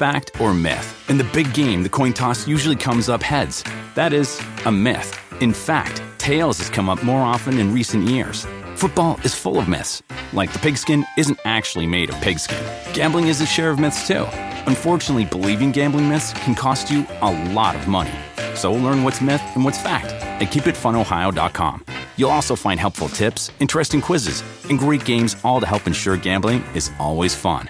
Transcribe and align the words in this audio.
Fact 0.00 0.40
or 0.40 0.54
myth? 0.54 0.88
In 1.10 1.18
the 1.18 1.24
big 1.24 1.52
game, 1.52 1.82
the 1.82 1.88
coin 1.90 2.14
toss 2.14 2.48
usually 2.48 2.74
comes 2.74 3.10
up 3.10 3.22
heads. 3.22 3.62
That 3.94 4.14
is 4.14 4.40
a 4.64 4.72
myth. 4.72 5.14
In 5.42 5.52
fact, 5.52 6.02
tails 6.16 6.56
has 6.56 6.70
come 6.70 6.88
up 6.88 7.02
more 7.02 7.20
often 7.20 7.58
in 7.58 7.74
recent 7.74 8.04
years. 8.04 8.46
Football 8.76 9.20
is 9.24 9.34
full 9.34 9.58
of 9.58 9.68
myths, 9.68 10.02
like 10.32 10.54
the 10.54 10.58
pigskin 10.58 11.04
isn't 11.18 11.38
actually 11.44 11.86
made 11.86 12.08
of 12.08 12.18
pigskin. 12.22 12.64
Gambling 12.94 13.28
is 13.28 13.42
a 13.42 13.46
share 13.46 13.68
of 13.68 13.78
myths 13.78 14.06
too. 14.06 14.24
Unfortunately, 14.66 15.26
believing 15.26 15.70
gambling 15.70 16.08
myths 16.08 16.32
can 16.44 16.54
cost 16.54 16.90
you 16.90 17.06
a 17.20 17.30
lot 17.52 17.76
of 17.76 17.86
money. 17.86 18.18
So 18.54 18.72
learn 18.72 19.04
what's 19.04 19.20
myth 19.20 19.42
and 19.54 19.66
what's 19.66 19.82
fact 19.82 20.06
at 20.40 20.48
keepitfunohio.com. 20.48 21.84
You'll 22.16 22.30
also 22.30 22.56
find 22.56 22.80
helpful 22.80 23.10
tips, 23.10 23.50
interesting 23.60 24.00
quizzes, 24.00 24.42
and 24.70 24.78
great 24.78 25.04
games 25.04 25.36
all 25.44 25.60
to 25.60 25.66
help 25.66 25.86
ensure 25.86 26.16
gambling 26.16 26.64
is 26.74 26.90
always 26.98 27.34
fun. 27.34 27.68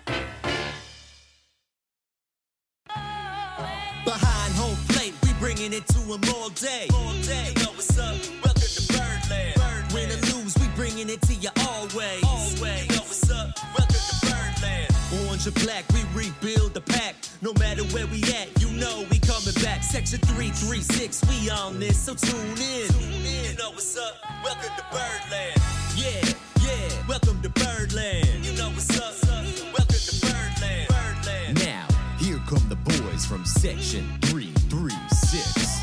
Black, 15.52 15.84
we 15.92 16.02
rebuild 16.14 16.74
the 16.74 16.80
pack. 16.80 17.16
No 17.42 17.52
matter 17.54 17.82
where 17.94 18.06
we 18.06 18.22
at, 18.22 18.48
you 18.60 18.70
know 18.70 19.04
we 19.10 19.18
coming 19.18 19.54
back. 19.62 19.82
Section 19.82 20.18
336, 20.20 21.22
we 21.28 21.50
on 21.50 21.80
this, 21.80 21.98
so 21.98 22.14
tune 22.14 22.36
in. 22.50 22.88
Tune 22.88 23.02
in. 23.02 23.50
You 23.50 23.56
know 23.58 23.70
what's 23.70 23.96
up? 23.96 24.14
Welcome 24.44 24.70
to 24.76 24.84
Birdland. 24.90 25.56
Yeah, 25.96 26.32
yeah. 26.62 27.08
Welcome 27.08 27.42
to 27.42 27.48
Birdland. 27.48 28.44
You 28.44 28.52
know 28.56 28.68
what's 28.70 28.98
up? 28.98 29.14
Welcome 29.24 29.86
to 29.88 30.20
Birdland. 30.20 30.88
Birdland. 30.88 31.58
Now, 31.64 31.86
here 32.18 32.40
come 32.46 32.68
the 32.68 32.76
boys 32.76 33.24
from 33.26 33.44
Section 33.44 34.06
336. 34.22 35.80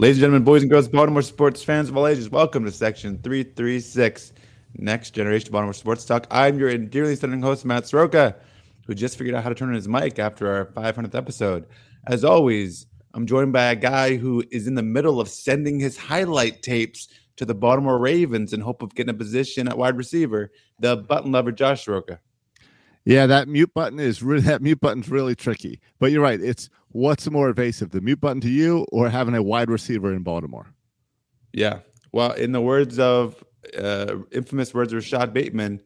Ladies 0.00 0.16
and 0.18 0.20
gentlemen, 0.20 0.44
boys 0.44 0.62
and 0.62 0.70
girls, 0.70 0.86
Baltimore 0.86 1.22
sports 1.22 1.62
fans 1.62 1.88
of 1.88 1.96
all 1.96 2.06
ages, 2.06 2.30
welcome 2.30 2.64
to 2.64 2.70
Section 2.70 3.18
336, 3.18 4.32
Next 4.76 5.10
Generation 5.10 5.50
Baltimore 5.50 5.72
Sports 5.72 6.04
Talk. 6.04 6.26
I'm 6.30 6.58
your 6.58 6.76
dearly 6.76 7.16
stunning 7.16 7.42
host, 7.42 7.64
Matt 7.64 7.86
Soroka, 7.86 8.36
who 8.86 8.94
just 8.94 9.16
figured 9.16 9.34
out 9.34 9.42
how 9.42 9.48
to 9.48 9.54
turn 9.54 9.68
on 9.68 9.74
his 9.74 9.88
mic 9.88 10.18
after 10.18 10.52
our 10.52 10.66
500th 10.66 11.14
episode. 11.14 11.66
As 12.06 12.24
always, 12.24 12.86
I'm 13.14 13.26
joined 13.26 13.52
by 13.52 13.64
a 13.64 13.76
guy 13.76 14.16
who 14.16 14.44
is 14.50 14.66
in 14.66 14.74
the 14.74 14.82
middle 14.82 15.20
of 15.20 15.28
sending 15.28 15.80
his 15.80 15.96
highlight 15.96 16.62
tapes 16.62 17.08
to 17.36 17.44
the 17.44 17.54
Baltimore 17.54 17.98
Ravens 17.98 18.52
in 18.52 18.60
hope 18.60 18.82
of 18.82 18.94
getting 18.94 19.14
a 19.14 19.18
position 19.18 19.68
at 19.68 19.78
wide 19.78 19.96
receiver, 19.96 20.52
the 20.80 20.96
button 20.96 21.32
lover, 21.32 21.52
Josh 21.52 21.84
Soroka. 21.84 22.20
Yeah, 23.04 23.26
that 23.26 23.48
mute 23.48 23.72
button 23.72 23.98
is 23.98 24.22
really 24.22 24.42
that 24.42 24.60
mute 24.60 24.80
button's 24.80 25.08
really 25.08 25.34
tricky. 25.34 25.80
But 25.98 26.12
you're 26.12 26.22
right. 26.22 26.40
It's 26.40 26.68
what's 26.90 27.30
more 27.30 27.48
evasive, 27.48 27.90
the 27.90 28.00
mute 28.00 28.20
button 28.20 28.40
to 28.42 28.50
you 28.50 28.86
or 28.92 29.08
having 29.08 29.34
a 29.34 29.42
wide 29.42 29.70
receiver 29.70 30.12
in 30.12 30.22
Baltimore? 30.22 30.66
Yeah. 31.52 31.80
Well, 32.12 32.32
in 32.32 32.52
the 32.52 32.60
words 32.60 32.98
of 32.98 33.42
uh, 33.76 34.16
infamous 34.32 34.72
words 34.74 34.92
of 34.92 35.00
Rashad 35.02 35.32
Bateman, 35.32 35.80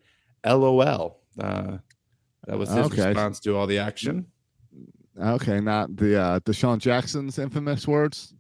LOL. 0.45 1.21
Uh, 1.39 1.79
that 2.47 2.59
was 2.59 2.69
his 2.71 2.87
Okay. 2.87 3.07
response 3.09 3.41
to 3.41 3.57
all 3.57 3.67
the 3.67 3.79
action. 3.79 4.27
Okay, 5.21 5.61
not 5.61 5.95
the 5.97 6.19
uh 6.21 6.41
DeSean 6.41 6.79
Jackson's 6.79 7.39
infamous 7.39 7.87
words. 7.87 8.35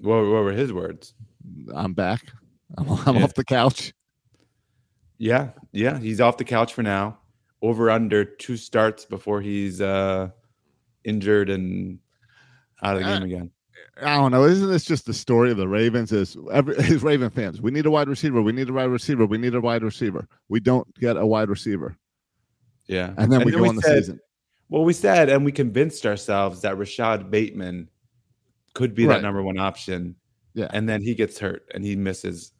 What, 0.00 0.16
what 0.22 0.42
were 0.44 0.52
his 0.52 0.72
words? 0.72 1.14
I'm 1.74 1.94
back. 1.94 2.20
I'm, 2.76 2.88
I'm 3.06 3.16
Yeah. 3.16 3.22
off 3.24 3.34
the 3.34 3.44
couch. 3.44 3.92
Yeah, 5.18 5.50
yeah, 5.72 5.98
he's 5.98 6.20
off 6.20 6.36
the 6.36 6.44
couch 6.44 6.74
for 6.74 6.82
now. 6.82 7.18
Over 7.62 7.90
under 7.90 8.24
two 8.24 8.56
starts 8.56 9.04
before 9.04 9.40
he's 9.40 9.80
uh 9.80 10.30
injured 11.04 11.48
and 11.48 11.98
out 12.82 12.96
of 12.96 13.02
the 13.02 13.08
game 13.08 13.22
again. 13.22 13.50
I 14.02 14.16
don't 14.16 14.30
know. 14.32 14.44
Isn't 14.44 14.68
this 14.70 14.84
just 14.84 15.06
the 15.06 15.14
story 15.14 15.50
of 15.50 15.56
the 15.56 15.68
Ravens? 15.68 16.12
Is 16.12 16.36
every 16.52 16.74
his 16.82 17.02
Raven 17.02 17.30
fans? 17.30 17.60
We 17.62 17.70
need 17.70 17.86
a 17.86 17.90
wide 17.90 18.08
receiver. 18.08 18.42
We 18.42 18.52
need 18.52 18.68
a 18.68 18.72
wide 18.72 18.84
receiver. 18.90 19.24
We 19.26 19.38
need 19.38 19.54
a 19.54 19.60
wide 19.60 19.82
receiver. 19.82 20.28
We 20.48 20.60
don't 20.60 20.92
get 21.00 21.16
a 21.16 21.24
wide 21.26 21.48
receiver, 21.48 21.96
Yeah, 22.86 23.14
and 23.16 23.32
then 23.32 23.44
we 23.44 23.52
go 23.52 23.66
on 23.66 23.76
the 23.76 23.82
said, 23.82 23.98
season. 23.98 24.20
Well, 24.68 24.84
we 24.84 24.92
said 24.92 25.28
and 25.30 25.44
we 25.44 25.52
convinced 25.52 26.04
ourselves 26.06 26.60
that 26.62 26.76
Rashad 26.76 27.30
Bateman 27.30 27.88
could 28.74 28.94
be 28.94 29.06
Right. 29.06 29.14
that 29.16 29.22
number 29.22 29.42
one 29.42 29.58
option. 29.58 30.14
Yeah. 30.54 30.68
and 30.72 30.88
then 30.88 31.02
he 31.02 31.14
gets 31.14 31.38
hurt 31.38 31.66
and 31.74 31.84
he 31.84 31.96
misses, 31.96 32.52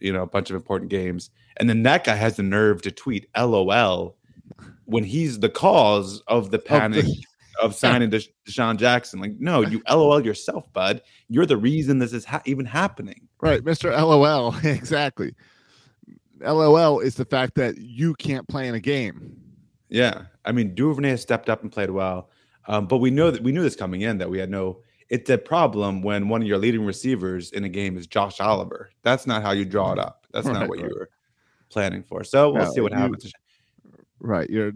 you 0.00 0.12
know, 0.12 0.22
a 0.22 0.26
bunch 0.26 0.50
of 0.50 0.56
important 0.56 0.90
games. 0.90 1.30
And 1.58 1.68
then 1.70 1.84
that 1.84 2.02
guy 2.02 2.16
has 2.16 2.34
the 2.36 2.42
nerve 2.42 2.82
to 2.82 2.90
tweet 2.90 3.28
"LOL" 3.36 4.16
when 4.86 5.04
he's 5.04 5.38
the 5.38 5.48
cause 5.48 6.20
of 6.26 6.50
the 6.50 6.58
panic 6.58 7.04
of 7.62 7.74
signing 7.74 8.10
Desha- 8.10 8.28
DeSean 8.48 8.76
Jackson. 8.76 9.20
Like, 9.20 9.32
no, 9.38 9.60
you 9.62 9.82
LOL 9.90 10.24
yourself, 10.24 10.70
bud. 10.72 11.02
You're 11.28 11.46
the 11.46 11.56
reason 11.56 11.98
this 11.98 12.12
is 12.12 12.24
ha- 12.24 12.42
even 12.44 12.64
happening. 12.66 13.28
Right, 13.40 13.62
Mr. 13.62 13.90
LOL. 13.96 14.54
exactly. 14.64 15.34
LOL 16.40 17.00
is 17.00 17.14
the 17.14 17.24
fact 17.24 17.54
that 17.56 17.78
you 17.78 18.14
can't 18.14 18.46
play 18.48 18.68
in 18.68 18.74
a 18.74 18.80
game. 18.80 19.36
Yeah, 19.88 20.22
I 20.44 20.52
mean 20.52 20.74
Duvernay 20.74 21.10
has 21.10 21.22
stepped 21.22 21.48
up 21.48 21.62
and 21.62 21.70
played 21.70 21.90
well, 21.90 22.30
um, 22.66 22.86
but 22.86 22.98
we 22.98 23.10
know 23.10 23.30
that 23.30 23.42
we 23.42 23.52
knew 23.52 23.62
this 23.62 23.76
coming 23.76 24.00
in 24.02 24.18
that 24.18 24.28
we 24.28 24.38
had 24.38 24.50
no. 24.50 24.80
It's 25.10 25.28
a 25.30 25.38
problem 25.38 26.02
when 26.02 26.28
one 26.28 26.40
of 26.40 26.48
your 26.48 26.58
leading 26.58 26.84
receivers 26.84 27.52
in 27.52 27.64
a 27.64 27.68
game 27.68 27.96
is 27.96 28.06
Josh 28.06 28.40
Oliver. 28.40 28.90
That's 29.02 29.26
not 29.26 29.42
how 29.42 29.52
you 29.52 29.64
draw 29.64 29.92
it 29.92 29.98
up. 30.06 30.26
That's 30.32 30.46
not 30.46 30.60
Right, 30.60 30.68
what 30.68 30.78
you 30.78 30.86
right. 30.86 30.94
were 30.94 31.10
planning 31.68 32.02
for. 32.02 32.24
So 32.24 32.50
we'll 32.50 32.72
see 32.72 32.80
what 32.80 32.92
you- 32.92 32.98
happens. 32.98 33.30
Right. 34.18 34.48
You're 34.48 34.72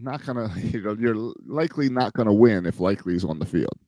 not 0.00 0.24
gonna 0.24 0.52
you 0.56 0.82
know, 0.82 0.96
you're 0.98 1.32
likely 1.46 1.88
not 1.88 2.12
gonna 2.14 2.32
win 2.32 2.66
if 2.66 2.80
likely's 2.80 3.24
on 3.24 3.38
the 3.38 3.46
field. 3.46 3.78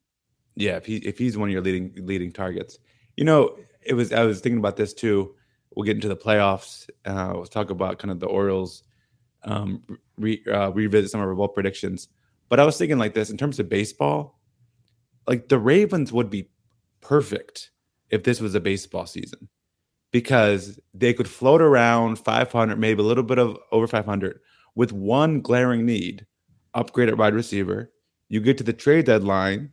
Yeah, 0.56 0.76
if 0.76 0.86
he 0.86 0.96
if 0.98 1.19
he's 1.19 1.36
one 1.36 1.48
of 1.48 1.52
your 1.52 1.62
leading 1.62 1.92
leading 1.96 2.32
targets, 2.32 2.78
you 3.16 3.24
know, 3.24 3.56
it 3.82 3.94
was. 3.94 4.12
I 4.12 4.24
was 4.24 4.41
thinking 4.41 4.58
about 4.58 4.76
this 4.76 4.92
too. 4.92 5.34
We'll 5.74 5.84
get 5.84 5.96
into 5.96 6.08
the 6.08 6.16
playoffs. 6.16 6.88
Uh, 7.04 7.32
we'll 7.34 7.46
talk 7.46 7.70
about 7.70 7.98
kind 7.98 8.10
of 8.10 8.20
the 8.20 8.26
Orioles. 8.26 8.82
Um, 9.44 9.84
re, 10.16 10.42
uh, 10.52 10.70
revisit 10.70 11.12
some 11.12 11.20
of 11.20 11.28
our 11.28 11.34
bowl 11.34 11.48
predictions. 11.48 12.08
But 12.48 12.58
I 12.58 12.64
was 12.64 12.76
thinking 12.76 12.98
like 12.98 13.14
this 13.14 13.30
in 13.30 13.36
terms 13.36 13.60
of 13.60 13.69
baseball, 13.69 14.40
like 15.28 15.48
the 15.48 15.58
Ravens 15.58 16.12
would 16.12 16.28
be 16.28 16.50
perfect 17.00 17.70
if 18.10 18.25
this 18.25 18.40
was 18.40 18.54
a 18.54 18.60
baseball 18.60 19.06
season 19.06 19.48
because 20.10 20.80
they 20.94 21.12
could 21.12 21.28
float 21.28 21.60
around 21.60 22.16
500, 22.16 22.78
maybe 22.78 23.00
a 23.00 23.04
little 23.04 23.22
bit 23.22 23.38
of 23.38 23.58
over 23.70 23.86
500 23.86 24.40
with 24.78 24.92
one 24.92 25.40
glaring 25.40 25.84
need 25.84 26.24
upgrade 26.72 27.08
at 27.08 27.18
wide 27.18 27.34
receiver. 27.34 27.90
You 28.28 28.40
get 28.40 28.56
to 28.58 28.64
the 28.64 28.72
trade 28.72 29.06
deadline, 29.06 29.72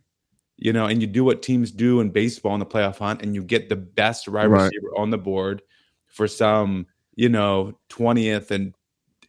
you 0.56 0.72
know, 0.72 0.86
and 0.86 1.00
you 1.00 1.06
do 1.06 1.22
what 1.22 1.44
teams 1.44 1.70
do 1.70 2.00
in 2.00 2.10
baseball 2.10 2.54
in 2.54 2.58
the 2.58 2.66
playoff 2.66 2.98
hunt, 2.98 3.22
and 3.22 3.32
you 3.32 3.44
get 3.44 3.68
the 3.68 3.76
best 3.76 4.26
wide 4.26 4.48
Right. 4.48 4.64
receiver 4.64 4.88
on 4.96 5.10
the 5.10 5.16
board 5.16 5.62
for 6.08 6.26
some, 6.26 6.88
you 7.14 7.28
know, 7.28 7.78
20th 7.88 8.50
and 8.50 8.74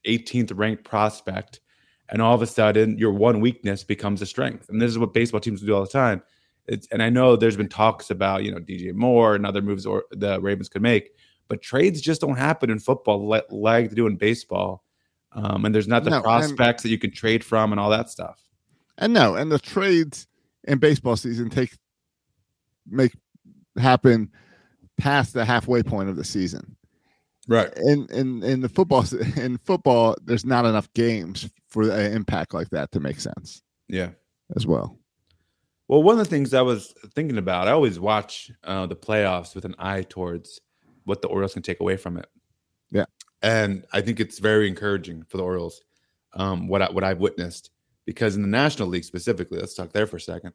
18th 0.04 0.52
ranked 0.56 0.84
prospect. 0.84 1.60
And 2.10 2.24
all 2.24 2.34
of 2.34 2.42
a 2.42 2.48
sudden, 2.48 2.98
your 2.98 3.12
one 3.12 3.40
weakness 3.40 3.84
becomes 3.84 4.24
a 4.24 4.26
strength. 4.26 4.70
And 4.70 4.82
this 4.82 4.90
is 4.90 4.98
what 4.98 5.14
baseball 5.14 5.42
teams 5.42 5.62
do 5.62 5.76
all 5.76 5.84
the 5.84 5.90
time. 5.90 6.24
It's, 6.66 6.88
and 6.92 7.04
I 7.04 7.12
know 7.12 7.36
there's 7.36 7.56
been 7.56 7.70
talks 7.70 8.10
about, 8.10 8.44
you 8.44 8.52
know, 8.52 8.60
DJ 8.60 8.94
Moore 8.96 9.36
and 9.36 9.46
other 9.46 9.62
moves 9.62 9.86
or 9.86 10.06
the 10.10 10.42
Ravens 10.42 10.70
could 10.70 10.82
make, 10.82 11.12
but 11.48 11.62
trades 11.62 12.02
just 12.02 12.22
don't 12.22 12.36
happen 12.36 12.72
in 12.72 12.80
football 12.80 13.28
like, 13.28 13.46
like 13.52 13.90
they 13.90 13.96
do 13.96 14.08
in 14.08 14.16
baseball. 14.16 14.84
Um, 15.34 15.66
and 15.66 15.74
there's 15.76 15.88
not 15.88 16.04
the 16.04 16.10
No, 16.10 16.16
and- 16.18 16.24
prospects 16.24 16.84
that 16.84 16.90
you 16.90 16.98
can 16.98 17.12
trade 17.12 17.44
from 17.44 17.72
and 17.72 17.80
all 17.80 17.90
that 17.92 18.10
stuff. 18.10 18.42
And 18.98 19.14
no, 19.14 19.36
and 19.36 19.52
the 19.52 19.60
trades 19.60 20.28
in 20.64 20.80
baseball 20.80 21.16
season 21.16 21.50
take 21.50 21.78
make 22.90 23.14
happen 23.78 24.32
past 24.98 25.34
the 25.34 25.46
halfway 25.46 25.84
point 25.84 26.10
of 26.10 26.16
the 26.16 26.24
season. 26.24 26.76
Right. 27.48 27.72
In 27.78 28.08
in 28.12 28.44
in 28.44 28.62
the 28.62 28.70
football 28.70 29.06
in 29.38 29.58
football, 29.60 30.16
there's 30.26 30.46
not 30.46 30.66
enough 30.66 30.92
games 30.94 31.50
for 31.68 31.84
an 31.84 32.12
impact 32.14 32.54
like 32.54 32.70
that 32.72 32.92
to 32.94 33.00
make 33.00 33.20
sense 33.20 33.62
Yeah. 33.88 34.12
as 34.56 34.66
well. 34.66 34.98
Well, 35.88 36.02
one 36.04 36.20
of 36.20 36.26
the 36.26 36.30
things 36.30 36.54
I 36.54 36.62
was 36.64 36.94
thinking 37.16 37.38
about, 37.38 37.68
I 37.68 37.72
always 37.72 38.00
watch 38.00 38.52
uh, 38.64 38.88
the 38.88 38.96
playoffs 38.96 39.54
with 39.56 39.64
an 39.64 39.76
eye 39.80 40.02
towards 40.02 40.60
what 41.06 41.22
the 41.22 41.28
Orioles 41.30 41.54
can 41.54 41.62
take 41.64 41.80
away 41.80 41.96
from 41.98 42.18
it. 42.18 42.26
And 43.42 43.86
I 43.94 44.02
think 44.02 44.20
it's 44.20 44.40
very 44.40 44.68
encouraging 44.68 45.24
for 45.28 45.38
the 45.38 45.44
Orioles. 45.44 45.82
Um, 46.34 46.68
what 46.68 46.82
I, 46.82 46.92
what 46.92 47.04
I've 47.04 47.20
witnessed, 47.20 47.72
because 48.06 48.36
in 48.36 48.42
the 48.42 48.48
National 48.48 48.88
League 48.88 49.04
specifically, 49.04 49.60
let's 49.60 49.74
talk 49.74 49.92
there 49.92 50.08
for 50.08 50.18
a 50.18 50.22
second. 50.22 50.54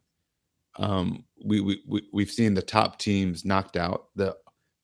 Um, 0.77 1.25
we 1.43 1.61
we, 1.61 1.83
we 1.87 2.01
we've 2.11 2.31
seen 2.31 2.53
the 2.53 2.61
top 2.61 2.99
teams 2.99 3.45
knocked 3.45 3.77
out, 3.77 4.07
the 4.15 4.35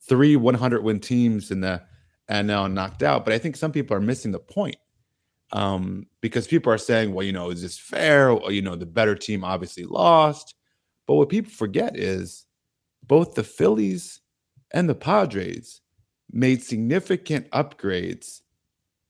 three 0.08 0.36
100 0.36 0.84
win 0.84 1.00
teams 1.00 1.52
in 1.52 1.62
the 1.62 1.82
now 2.30 2.68
knocked 2.68 3.04
out. 3.04 3.26
But 3.26 3.34
I 3.34 3.38
think 3.38 3.56
some 3.56 3.72
people 3.72 3.96
are 3.96 4.02
missing 4.02 4.32
the 4.32 4.40
point 4.40 4.78
um, 5.52 6.06
because 6.22 6.48
people 6.48 6.72
are 6.72 6.78
saying, 6.78 7.14
well, 7.14 7.26
you 7.26 7.34
know, 7.34 7.50
is 7.50 7.62
this 7.62 7.78
fair? 7.78 8.32
You 8.50 8.62
know, 8.62 8.76
the 8.76 8.86
better 8.86 9.16
team 9.16 9.44
obviously 9.44 9.86
lost. 9.86 10.56
But 11.08 11.16
what 11.16 11.30
people 11.30 11.52
forget 11.52 11.98
is 11.98 12.46
both 13.04 13.34
the 13.34 13.44
Phillies 13.44 14.22
and 14.72 14.88
the 14.88 14.96
Padres 14.96 15.82
made 16.32 16.64
significant 16.64 17.50
upgrades 17.52 18.42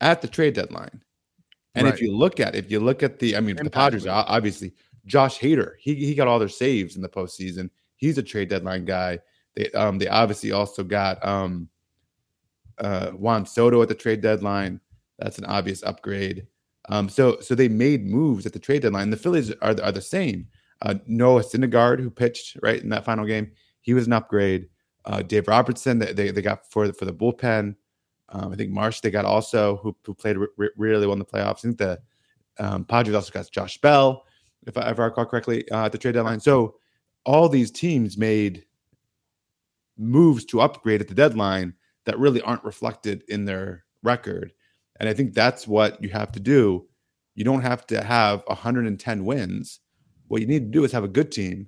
at 0.01 0.21
the 0.21 0.27
trade 0.27 0.53
deadline. 0.53 1.01
And 1.75 1.87
if 1.87 2.01
you 2.01 2.15
look 2.15 2.39
at 2.39 2.55
if 2.55 2.71
you 2.71 2.79
look 2.79 3.03
at 3.03 3.19
the, 3.19 3.37
I 3.37 3.39
mean, 3.39 3.55
the 3.55 3.69
Padres 3.69 4.07
obviously 4.07 4.73
Josh 5.05 5.39
Hader, 5.39 5.73
he 5.79 5.95
he 5.95 6.15
got 6.15 6.27
all 6.27 6.39
their 6.39 6.49
saves 6.49 6.95
in 6.95 7.01
the 7.01 7.09
postseason. 7.09 7.69
He's 7.95 8.17
a 8.17 8.23
trade 8.23 8.49
deadline 8.49 8.85
guy. 8.85 9.19
They 9.55 9.71
um 9.71 9.97
they 9.97 10.07
obviously 10.07 10.51
also 10.51 10.83
got 10.83 11.23
um 11.25 11.69
uh 12.79 13.11
Juan 13.11 13.45
Soto 13.45 13.81
at 13.81 13.87
the 13.87 13.95
trade 13.95 14.21
deadline. 14.21 14.81
That's 15.19 15.37
an 15.37 15.45
obvious 15.45 15.83
upgrade. 15.83 16.47
Um, 16.89 17.07
so 17.07 17.39
so 17.39 17.55
they 17.55 17.67
made 17.69 18.05
moves 18.05 18.45
at 18.45 18.53
the 18.53 18.59
trade 18.59 18.81
deadline. 18.81 19.09
The 19.09 19.17
Phillies 19.17 19.53
are 19.61 19.73
the, 19.73 19.85
are 19.85 19.91
the 19.91 20.01
same. 20.01 20.47
Uh, 20.81 20.95
Noah 21.07 21.43
Syndergaard, 21.43 21.99
who 21.99 22.09
pitched 22.09 22.57
right 22.61 22.81
in 22.81 22.89
that 22.89 23.05
final 23.05 23.25
game, 23.25 23.51
he 23.81 23.93
was 23.93 24.07
an 24.07 24.13
upgrade. 24.13 24.69
Uh, 25.09 25.23
Dave 25.23 25.47
Robertson, 25.47 25.97
they, 25.97 26.13
they, 26.13 26.29
they 26.29 26.41
got 26.41 26.69
for 26.71 26.85
the, 26.85 26.93
for 26.93 27.05
the 27.05 27.13
bullpen. 27.13 27.75
Um, 28.29 28.53
I 28.53 28.55
think 28.55 28.69
Marsh 28.69 28.99
they 28.99 29.09
got 29.09 29.25
also 29.25 29.77
who, 29.77 29.95
who 30.05 30.13
played 30.13 30.37
re- 30.37 30.69
really 30.77 31.07
well 31.07 31.13
in 31.13 31.19
the 31.19 31.25
playoffs. 31.25 31.57
I 31.57 31.61
think 31.61 31.79
the 31.79 31.99
um, 32.59 32.85
Padres 32.85 33.15
also 33.15 33.31
got 33.31 33.49
Josh 33.49 33.79
Bell, 33.81 34.23
if 34.67 34.77
I, 34.77 34.91
if 34.91 34.99
I 34.99 35.05
recall 35.05 35.25
correctly, 35.25 35.67
uh, 35.71 35.85
at 35.85 35.91
the 35.91 35.97
trade 35.97 36.13
deadline. 36.13 36.39
So 36.39 36.75
all 37.25 37.49
these 37.49 37.71
teams 37.71 38.19
made 38.19 38.65
moves 39.97 40.45
to 40.45 40.61
upgrade 40.61 41.01
at 41.01 41.07
the 41.07 41.15
deadline 41.15 41.73
that 42.05 42.19
really 42.19 42.41
aren't 42.41 42.63
reflected 42.63 43.23
in 43.29 43.45
their 43.45 43.85
record. 44.03 44.53
And 44.99 45.09
I 45.09 45.15
think 45.15 45.33
that's 45.33 45.67
what 45.67 46.01
you 46.03 46.09
have 46.09 46.31
to 46.33 46.39
do. 46.39 46.85
You 47.33 47.45
don't 47.45 47.61
have 47.61 47.87
to 47.87 48.03
have 48.03 48.43
110 48.45 49.25
wins. 49.25 49.79
What 50.27 50.41
you 50.41 50.47
need 50.47 50.71
to 50.71 50.79
do 50.79 50.83
is 50.83 50.91
have 50.91 51.03
a 51.03 51.07
good 51.07 51.31
team 51.31 51.67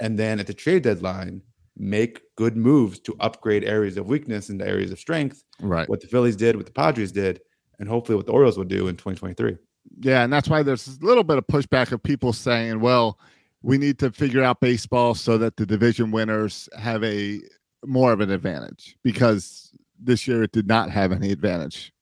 and 0.00 0.18
then 0.18 0.40
at 0.40 0.46
the 0.46 0.54
trade 0.54 0.84
deadline 0.84 1.42
make 1.78 2.20
good 2.36 2.56
moves 2.56 2.98
to 3.00 3.16
upgrade 3.20 3.64
areas 3.64 3.96
of 3.96 4.06
weakness 4.06 4.50
into 4.50 4.66
areas 4.66 4.90
of 4.90 4.98
strength. 4.98 5.44
Right. 5.60 5.88
What 5.88 6.00
the 6.00 6.06
Phillies 6.06 6.36
did, 6.36 6.56
what 6.56 6.66
the 6.66 6.72
Padres 6.72 7.12
did, 7.12 7.40
and 7.78 7.88
hopefully 7.88 8.16
what 8.16 8.26
the 8.26 8.32
Orioles 8.32 8.58
will 8.58 8.64
do 8.64 8.88
in 8.88 8.96
2023. 8.96 9.56
Yeah, 10.00 10.22
and 10.22 10.32
that's 10.32 10.48
why 10.48 10.62
there's 10.62 10.86
a 10.86 11.04
little 11.04 11.24
bit 11.24 11.38
of 11.38 11.46
pushback 11.46 11.92
of 11.92 12.02
people 12.02 12.32
saying, 12.32 12.80
"Well, 12.80 13.18
we 13.62 13.78
need 13.78 13.98
to 14.00 14.10
figure 14.10 14.42
out 14.42 14.60
baseball 14.60 15.14
so 15.14 15.38
that 15.38 15.56
the 15.56 15.64
division 15.64 16.10
winners 16.10 16.68
have 16.78 17.02
a 17.04 17.40
more 17.84 18.12
of 18.12 18.20
an 18.20 18.30
advantage 18.30 18.96
because 19.02 19.72
this 19.98 20.28
year 20.28 20.42
it 20.42 20.52
did 20.52 20.66
not 20.66 20.90
have 20.90 21.12
any 21.12 21.32
advantage." 21.32 21.92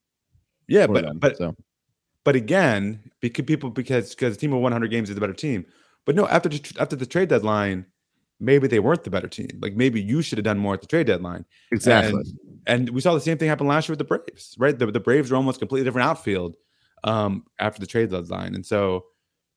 Yeah, 0.68 0.86
but 0.86 1.04
them, 1.04 1.18
but 1.18 1.36
so 1.36 1.54
But 2.24 2.34
again, 2.34 3.10
because 3.20 3.44
people 3.44 3.70
because 3.70 4.14
because 4.14 4.34
the 4.34 4.40
team 4.40 4.52
of 4.52 4.60
100 4.60 4.90
games 4.90 5.08
is 5.08 5.14
the 5.14 5.20
better 5.20 5.32
team. 5.32 5.66
But 6.04 6.14
no, 6.16 6.26
after 6.28 6.48
the, 6.48 6.76
after 6.80 6.96
the 6.96 7.06
trade 7.06 7.28
deadline, 7.28 7.86
maybe 8.40 8.66
they 8.68 8.80
weren't 8.80 9.04
the 9.04 9.10
better 9.10 9.28
team. 9.28 9.58
Like 9.60 9.74
maybe 9.74 10.00
you 10.00 10.22
should 10.22 10.38
have 10.38 10.44
done 10.44 10.58
more 10.58 10.74
at 10.74 10.80
the 10.80 10.86
trade 10.86 11.06
deadline. 11.06 11.44
exactly. 11.72 12.20
And, 12.66 12.88
and 12.88 12.90
we 12.90 13.00
saw 13.00 13.14
the 13.14 13.20
same 13.20 13.38
thing 13.38 13.48
happen 13.48 13.66
last 13.66 13.88
year 13.88 13.92
with 13.92 14.06
the 14.06 14.18
Braves, 14.18 14.54
right? 14.58 14.78
The, 14.78 14.86
the 14.86 15.00
Braves 15.00 15.30
were 15.30 15.36
almost 15.36 15.58
completely 15.58 15.84
different 15.84 16.08
outfield 16.08 16.56
um, 17.04 17.44
after 17.58 17.80
the 17.80 17.86
trade 17.86 18.10
deadline, 18.10 18.54
and 18.54 18.64
so 18.64 19.06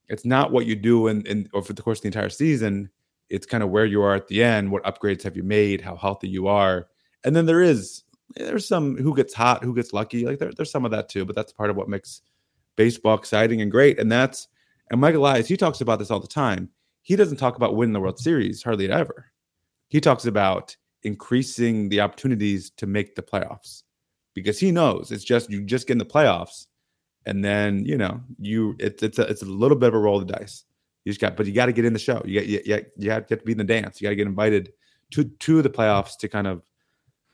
it's 0.08 0.24
not 0.24 0.50
what 0.52 0.66
you 0.66 0.76
do 0.76 1.08
in, 1.08 1.24
in 1.26 1.48
over 1.54 1.72
the 1.72 1.82
course 1.82 1.98
of 1.98 2.02
the 2.02 2.08
entire 2.08 2.28
season. 2.28 2.90
It's 3.28 3.46
kind 3.46 3.62
of 3.62 3.70
where 3.70 3.84
you 3.84 4.02
are 4.02 4.14
at 4.14 4.26
the 4.26 4.42
end. 4.42 4.70
What 4.70 4.82
upgrades 4.84 5.22
have 5.22 5.36
you 5.36 5.44
made? 5.44 5.80
How 5.80 5.96
healthy 5.96 6.28
you 6.28 6.48
are, 6.48 6.88
and 7.24 7.34
then 7.34 7.46
there 7.46 7.62
is 7.62 8.04
there's 8.36 8.66
some 8.66 8.96
who 8.96 9.14
gets 9.14 9.34
hot, 9.34 9.64
who 9.64 9.74
gets 9.74 9.92
lucky. 9.92 10.24
Like 10.24 10.38
there, 10.38 10.52
there's 10.56 10.70
some 10.70 10.84
of 10.84 10.90
that 10.92 11.08
too, 11.08 11.24
but 11.24 11.34
that's 11.34 11.52
part 11.52 11.70
of 11.70 11.76
what 11.76 11.88
makes 11.88 12.22
baseball 12.76 13.16
exciting 13.16 13.60
and 13.60 13.70
great. 13.70 13.98
And 13.98 14.10
that's 14.10 14.48
and 14.90 15.00
Michael 15.00 15.20
Elias, 15.20 15.48
he 15.48 15.56
talks 15.56 15.80
about 15.80 15.98
this 15.98 16.10
all 16.10 16.20
the 16.20 16.26
time. 16.26 16.68
He 17.10 17.16
doesn't 17.16 17.38
talk 17.38 17.56
about 17.56 17.74
winning 17.74 17.92
the 17.92 17.98
World 17.98 18.20
Series 18.20 18.62
hardly 18.62 18.88
ever. 18.88 19.32
He 19.88 20.00
talks 20.00 20.26
about 20.26 20.76
increasing 21.02 21.88
the 21.88 22.00
opportunities 22.00 22.70
to 22.76 22.86
make 22.86 23.16
the 23.16 23.22
playoffs 23.22 23.82
because 24.32 24.60
he 24.60 24.70
knows 24.70 25.10
it's 25.10 25.24
just 25.24 25.50
you 25.50 25.60
just 25.64 25.88
get 25.88 25.94
in 25.94 25.98
the 25.98 26.04
playoffs 26.04 26.68
and 27.26 27.44
then 27.44 27.84
you 27.84 27.98
know 27.98 28.20
you 28.38 28.76
it's 28.78 29.02
it's 29.02 29.18
a, 29.18 29.22
it's 29.22 29.42
a 29.42 29.46
little 29.46 29.76
bit 29.76 29.88
of 29.88 29.94
a 29.94 29.98
roll 29.98 30.20
of 30.20 30.28
the 30.28 30.34
dice. 30.34 30.62
You 31.04 31.10
just 31.10 31.20
got, 31.20 31.36
but 31.36 31.46
you 31.46 31.52
got 31.52 31.66
to 31.66 31.72
get 31.72 31.84
in 31.84 31.94
the 31.94 31.98
show. 31.98 32.22
You 32.24 32.38
got 32.38 32.46
you, 32.46 32.60
you, 32.64 32.86
you 32.96 33.10
have 33.10 33.26
to 33.26 33.38
be 33.38 33.50
in 33.50 33.58
the 33.58 33.64
dance. 33.64 34.00
You 34.00 34.04
got 34.04 34.10
to 34.10 34.14
get 34.14 34.28
invited 34.28 34.72
to 35.10 35.24
to 35.24 35.62
the 35.62 35.70
playoffs 35.70 36.16
to 36.18 36.28
kind 36.28 36.46
of 36.46 36.62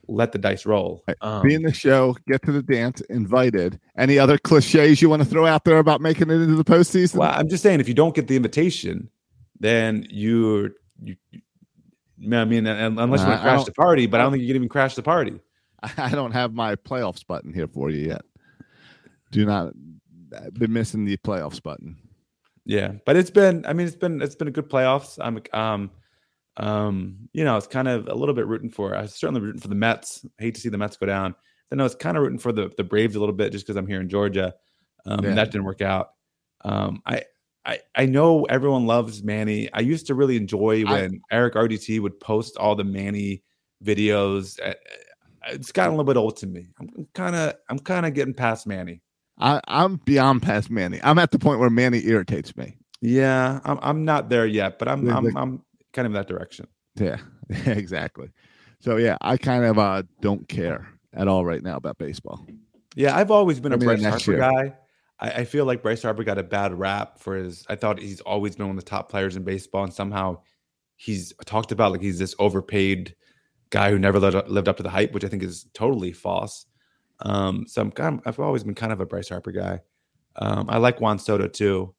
let 0.08 0.32
the 0.32 0.38
dice 0.38 0.64
roll. 0.64 1.04
Um, 1.20 1.42
Be 1.42 1.52
in 1.52 1.64
the 1.64 1.74
show, 1.74 2.16
get 2.26 2.40
to 2.44 2.52
the 2.52 2.62
dance, 2.62 3.02
invited. 3.10 3.78
Any 3.98 4.18
other 4.18 4.38
cliches 4.38 5.02
you 5.02 5.10
want 5.10 5.20
to 5.20 5.28
throw 5.28 5.44
out 5.44 5.64
there 5.64 5.76
about 5.76 6.00
making 6.00 6.30
it 6.30 6.40
into 6.40 6.54
the 6.54 6.64
postseason? 6.64 7.16
Well, 7.16 7.30
I'm 7.30 7.50
just 7.50 7.62
saying, 7.62 7.80
if 7.80 7.88
you 7.88 7.94
don't 7.94 8.14
get 8.14 8.26
the 8.28 8.36
invitation, 8.36 9.10
then 9.60 10.06
you, 10.10 10.70
you, 11.00 11.16
I 12.32 12.44
mean, 12.44 12.66
unless 12.66 13.20
you 13.20 13.26
want 13.26 13.40
to 13.40 13.42
crash 13.42 13.64
the 13.64 13.72
party, 13.72 14.06
but 14.06 14.20
I 14.20 14.22
don't 14.22 14.32
think 14.32 14.42
you 14.42 14.48
can 14.48 14.56
even 14.56 14.68
crash 14.68 14.94
the 14.94 15.02
party. 15.02 15.38
I 15.98 16.10
don't 16.10 16.32
have 16.32 16.54
my 16.54 16.76
playoffs 16.76 17.26
button 17.26 17.52
here 17.52 17.68
for 17.68 17.90
you 17.90 18.08
yet. 18.08 18.22
Do 19.30 19.44
not 19.44 19.72
I've 20.36 20.54
been 20.54 20.72
missing 20.72 21.04
the 21.04 21.16
playoffs 21.18 21.62
button. 21.62 21.96
Yeah, 22.64 22.94
but 23.04 23.16
it's 23.16 23.30
been, 23.30 23.64
I 23.64 23.72
mean, 23.72 23.86
it's 23.86 23.96
been, 23.96 24.20
it's 24.20 24.34
been 24.34 24.48
a 24.48 24.52
good 24.52 24.68
playoffs. 24.68 25.18
I'm, 25.20 25.40
um, 25.52 25.90
um, 26.56 27.28
you 27.32 27.44
know, 27.44 27.56
it's 27.56 27.66
kind 27.68 27.86
of 27.86 28.08
a 28.08 28.14
little 28.14 28.34
bit 28.34 28.46
rooting 28.46 28.70
for. 28.70 28.94
I 28.94 29.02
was 29.02 29.14
certainly 29.14 29.40
rooting 29.40 29.60
for 29.60 29.68
the 29.68 29.76
Mets. 29.76 30.26
I 30.40 30.42
hate 30.42 30.54
to 30.56 30.60
see 30.60 30.68
the 30.68 30.78
Mets 30.78 30.96
go 30.96 31.06
down. 31.06 31.34
Then 31.70 31.80
I 31.80 31.84
was 31.84 31.94
kind 31.94 32.16
of 32.16 32.22
rooting 32.22 32.38
for 32.38 32.52
the 32.52 32.72
the 32.76 32.84
Braves 32.84 33.14
a 33.14 33.20
little 33.20 33.34
bit 33.34 33.52
just 33.52 33.66
because 33.66 33.76
I'm 33.76 33.86
here 33.86 34.00
in 34.00 34.08
Georgia. 34.08 34.54
Um, 35.04 35.20
Yeah. 35.22 35.28
and 35.30 35.38
that 35.38 35.52
didn't 35.52 35.64
work 35.64 35.80
out. 35.82 36.10
Um, 36.64 37.02
I. 37.06 37.22
I, 37.66 37.80
I 37.96 38.06
know 38.06 38.44
everyone 38.44 38.86
loves 38.86 39.22
Manny. 39.24 39.68
I 39.72 39.80
used 39.80 40.06
to 40.06 40.14
really 40.14 40.36
enjoy 40.36 40.84
I- 40.86 40.92
when 40.92 41.20
Eric 41.30 41.54
RDT 41.54 42.00
would 42.00 42.18
post 42.20 42.56
all 42.56 42.76
the 42.76 42.84
Manny 42.84 43.42
videos. 43.84 44.58
Uh, 44.64 44.74
It's 45.48 45.72
gotten 45.72 45.92
a 45.94 45.96
little 45.96 46.04
bit 46.12 46.16
old 46.18 46.36
to 46.38 46.46
me. 46.46 46.68
I'm 46.80 47.06
kind 47.14 47.36
of 47.36 47.54
I'm 47.68 47.78
kind 47.78 48.06
of 48.06 48.14
getting 48.14 48.34
past 48.34 48.66
Manny. 48.66 49.02
I, 49.38 49.60
I'm 49.68 49.96
beyond 50.04 50.42
past 50.42 50.70
Manny. 50.70 50.98
I'm 51.02 51.18
at 51.18 51.30
the 51.30 51.38
point 51.38 51.60
where 51.60 51.68
Manny 51.70 52.02
irritates 52.06 52.56
me. 52.56 52.78
Yeah, 53.02 53.60
I'm 53.64 53.78
I'm 53.82 54.04
not 54.04 54.28
there 54.28 54.46
yet, 54.46 54.78
but 54.78 54.88
I'm 54.88 55.08
I'm, 55.08 55.36
I'm 55.36 55.62
kind 55.92 56.06
of 56.06 56.12
in 56.12 56.14
that 56.14 56.28
direction. 56.28 56.66
Yeah, 56.98 57.18
exactly. 57.66 58.30
So 58.80 58.96
yeah, 58.96 59.18
I 59.20 59.36
kind 59.36 59.64
of 59.64 59.78
uh, 59.78 60.04
don't 60.22 60.48
care 60.48 60.88
at 61.12 61.28
all 61.28 61.44
right 61.44 61.62
now 61.62 61.76
about 61.76 61.98
baseball. 61.98 62.46
Yeah, 62.94 63.14
I've 63.14 63.30
always 63.30 63.60
been 63.60 63.72
a 63.72 63.76
I 63.76 63.78
Bryce 63.78 64.02
Harper 64.02 64.30
year. 64.30 64.40
guy. 64.40 64.74
I, 65.18 65.30
I 65.30 65.44
feel 65.44 65.64
like 65.64 65.82
Bryce 65.82 66.02
Harper 66.02 66.24
got 66.24 66.38
a 66.38 66.42
bad 66.42 66.78
rap 66.78 67.18
for 67.18 67.36
his. 67.36 67.64
I 67.68 67.76
thought 67.76 67.98
he's 67.98 68.20
always 68.20 68.56
been 68.56 68.66
one 68.66 68.78
of 68.78 68.84
the 68.84 68.90
top 68.90 69.10
players 69.10 69.36
in 69.36 69.44
baseball, 69.44 69.84
and 69.84 69.92
somehow 69.92 70.38
he's 70.96 71.32
talked 71.44 71.72
about 71.72 71.92
like 71.92 72.02
he's 72.02 72.18
this 72.18 72.34
overpaid 72.38 73.14
guy 73.70 73.90
who 73.90 73.98
never 73.98 74.18
lived 74.18 74.36
up, 74.36 74.48
lived 74.48 74.68
up 74.68 74.76
to 74.78 74.82
the 74.82 74.90
hype, 74.90 75.12
which 75.12 75.24
I 75.24 75.28
think 75.28 75.42
is 75.42 75.66
totally 75.74 76.12
false. 76.12 76.66
Um, 77.20 77.66
so 77.66 77.82
I'm 77.82 77.90
kind 77.90 78.18
of, 78.18 78.26
I've 78.26 78.40
always 78.40 78.64
been 78.64 78.74
kind 78.74 78.92
of 78.92 79.00
a 79.00 79.06
Bryce 79.06 79.28
Harper 79.28 79.52
guy. 79.52 79.80
Um, 80.36 80.66
I 80.68 80.78
like 80.78 81.00
Juan 81.00 81.18
Soto 81.18 81.48
too. 81.48 81.94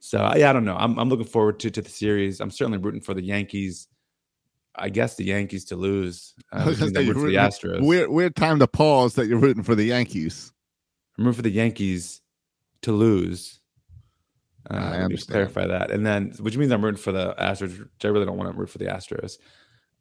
So 0.00 0.18
yeah, 0.36 0.50
I 0.50 0.52
don't 0.52 0.64
know. 0.64 0.76
I'm 0.76 0.98
I'm 0.98 1.08
looking 1.08 1.26
forward 1.26 1.58
to 1.60 1.70
to 1.70 1.82
the 1.82 1.88
series. 1.88 2.40
I'm 2.40 2.50
certainly 2.50 2.78
rooting 2.78 3.00
for 3.00 3.14
the 3.14 3.22
Yankees. 3.22 3.88
I 4.78 4.90
guess 4.90 5.16
the 5.16 5.24
Yankees 5.24 5.64
to 5.66 5.76
lose. 5.76 6.34
Uh, 6.52 6.64
which 6.64 6.80
means 6.80 6.96
I'm 6.96 7.06
rooting 7.08 7.22
for 7.22 7.28
the 7.28 7.36
Astros. 7.36 7.84
Weird, 7.84 8.10
weird 8.10 8.36
time 8.36 8.58
to 8.60 8.68
pause 8.68 9.14
that 9.14 9.26
you're 9.26 9.38
rooting 9.38 9.64
for 9.64 9.74
the 9.74 9.84
Yankees. 9.84 10.52
I'm 11.18 11.24
rooting 11.24 11.36
for 11.36 11.42
the 11.42 11.50
Yankees 11.50 12.20
to 12.82 12.92
lose. 12.92 13.60
Uh, 14.68 14.74
I 14.74 14.96
understand. 14.98 15.32
clarify 15.32 15.66
that, 15.66 15.90
and 15.90 16.04
then 16.04 16.32
which 16.40 16.56
means 16.56 16.72
I'm 16.72 16.84
rooting 16.84 17.00
for 17.00 17.12
the 17.12 17.34
Astros. 17.38 17.78
Which 17.78 18.04
I 18.04 18.08
really 18.08 18.26
don't 18.26 18.36
want 18.36 18.52
to 18.52 18.58
root 18.58 18.70
for 18.70 18.78
the 18.78 18.86
Astros. 18.86 19.38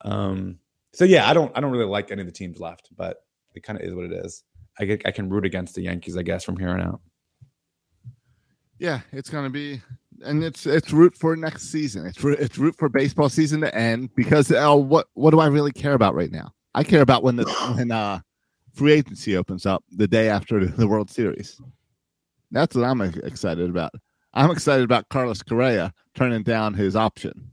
Um, 0.01 0.57
so 0.93 1.05
yeah, 1.05 1.29
I 1.29 1.33
don't. 1.33 1.51
I 1.55 1.61
don't 1.61 1.71
really 1.71 1.85
like 1.85 2.11
any 2.11 2.21
of 2.21 2.27
the 2.27 2.33
teams 2.33 2.59
left, 2.59 2.89
but 2.95 3.17
it 3.53 3.63
kind 3.63 3.79
of 3.79 3.85
is 3.85 3.93
what 3.93 4.05
it 4.05 4.13
is. 4.13 4.43
I 4.79 4.85
get, 4.85 5.01
I 5.05 5.11
can 5.11 5.29
root 5.29 5.45
against 5.45 5.75
the 5.75 5.81
Yankees, 5.81 6.17
I 6.17 6.23
guess, 6.23 6.43
from 6.43 6.57
here 6.57 6.69
on 6.69 6.81
out. 6.81 7.01
Yeah, 8.77 9.01
it's 9.13 9.29
gonna 9.29 9.49
be, 9.49 9.81
and 10.23 10.43
it's 10.43 10.65
it's 10.65 10.91
root 10.91 11.15
for 11.15 11.35
next 11.35 11.71
season. 11.71 12.05
It's 12.05 12.21
root, 12.23 12.39
it's 12.39 12.57
root 12.57 12.75
for 12.77 12.89
baseball 12.89 13.29
season 13.29 13.61
to 13.61 13.73
end 13.73 14.09
because 14.15 14.51
uh, 14.51 14.75
what 14.75 15.07
what 15.13 15.31
do 15.31 15.39
I 15.39 15.47
really 15.47 15.71
care 15.71 15.93
about 15.93 16.15
right 16.15 16.31
now? 16.31 16.53
I 16.73 16.83
care 16.83 17.01
about 17.01 17.23
when 17.23 17.37
the 17.37 17.45
when 17.75 17.91
uh 17.91 18.19
free 18.73 18.93
agency 18.93 19.37
opens 19.37 19.65
up 19.65 19.83
the 19.91 20.07
day 20.07 20.29
after 20.29 20.65
the 20.65 20.87
World 20.87 21.09
Series. 21.09 21.61
That's 22.51 22.75
what 22.75 22.85
I'm 22.85 23.01
excited 23.01 23.69
about. 23.69 23.91
I'm 24.33 24.51
excited 24.51 24.83
about 24.83 25.09
Carlos 25.09 25.41
Correa 25.41 25.93
turning 26.13 26.43
down 26.43 26.73
his 26.73 26.95
option. 26.95 27.49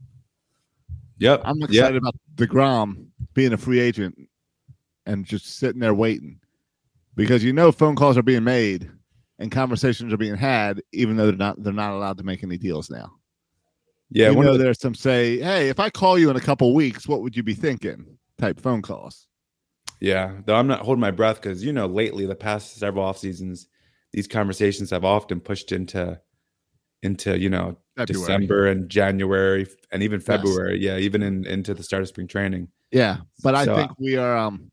Yep. 1.19 1.41
I'm 1.45 1.61
excited 1.63 1.97
about 1.97 2.15
Degrom 2.35 3.07
being 3.33 3.53
a 3.53 3.57
free 3.57 3.79
agent 3.79 4.17
and 5.05 5.25
just 5.25 5.57
sitting 5.57 5.79
there 5.79 5.93
waiting 5.93 6.39
because 7.15 7.43
you 7.43 7.53
know 7.53 7.71
phone 7.71 7.95
calls 7.95 8.17
are 8.17 8.23
being 8.23 8.43
made 8.43 8.89
and 9.39 9.51
conversations 9.51 10.13
are 10.13 10.17
being 10.17 10.35
had, 10.35 10.81
even 10.91 11.15
though 11.15 11.25
they're 11.27 11.35
not 11.35 11.61
they're 11.63 11.73
not 11.73 11.93
allowed 11.93 12.17
to 12.17 12.23
make 12.23 12.43
any 12.43 12.57
deals 12.57 12.89
now. 12.89 13.11
Yeah, 14.09 14.29
you 14.29 14.41
know, 14.41 14.53
the- 14.53 14.63
there's 14.63 14.79
some 14.79 14.93
say, 14.95 15.39
"Hey, 15.39 15.69
if 15.69 15.79
I 15.79 15.89
call 15.89 16.19
you 16.19 16.29
in 16.29 16.35
a 16.35 16.41
couple 16.41 16.73
weeks, 16.73 17.07
what 17.07 17.21
would 17.21 17.35
you 17.35 17.43
be 17.43 17.53
thinking?" 17.55 18.17
Type 18.37 18.59
phone 18.59 18.81
calls. 18.81 19.27
Yeah, 19.99 20.33
though 20.45 20.55
I'm 20.55 20.67
not 20.67 20.81
holding 20.81 21.01
my 21.01 21.11
breath 21.11 21.41
because 21.41 21.63
you 21.63 21.71
know 21.73 21.85
lately 21.87 22.25
the 22.25 22.35
past 22.35 22.75
several 22.75 23.05
off 23.05 23.17
seasons, 23.17 23.67
these 24.13 24.27
conversations 24.27 24.89
have 24.91 25.03
often 25.03 25.39
pushed 25.39 25.71
into 25.71 26.19
into 27.01 27.37
you 27.37 27.49
know 27.49 27.77
February. 27.97 28.05
December 28.21 28.67
and 28.67 28.89
January 28.89 29.67
and 29.91 30.01
even 30.03 30.19
Yes. 30.19 30.25
February. 30.27 30.79
Yeah, 30.81 30.97
even 30.97 31.21
in 31.21 31.45
into 31.45 31.73
the 31.73 31.83
start 31.83 32.01
of 32.03 32.07
spring 32.07 32.27
training. 32.27 32.69
Yeah, 32.91 33.17
but 33.43 33.55
I 33.55 33.65
think 33.65 33.91
we 33.99 34.15
are. 34.17 34.37
um 34.37 34.71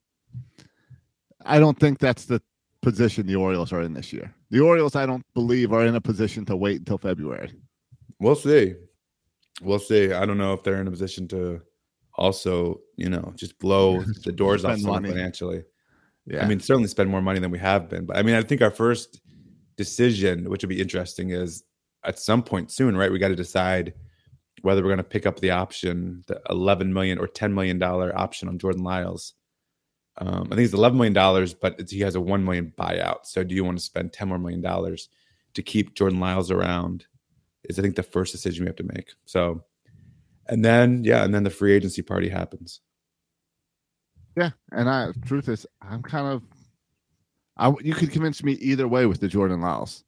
I 1.45 1.59
don't 1.59 1.79
think 1.79 1.99
that's 1.99 2.27
the 2.27 2.41
position 2.83 3.27
the 3.27 3.37
Orioles 3.37 3.73
are 3.73 3.83
in 3.83 3.95
this 3.95 4.13
year. 4.13 4.35
The 4.51 4.61
Orioles, 4.61 4.95
I 4.95 5.07
don't 5.07 5.25
believe, 5.35 5.73
are 5.73 5.87
in 5.87 5.95
a 5.95 6.01
position 6.01 6.45
to 6.47 6.57
wait 6.57 6.79
until 6.79 6.99
February. 6.99 7.53
We'll 8.19 8.35
see. 8.37 8.75
We'll 9.63 9.79
see. 9.79 10.13
I 10.13 10.27
don't 10.27 10.39
know 10.39 10.53
if 10.53 10.63
they're 10.63 10.81
in 10.81 10.87
a 10.87 10.91
position 10.91 11.29
to 11.29 11.63
also 12.17 12.81
you 12.97 13.09
know 13.09 13.33
just 13.37 13.59
blow 13.59 14.03
the 14.25 14.33
doors 14.33 14.65
off 14.65 14.73
Spend 14.73 14.83
someone 14.83 15.03
money. 15.03 15.15
financially. 15.15 15.65
Yeah, 16.27 16.45
I 16.45 16.47
mean, 16.49 16.61
certainly 16.61 16.89
spend 16.89 17.11
more 17.11 17.23
money 17.23 17.41
than 17.41 17.51
we 17.51 17.59
have 17.59 17.89
been. 17.89 18.05
But 18.07 18.17
I 18.19 18.23
mean, 18.23 18.35
I 18.37 18.43
think 18.43 18.61
our 18.63 18.71
first 18.71 19.21
decision, 19.85 20.49
which 20.51 20.63
would 20.63 20.69
be 20.69 20.81
interesting, 20.81 21.31
is 21.31 21.65
at 22.05 22.19
some 22.19 22.43
point 22.43 22.71
soon, 22.71 22.97
right? 22.97 23.11
We 23.11 23.19
got 23.19 23.29
to 23.29 23.37
decide 23.47 23.95
whether 24.63 24.83
we're 24.83 24.91
going 24.95 24.99
to 24.99 25.15
pick 25.17 25.25
up 25.27 25.41
the 25.41 25.51
option, 25.51 26.23
the 26.27 26.39
11 26.51 26.93
million 26.93 27.19
or 27.19 27.27
10 27.27 27.55
million 27.55 27.79
dollar 27.79 28.13
option 28.19 28.49
on 28.49 28.59
Jordan 28.59 28.85
Lyles. 28.85 29.35
Um, 30.19 30.49
I 30.53 30.55
think 30.55 30.67
it's 30.67 30.75
11 30.75 30.99
million 30.99 31.15
dollars, 31.15 31.55
but 31.55 31.89
he 31.89 32.01
has 32.01 32.15
a 32.15 32.21
1 32.21 32.45
million 32.45 32.73
buyout. 32.79 33.25
So, 33.25 33.43
do 33.43 33.55
you 33.55 33.65
want 33.65 33.79
to 33.79 33.85
spend 33.85 34.13
10 34.13 34.29
more 34.29 34.39
million 34.39 34.61
dollars 34.61 35.09
to 35.55 35.63
keep 35.63 35.95
Jordan 35.95 36.21
Lyles 36.21 36.51
around? 36.51 37.07
Is 37.65 37.79
I 37.79 37.83
think 37.83 37.97
the 37.97 38.03
first 38.03 38.33
decision 38.33 38.65
we 38.65 38.69
have 38.69 38.77
to 38.77 38.93
make. 38.95 39.15
So, 39.25 39.65
and 40.49 40.63
then 40.65 41.05
yeah, 41.05 41.25
and 41.25 41.33
then 41.35 41.45
the 41.45 41.51
free 41.51 41.73
agency 41.73 42.03
party 42.03 42.29
happens. 42.29 42.81
yeah. 44.37 44.51
And 44.73 44.89
I, 44.91 45.13
truth 45.25 45.49
is, 45.49 45.67
I'm 45.81 46.03
kind 46.03 46.27
of. 46.27 46.43
I 47.61 47.73
you 47.83 47.95
could 47.95 48.11
convince 48.11 48.43
me 48.43 48.53
either 48.55 48.89
way 48.89 49.07
with 49.07 49.21
the 49.21 49.29
Jordan 49.29 49.61
Lyles. 49.61 50.03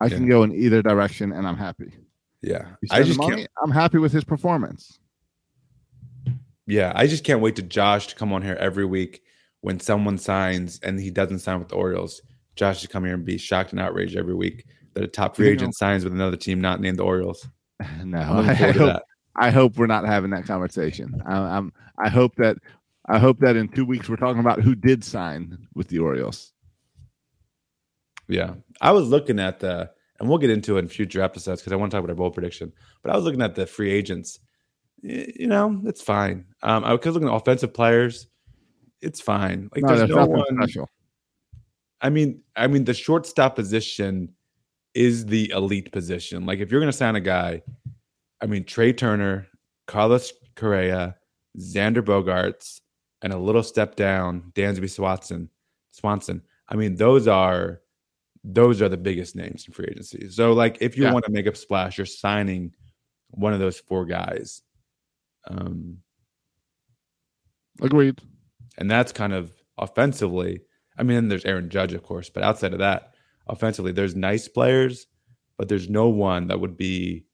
I 0.00 0.08
can 0.08 0.26
go 0.26 0.42
in 0.42 0.52
either 0.52 0.82
direction, 0.82 1.32
and 1.32 1.46
I'm 1.46 1.56
happy. 1.56 1.92
Yeah, 2.42 2.66
I 2.90 3.02
just 3.02 3.18
can't. 3.20 3.30
money, 3.30 3.46
I'm 3.62 3.70
happy 3.70 3.98
with 3.98 4.12
his 4.12 4.24
performance. 4.24 4.98
Yeah, 6.66 6.92
I 6.94 7.06
just 7.06 7.24
can't 7.24 7.40
wait 7.40 7.56
to 7.56 7.62
Josh 7.62 8.06
to 8.08 8.14
come 8.14 8.32
on 8.32 8.42
here 8.42 8.56
every 8.58 8.84
week 8.86 9.22
when 9.60 9.78
someone 9.80 10.18
signs 10.18 10.80
and 10.82 10.98
he 10.98 11.10
doesn't 11.10 11.40
sign 11.40 11.58
with 11.58 11.68
the 11.68 11.74
Orioles. 11.76 12.22
Josh 12.56 12.80
to 12.82 12.88
come 12.88 13.04
here 13.04 13.14
and 13.14 13.24
be 13.24 13.36
shocked 13.38 13.72
and 13.72 13.80
outraged 13.80 14.16
every 14.16 14.34
week 14.34 14.66
that 14.94 15.04
a 15.04 15.08
top 15.08 15.36
free 15.36 15.46
You 15.48 15.52
agent 15.52 15.68
know- 15.68 15.86
signs 15.86 16.04
with 16.04 16.12
another 16.12 16.36
team 16.36 16.60
not 16.60 16.80
named 16.80 16.98
the 16.98 17.04
Orioles. 17.04 17.46
No, 18.04 18.18
I, 18.18 18.30
looking 18.40 18.56
forward 18.56 18.72
to 18.74 18.92
hope. 18.92 19.02
I 19.36 19.50
hope 19.50 19.76
we're 19.76 19.86
not 19.86 20.06
having 20.06 20.30
that 20.30 20.46
conversation. 20.46 21.20
I, 21.26 21.36
I'm. 21.36 21.72
I 21.98 22.08
hope 22.08 22.36
that. 22.36 22.56
I 23.06 23.18
hope 23.18 23.40
that 23.40 23.56
in 23.56 23.68
two 23.68 23.84
weeks 23.84 24.08
we're 24.08 24.16
talking 24.16 24.40
about 24.40 24.62
who 24.62 24.74
did 24.74 25.04
sign 25.04 25.66
with 25.74 25.88
the 25.88 25.98
Orioles. 25.98 26.53
Yeah, 28.28 28.54
I 28.80 28.92
was 28.92 29.08
looking 29.08 29.38
at 29.38 29.60
the, 29.60 29.90
and 30.18 30.28
we'll 30.28 30.38
get 30.38 30.50
into 30.50 30.76
it 30.76 30.80
in 30.80 30.88
future 30.88 31.22
episodes 31.22 31.60
because 31.60 31.72
I 31.72 31.76
want 31.76 31.90
to 31.90 31.96
talk 31.96 32.04
about 32.04 32.10
our 32.10 32.16
bold 32.16 32.34
prediction. 32.34 32.72
But 33.02 33.12
I 33.12 33.16
was 33.16 33.24
looking 33.24 33.42
at 33.42 33.54
the 33.54 33.66
free 33.66 33.90
agents. 33.90 34.40
You 35.02 35.46
know, 35.48 35.82
it's 35.84 36.00
fine. 36.00 36.46
Um, 36.62 36.84
I 36.84 36.94
was 36.94 37.04
looking 37.04 37.28
at 37.28 37.34
offensive 37.34 37.74
players. 37.74 38.26
It's 39.02 39.20
fine. 39.20 39.68
Like 39.74 39.82
no, 39.82 39.88
there's 39.88 40.00
there's 40.08 40.10
no 40.10 40.26
one. 40.26 40.44
special. 40.62 40.88
I 42.00 42.10
mean, 42.10 42.42
I 42.56 42.66
mean, 42.66 42.84
the 42.84 42.94
shortstop 42.94 43.56
position 43.56 44.32
is 44.94 45.26
the 45.26 45.50
elite 45.50 45.92
position. 45.92 46.46
Like, 46.46 46.60
if 46.60 46.70
you're 46.70 46.80
going 46.80 46.92
to 46.92 46.96
sign 46.96 47.16
a 47.16 47.20
guy, 47.20 47.62
I 48.40 48.46
mean, 48.46 48.64
Trea 48.64 48.92
Turner, 48.92 49.46
Carlos 49.86 50.32
Correa, 50.54 51.16
Xander 51.58 52.02
Bogaerts, 52.02 52.80
and 53.22 53.32
a 53.32 53.38
little 53.38 53.62
step 53.62 53.96
down, 53.96 54.52
Dansby 54.54 54.90
Swanson. 54.90 55.48
Swanson. 55.90 56.42
I 56.68 56.76
mean, 56.76 56.96
those 56.96 57.26
are 57.26 57.80
those 58.44 58.82
are 58.82 58.88
the 58.90 58.96
biggest 58.96 59.34
names 59.34 59.66
in 59.66 59.72
free 59.72 59.86
agency. 59.90 60.28
So, 60.30 60.52
like, 60.52 60.76
if 60.80 60.96
you 60.96 61.04
Yeah. 61.04 61.12
want 61.12 61.24
to 61.24 61.30
make 61.32 61.46
a 61.46 61.54
splash, 61.54 61.96
you're 61.98 62.04
signing 62.06 62.74
one 63.30 63.52
of 63.54 63.58
those 63.58 63.80
four 63.80 64.04
guys. 64.04 64.62
Um, 65.46 66.02
Agreed. 67.80 68.20
and 68.78 68.90
that's 68.90 69.12
kind 69.12 69.32
of 69.32 69.52
offensively. 69.78 70.60
I 70.96 71.02
mean, 71.02 71.28
there's 71.28 71.44
Aaron 71.44 71.70
Judge, 71.70 71.92
of 71.94 72.02
course, 72.02 72.30
but 72.30 72.42
outside 72.42 72.72
of 72.72 72.78
that, 72.80 73.14
offensively, 73.46 73.92
there's 73.92 74.14
nice 74.14 74.46
players, 74.46 75.06
but 75.56 75.68
there's 75.68 75.88
no 75.88 76.08
one 76.08 76.46
that 76.48 76.60
would 76.60 76.76
be 76.76 77.24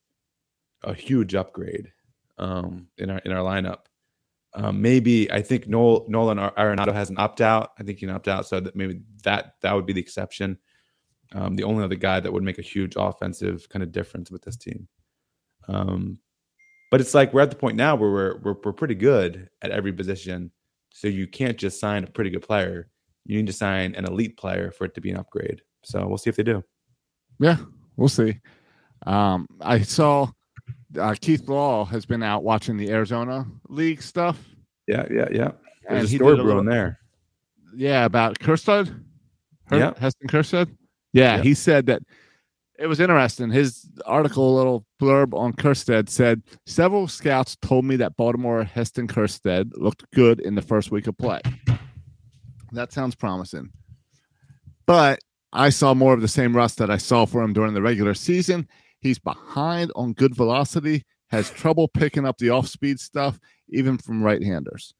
a 0.82 0.94
huge 0.94 1.34
upgrade 1.34 1.92
um, 2.38 2.88
in 2.96 3.10
our 3.10 3.18
in 3.18 3.32
our 3.32 3.44
lineup. 3.44 3.80
Um, 4.54 4.80
maybe 4.80 5.30
I 5.30 5.42
think 5.42 5.68
Noel, 5.68 6.06
Nolan 6.08 6.38
Ar- 6.38 6.54
Arenado 6.56 6.92
has 6.92 7.10
an 7.10 7.18
opt 7.18 7.40
out. 7.40 7.72
I 7.78 7.82
think 7.82 7.98
he 7.98 8.06
can 8.06 8.14
opt 8.14 8.28
out, 8.28 8.46
so 8.46 8.60
that 8.60 8.74
maybe 8.74 9.02
that 9.24 9.56
that 9.60 9.74
would 9.74 9.86
be 9.86 9.92
the 9.92 10.00
exception. 10.00 10.58
Um, 11.32 11.54
the 11.56 11.62
only 11.64 11.84
other 11.84 11.94
guy 11.94 12.18
that 12.20 12.32
would 12.32 12.42
make 12.42 12.58
a 12.58 12.62
huge 12.62 12.94
offensive 12.96 13.68
kind 13.68 13.82
of 13.82 13.92
difference 13.92 14.30
with 14.30 14.42
this 14.42 14.56
team. 14.56 14.88
Um, 15.68 16.18
but 16.90 17.00
it's 17.00 17.14
like 17.14 17.32
we're 17.32 17.40
at 17.42 17.50
the 17.50 17.56
point 17.56 17.76
now 17.76 17.94
where 17.94 18.10
we're, 18.10 18.38
we're 18.38 18.56
we're 18.64 18.72
pretty 18.72 18.96
good 18.96 19.48
at 19.62 19.70
every 19.70 19.92
position. 19.92 20.50
So 20.92 21.06
you 21.06 21.28
can't 21.28 21.56
just 21.56 21.78
sign 21.78 22.02
a 22.02 22.08
pretty 22.08 22.30
good 22.30 22.42
player. 22.42 22.88
You 23.26 23.36
need 23.36 23.46
to 23.46 23.52
sign 23.52 23.94
an 23.94 24.06
elite 24.06 24.36
player 24.36 24.72
for 24.72 24.86
it 24.86 24.94
to 24.94 25.00
be 25.00 25.10
an 25.10 25.16
upgrade. 25.18 25.62
So 25.84 26.04
we'll 26.08 26.18
see 26.18 26.30
if 26.30 26.36
they 26.36 26.42
do. 26.42 26.64
Yeah, 27.38 27.58
we'll 27.96 28.08
see. 28.08 28.40
Um, 29.06 29.46
I 29.60 29.82
saw 29.82 30.30
uh, 30.98 31.14
Keith 31.20 31.48
Law 31.48 31.84
has 31.84 32.04
been 32.06 32.24
out 32.24 32.42
watching 32.42 32.76
the 32.76 32.90
Arizona 32.90 33.46
League 33.68 34.02
stuff. 34.02 34.36
Yeah, 34.88 35.06
yeah, 35.10 35.28
yeah. 35.30 35.50
And 35.88 35.98
There's 35.98 36.12
a 36.12 36.16
story 36.16 36.36
brewing 36.42 36.66
there. 36.66 36.98
Yeah, 37.76 38.04
about 38.04 38.38
Kjerstad. 38.40 38.88
Her- 39.66 39.78
Yeah. 39.78 39.92
Heston 39.96 40.28
Kjerstad. 40.28 40.76
Yeah, 41.12 41.36
Yeah. 41.36 41.42
he 41.42 41.54
said 41.54 41.86
that 41.86 42.02
it 42.78 42.86
was 42.86 42.98
interesting. 43.00 43.50
His 43.50 43.86
article, 44.06 44.54
a 44.54 44.56
little 44.56 44.86
blurb 45.00 45.34
on 45.34 45.52
Kjerstad 45.52 46.08
said 46.08 46.42
several 46.66 47.08
scouts 47.08 47.56
told 47.60 47.84
me 47.84 47.96
that 47.96 48.16
Baltimore 48.16 48.64
Heston 48.64 49.06
Kjerstad 49.06 49.72
looked 49.74 50.04
good 50.14 50.40
in 50.40 50.54
the 50.54 50.62
first 50.62 50.90
week 50.90 51.06
of 51.06 51.18
play. 51.18 51.40
That 52.72 52.92
sounds 52.92 53.14
promising. 53.14 53.70
But 54.86 55.18
I 55.52 55.70
saw 55.70 55.94
more 55.94 56.14
of 56.14 56.20
the 56.20 56.28
same 56.28 56.56
rust 56.56 56.78
that 56.78 56.90
I 56.90 56.96
saw 56.96 57.26
for 57.26 57.42
him 57.42 57.52
during 57.52 57.74
the 57.74 57.82
regular 57.82 58.14
season. 58.14 58.68
He's 59.00 59.18
behind 59.18 59.90
on 59.96 60.12
good 60.12 60.34
velocity, 60.34 61.04
has 61.30 61.50
trouble 61.50 61.88
picking 61.88 62.24
up 62.26 62.38
the 62.38 62.50
off 62.50 62.66
speed 62.68 63.00
stuff, 63.00 63.38
even 63.68 63.98
from 63.98 64.22
right 64.22 64.42
handers. 64.42 64.94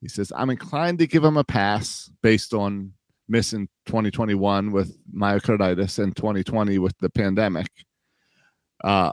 He 0.00 0.08
says, 0.08 0.32
I'm 0.34 0.50
inclined 0.50 0.98
to 1.00 1.06
give 1.06 1.24
him 1.24 1.36
a 1.36 1.44
pass 1.44 2.10
based 2.22 2.54
on 2.54 2.92
missing 3.28 3.68
2021 3.86 4.72
with 4.72 4.96
myocarditis 5.14 6.02
and 6.02 6.16
2020 6.16 6.78
with 6.78 6.96
the 6.98 7.10
pandemic. 7.10 7.68
Uh, 8.82 9.12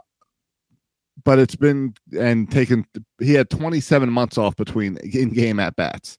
but 1.24 1.38
it's 1.38 1.56
been 1.56 1.94
and 2.18 2.50
taken, 2.50 2.86
he 3.20 3.34
had 3.34 3.50
27 3.50 4.10
months 4.12 4.38
off 4.38 4.56
between 4.56 4.96
in 4.98 5.30
game 5.30 5.60
at 5.60 5.76
bats. 5.76 6.18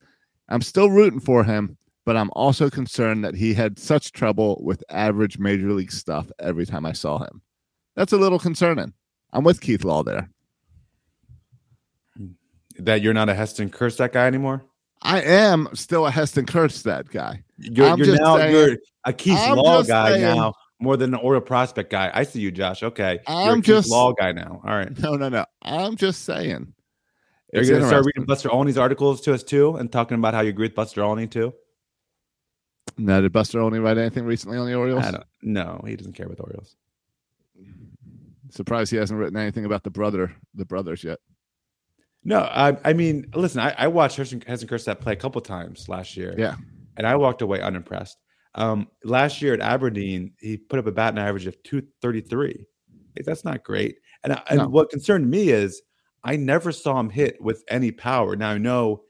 I'm 0.49 0.61
still 0.61 0.89
rooting 0.89 1.19
for 1.19 1.43
him, 1.43 1.77
but 2.05 2.15
I'm 2.15 2.29
also 2.33 2.69
concerned 2.69 3.23
that 3.23 3.35
he 3.35 3.53
had 3.53 3.77
such 3.79 4.11
trouble 4.11 4.59
with 4.63 4.83
average 4.89 5.37
major 5.39 5.71
league 5.73 5.91
stuff 5.91 6.31
every 6.39 6.65
time 6.65 6.85
I 6.85 6.93
saw 6.93 7.19
him. 7.19 7.41
That's 7.95 8.13
a 8.13 8.17
little 8.17 8.39
concerning. 8.39 8.93
I'm 9.33 9.43
with 9.43 9.61
Keith 9.61 9.83
Law 9.83 10.03
there. 10.03 10.29
That 12.79 13.01
you're 13.01 13.13
not 13.13 13.29
a 13.29 13.33
Heston 13.33 13.69
Kjerstad 13.69 14.13
guy 14.13 14.27
anymore. 14.27 14.63
I 15.01 15.21
am 15.21 15.69
still 15.73 16.05
a 16.07 16.11
Heston 16.11 16.45
Kjerstad 16.45 17.11
guy. 17.11 17.43
You're, 17.57 17.87
I'm 17.87 17.97
you're 17.97 18.07
just 18.07 18.21
now 18.21 18.37
saying- 18.37 18.53
you're 18.53 18.77
a 19.05 19.13
Keith 19.13 19.37
I'm 19.39 19.57
Law 19.57 19.83
guy 19.83 20.11
saying- 20.11 20.21
now 20.35 20.53
more 20.79 20.95
than 20.97 21.13
an 21.13 21.19
Oriole 21.21 21.41
prospect 21.41 21.89
guy. 21.89 22.11
I 22.13 22.23
see 22.23 22.39
you, 22.39 22.51
Josh. 22.51 22.83
Okay, 22.83 23.19
you're 23.27 23.37
a 23.37 23.43
I'm 23.51 23.61
Keith 23.61 23.65
just- 23.75 23.89
Law 23.89 24.13
guy 24.13 24.31
now. 24.31 24.61
All 24.63 24.75
right. 24.75 24.97
No, 24.99 25.15
no, 25.15 25.29
no. 25.29 25.45
I'm 25.61 25.95
just 25.95 26.23
saying. 26.23 26.73
Are 27.55 27.61
you 27.61 27.69
going 27.69 27.81
to 27.81 27.87
start 27.87 28.05
reading 28.05 28.25
Buster 28.25 28.51
Olney's 28.51 28.77
articles 28.77 29.21
to 29.21 29.33
us 29.33 29.41
too, 29.41 29.75
and 29.77 29.89
talking 29.91 30.17
about 30.17 30.33
how 30.33 30.41
you 30.41 30.49
agree 30.49 30.65
with 30.67 30.75
Buster 30.75 31.01
Olney 31.01 31.27
too? 31.27 31.53
Now, 32.97 33.21
did 33.21 33.31
Buster 33.31 33.61
Olney 33.61 33.79
write 33.79 33.97
anything 33.97 34.25
recently 34.25 34.57
on 34.57 34.65
the 34.67 34.73
Orioles? 34.75 35.05
No, 35.41 35.81
he 35.85 35.95
doesn't 35.95 36.13
care 36.13 36.25
about 36.25 36.37
the 36.37 36.43
Orioles. 36.43 36.75
Surprised 38.49 38.91
he 38.91 38.97
hasn't 38.97 39.19
written 39.19 39.37
anything 39.37 39.65
about 39.65 39.83
the 39.83 39.89
brother, 39.89 40.33
the 40.55 40.65
brothers 40.65 41.03
yet. 41.03 41.19
No, 42.27 42.41
I, 42.41 42.75
I 42.83 42.91
mean, 42.91 43.25
listen, 43.33 43.61
I, 43.61 43.73
I 43.77 43.87
watched 43.87 44.17
Heston, 44.17 44.43
Heston 44.45 44.67
Kjerstad 44.67 44.99
play 44.99 45.13
a 45.13 45.15
couple 45.15 45.39
times 45.39 45.87
last 45.87 46.17
year. 46.17 46.35
Yeah. 46.37 46.55
And 46.97 47.07
I 47.07 47.15
walked 47.15 47.41
away 47.41 47.61
unimpressed. 47.61 48.17
Um, 48.55 48.89
last 49.05 49.41
year 49.41 49.53
at 49.53 49.61
Aberdeen, 49.61 50.33
he 50.37 50.57
put 50.57 50.77
up 50.77 50.87
a 50.87 50.91
batting 50.91 51.19
average 51.19 51.47
of 51.47 51.55
233. 51.63 52.65
Like, 53.15 53.25
that's 53.25 53.45
not 53.45 53.63
great. 53.63 53.99
And, 54.25 54.33
I, 54.33 54.41
and 54.49 54.73
what 54.73 54.89
concerned 54.89 55.29
me 55.29 55.51
is 55.51 55.81
I 56.25 56.35
never 56.35 56.73
saw 56.73 56.99
him 56.99 57.09
hit 57.09 57.41
with 57.41 57.63
any 57.69 57.91
power. 57.91 58.35
Now 58.35 58.49
I 58.49 58.57
know 58.57 59.03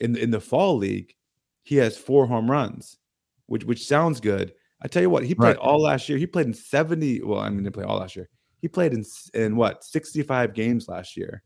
in 0.00 0.16
in 0.16 0.32
the 0.32 0.40
fall 0.40 0.76
league, 0.76 1.14
he 1.62 1.76
has 1.76 1.96
four 1.96 2.26
home 2.26 2.50
runs, 2.50 2.98
which 3.46 3.64
which 3.64 3.86
sounds 3.86 4.18
good. 4.18 4.52
I 4.82 4.88
tell 4.88 5.02
you 5.02 5.10
what, 5.10 5.24
he 5.24 5.34
played 5.36 5.50
Right. 5.50 5.56
all 5.58 5.80
last 5.82 6.08
year. 6.08 6.18
He 6.18 6.26
played 6.26 6.46
in 6.46 6.54
70. 6.54 7.22
Well, 7.22 7.38
I 7.38 7.48
mean, 7.50 7.58
he 7.58 7.64
didn't 7.64 7.74
play 7.74 7.84
all 7.84 7.98
last 7.98 8.16
year. 8.16 8.28
He 8.60 8.66
played 8.66 8.92
in 8.94 9.04
in 9.34 9.54
what 9.54 9.84
65 9.84 10.54
games 10.54 10.88
last 10.88 11.16
year. 11.16 11.44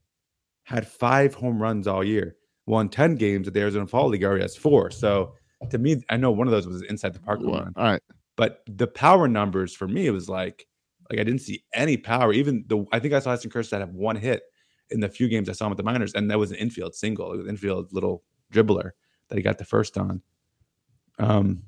Had 0.64 0.86
five 0.86 1.34
home 1.34 1.60
runs 1.60 1.86
all 1.86 2.04
year. 2.04 2.36
Won 2.66 2.88
10 2.88 3.16
games 3.16 3.48
at 3.48 3.54
the 3.54 3.60
Arizona 3.60 3.86
Fall 3.86 4.08
League. 4.08 4.24
Already 4.24 4.42
has 4.42 4.56
four. 4.56 4.90
So 4.90 5.34
to 5.70 5.78
me, 5.78 6.02
I 6.08 6.16
know 6.16 6.30
one 6.30 6.46
of 6.46 6.52
those 6.52 6.66
was 6.66 6.82
inside 6.82 7.12
the 7.12 7.20
park 7.20 7.40
run. 7.42 7.72
all 7.76 7.84
right. 7.84 8.02
But 8.36 8.62
the 8.66 8.86
power 8.86 9.28
numbers 9.28 9.74
for 9.74 9.86
me, 9.86 10.06
it 10.06 10.10
was 10.10 10.28
like, 10.28 10.66
like 11.10 11.20
I 11.20 11.24
didn't 11.24 11.40
see 11.40 11.64
any 11.74 11.96
power. 11.96 12.32
Even 12.32 12.64
the 12.66 12.84
I 12.92 12.98
think 12.98 13.12
I 13.12 13.18
saw 13.18 13.30
Heston 13.30 13.50
Kjerstad 13.50 13.80
have 13.80 13.90
one 13.90 14.16
hit 14.16 14.42
in 14.90 15.00
the 15.00 15.08
few 15.08 15.28
games 15.28 15.48
I 15.48 15.52
saw 15.52 15.66
him 15.66 15.72
at 15.72 15.76
the 15.76 15.82
minors, 15.82 16.14
and 16.14 16.30
that 16.30 16.38
was 16.38 16.50
an 16.50 16.56
infield 16.56 16.94
single. 16.94 17.32
It 17.32 17.36
was 17.36 17.44
an 17.44 17.50
infield 17.50 17.92
little 17.92 18.22
dribbler 18.52 18.92
that 19.28 19.36
he 19.36 19.42
got 19.42 19.58
the 19.58 19.64
first 19.64 19.98
on. 19.98 20.22
Um, 21.18 21.64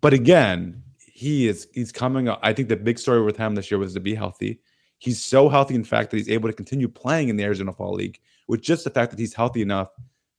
but 0.00 0.12
again, 0.12 0.82
he 0.98 1.48
is 1.48 1.68
he's 1.72 1.92
coming. 1.92 2.28
I 2.28 2.52
think 2.52 2.68
the 2.68 2.76
big 2.76 2.98
story 2.98 3.22
with 3.22 3.36
him 3.36 3.54
this 3.54 3.70
year 3.70 3.78
was 3.78 3.94
to 3.94 4.00
be 4.00 4.14
healthy. 4.14 4.60
He's 4.98 5.22
so 5.22 5.48
healthy, 5.48 5.74
in 5.74 5.84
fact, 5.84 6.10
that 6.10 6.16
he's 6.16 6.28
able 6.28 6.48
to 6.48 6.54
continue 6.54 6.88
playing 6.88 7.28
in 7.28 7.36
the 7.36 7.44
Arizona 7.44 7.72
Fall 7.72 7.94
League. 7.94 8.18
With 8.48 8.62
just 8.62 8.84
the 8.84 8.90
fact 8.90 9.10
that 9.10 9.18
he's 9.18 9.34
healthy 9.34 9.60
enough 9.62 9.88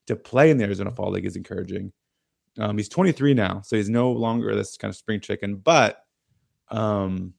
to 0.08 0.16
play 0.16 0.50
in 0.50 0.58
the 0.58 0.64
Arizona 0.64 0.92
Fall 0.92 1.12
League 1.12 1.26
is 1.26 1.36
encouraging. 1.36 1.92
Um, 2.58 2.78
he's 2.78 2.90
23 2.90 3.34
now, 3.34 3.62
so 3.62 3.76
he's 3.76 3.90
no 3.90 4.12
longer 4.12 4.56
this 4.56 4.78
kind 4.78 4.90
of 4.90 4.96
spring 4.96 5.20
chicken, 5.20 5.58
but 5.58 6.00
um, 6.70 7.34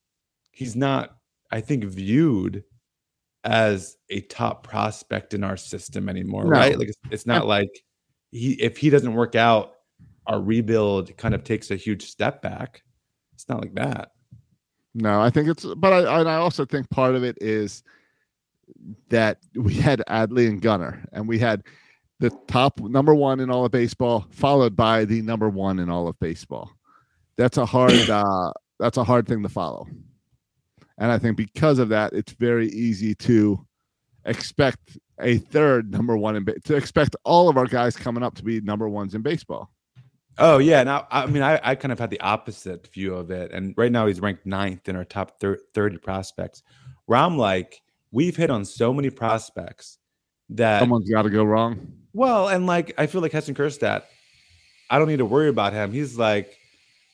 he's 0.53 0.77
not, 0.77 1.17
I 1.51 1.61
think, 1.61 1.85
viewed 1.85 2.63
as 3.45 3.97
a 4.11 4.21
top 4.23 4.67
prospect 4.67 5.35
in 5.35 5.43
our 5.43 5.57
system 5.57 6.09
anymore, 6.09 6.45
No. 6.45 6.51
right? 6.51 6.79
Like 6.79 6.89
it's, 6.89 6.99
it's 7.11 7.27
not 7.27 7.47
like 7.47 7.71
he 8.31 8.53
if 8.61 8.77
he 8.77 8.91
doesn't 8.91 9.15
work 9.15 9.35
out, 9.35 9.73
our 10.27 10.41
rebuild 10.41 11.17
kind 11.17 11.35
of 11.35 11.43
takes 11.43 11.71
a 11.71 11.77
huge 11.77 12.03
step 12.11 12.43
back. 12.43 12.83
It's 13.33 13.49
not 13.49 13.61
like 13.61 13.75
that. 13.75 14.11
No, 15.01 15.21
I 15.21 15.31
think 15.31 15.49
it's, 15.49 15.65
but 15.65 15.93
I, 15.93 16.23
I 16.23 16.37
also 16.37 16.65
think 16.65 16.91
part 16.91 17.15
of 17.15 17.23
it 17.23 17.39
is 17.41 17.85
that 19.11 19.39
we 19.55 19.75
had 19.75 20.03
Adley 20.09 20.49
and 20.49 20.61
Gunnar, 20.61 21.05
and 21.13 21.29
we 21.29 21.39
had 21.39 21.63
the 22.19 22.31
top 22.49 22.81
number 22.81 23.15
one 23.15 23.39
in 23.39 23.49
all 23.49 23.65
of 23.65 23.71
baseball, 23.71 24.27
followed 24.31 24.75
by 24.75 25.05
the 25.05 25.23
number 25.23 25.49
one 25.49 25.79
in 25.79 25.89
all 25.89 26.09
of 26.09 26.19
baseball. 26.19 26.73
That's 27.37 27.59
a 27.59 27.65
hard, 27.65 27.93
uh, 28.11 28.53
that's 28.81 28.97
a 28.97 29.05
hard 29.05 29.29
thing 29.29 29.41
to 29.45 29.49
follow, 29.49 29.87
and 30.99 31.13
I 31.13 31.19
think 31.19 31.37
because 31.37 31.79
of 31.79 31.91
that, 31.91 32.13
it's 32.13 32.33
very 32.33 32.69
easy 32.71 33.15
to 33.15 33.65
expect 34.25 34.99
a 35.21 35.39
third 35.39 35.93
number 35.93 36.17
one 36.17 36.35
in 36.35 36.45
to 36.65 36.75
expect 36.75 37.15
all 37.25 37.49
of 37.49 37.57
our 37.57 37.67
guys 37.67 37.97
coming 37.97 38.25
up 38.25 38.35
to 38.35 38.43
be 38.43 38.61
number 38.63 38.89
ones 38.89 39.15
in 39.15 39.23
baseball. 39.23 39.71
Oh 40.39 40.59
yeah, 40.59 40.83
now 40.85 41.07
I 41.11 41.27
mean 41.27 41.43
I, 41.43 41.61
I 41.63 41.75
kind 41.75 41.93
of 41.93 41.99
had 41.99 42.11
the 42.11 42.21
opposite 42.21 42.87
view 42.93 43.15
of 43.15 43.31
it, 43.31 43.51
and 43.53 43.75
right 43.77 43.91
now 43.91 44.07
he's 44.07 44.21
ranked 44.21 44.47
ninth 44.47 44.89
in 44.89 44.97
our 44.97 45.05
top 45.05 45.41
thir- 45.41 45.59
thirty 45.75 45.99
prospects. 45.99 46.63
Where 47.07 47.19
I'm 47.19 47.37
like, 47.39 47.81
we've 48.13 48.37
hit 48.37 48.51
on 48.51 48.65
so 48.65 48.93
many 48.93 49.11
prospects 49.11 49.99
that 50.51 50.81
Someone's 50.81 51.09
got 51.11 51.23
to 51.23 51.31
go 51.31 51.45
wrong. 51.45 51.93
well, 52.13 52.49
and 52.49 52.67
like 52.67 52.95
I 52.99 53.07
feel 53.07 53.21
like 53.21 53.33
Heston 53.33 53.55
Kjerstad, 53.55 54.03
I 54.91 54.99
don't 54.99 55.09
need 55.09 55.19
to 55.19 55.25
worry 55.27 55.49
about 55.49 55.73
him. 55.73 55.93
He's 55.93 56.17
like 56.19 56.57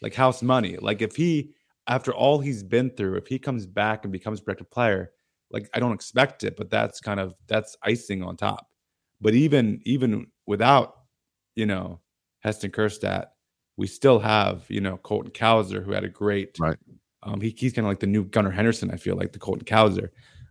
like 0.02 0.14
house 0.14 0.42
money. 0.42 0.76
Like 0.76 1.00
if 1.02 1.16
he 1.16 1.54
after 1.86 2.12
all 2.12 2.40
he's 2.40 2.62
been 2.62 2.90
through, 2.90 3.16
if 3.16 3.26
he 3.26 3.38
comes 3.38 3.66
back 3.66 4.04
and 4.04 4.12
becomes 4.12 4.40
a 4.40 4.42
productive 4.42 4.70
player, 4.70 5.12
like 5.50 5.68
I 5.74 5.80
don't 5.80 5.92
expect 5.92 6.44
it, 6.44 6.56
but 6.56 6.70
that's 6.70 7.00
kind 7.00 7.20
of 7.20 7.34
that's 7.46 7.76
icing 7.82 8.22
on 8.22 8.36
top. 8.36 8.66
But 9.20 9.34
even 9.34 9.80
even 9.84 10.26
without, 10.46 10.94
you 11.54 11.66
know, 11.66 12.00
Heston 12.44 12.70
Kjerstad, 12.70 13.26
we 13.76 13.86
still 13.88 14.20
have, 14.20 14.64
you 14.68 14.80
know, 14.80 14.98
Colton 14.98 15.32
Cowser, 15.32 15.82
who 15.84 15.90
had 15.92 16.04
a 16.04 16.08
great 16.08 16.56
Right. 16.60 16.76
um 17.24 17.40
he, 17.40 17.54
he's 17.56 17.72
kind 17.72 17.86
of 17.86 17.90
like 17.90 18.00
the 18.00 18.06
new 18.06 18.24
Gunnar 18.24 18.50
Henderson, 18.52 18.90
I 18.92 18.96
feel 18.96 19.16
like 19.16 19.32
the 19.32 19.38
Colton 19.38 19.64
Cowser. 19.64 20.10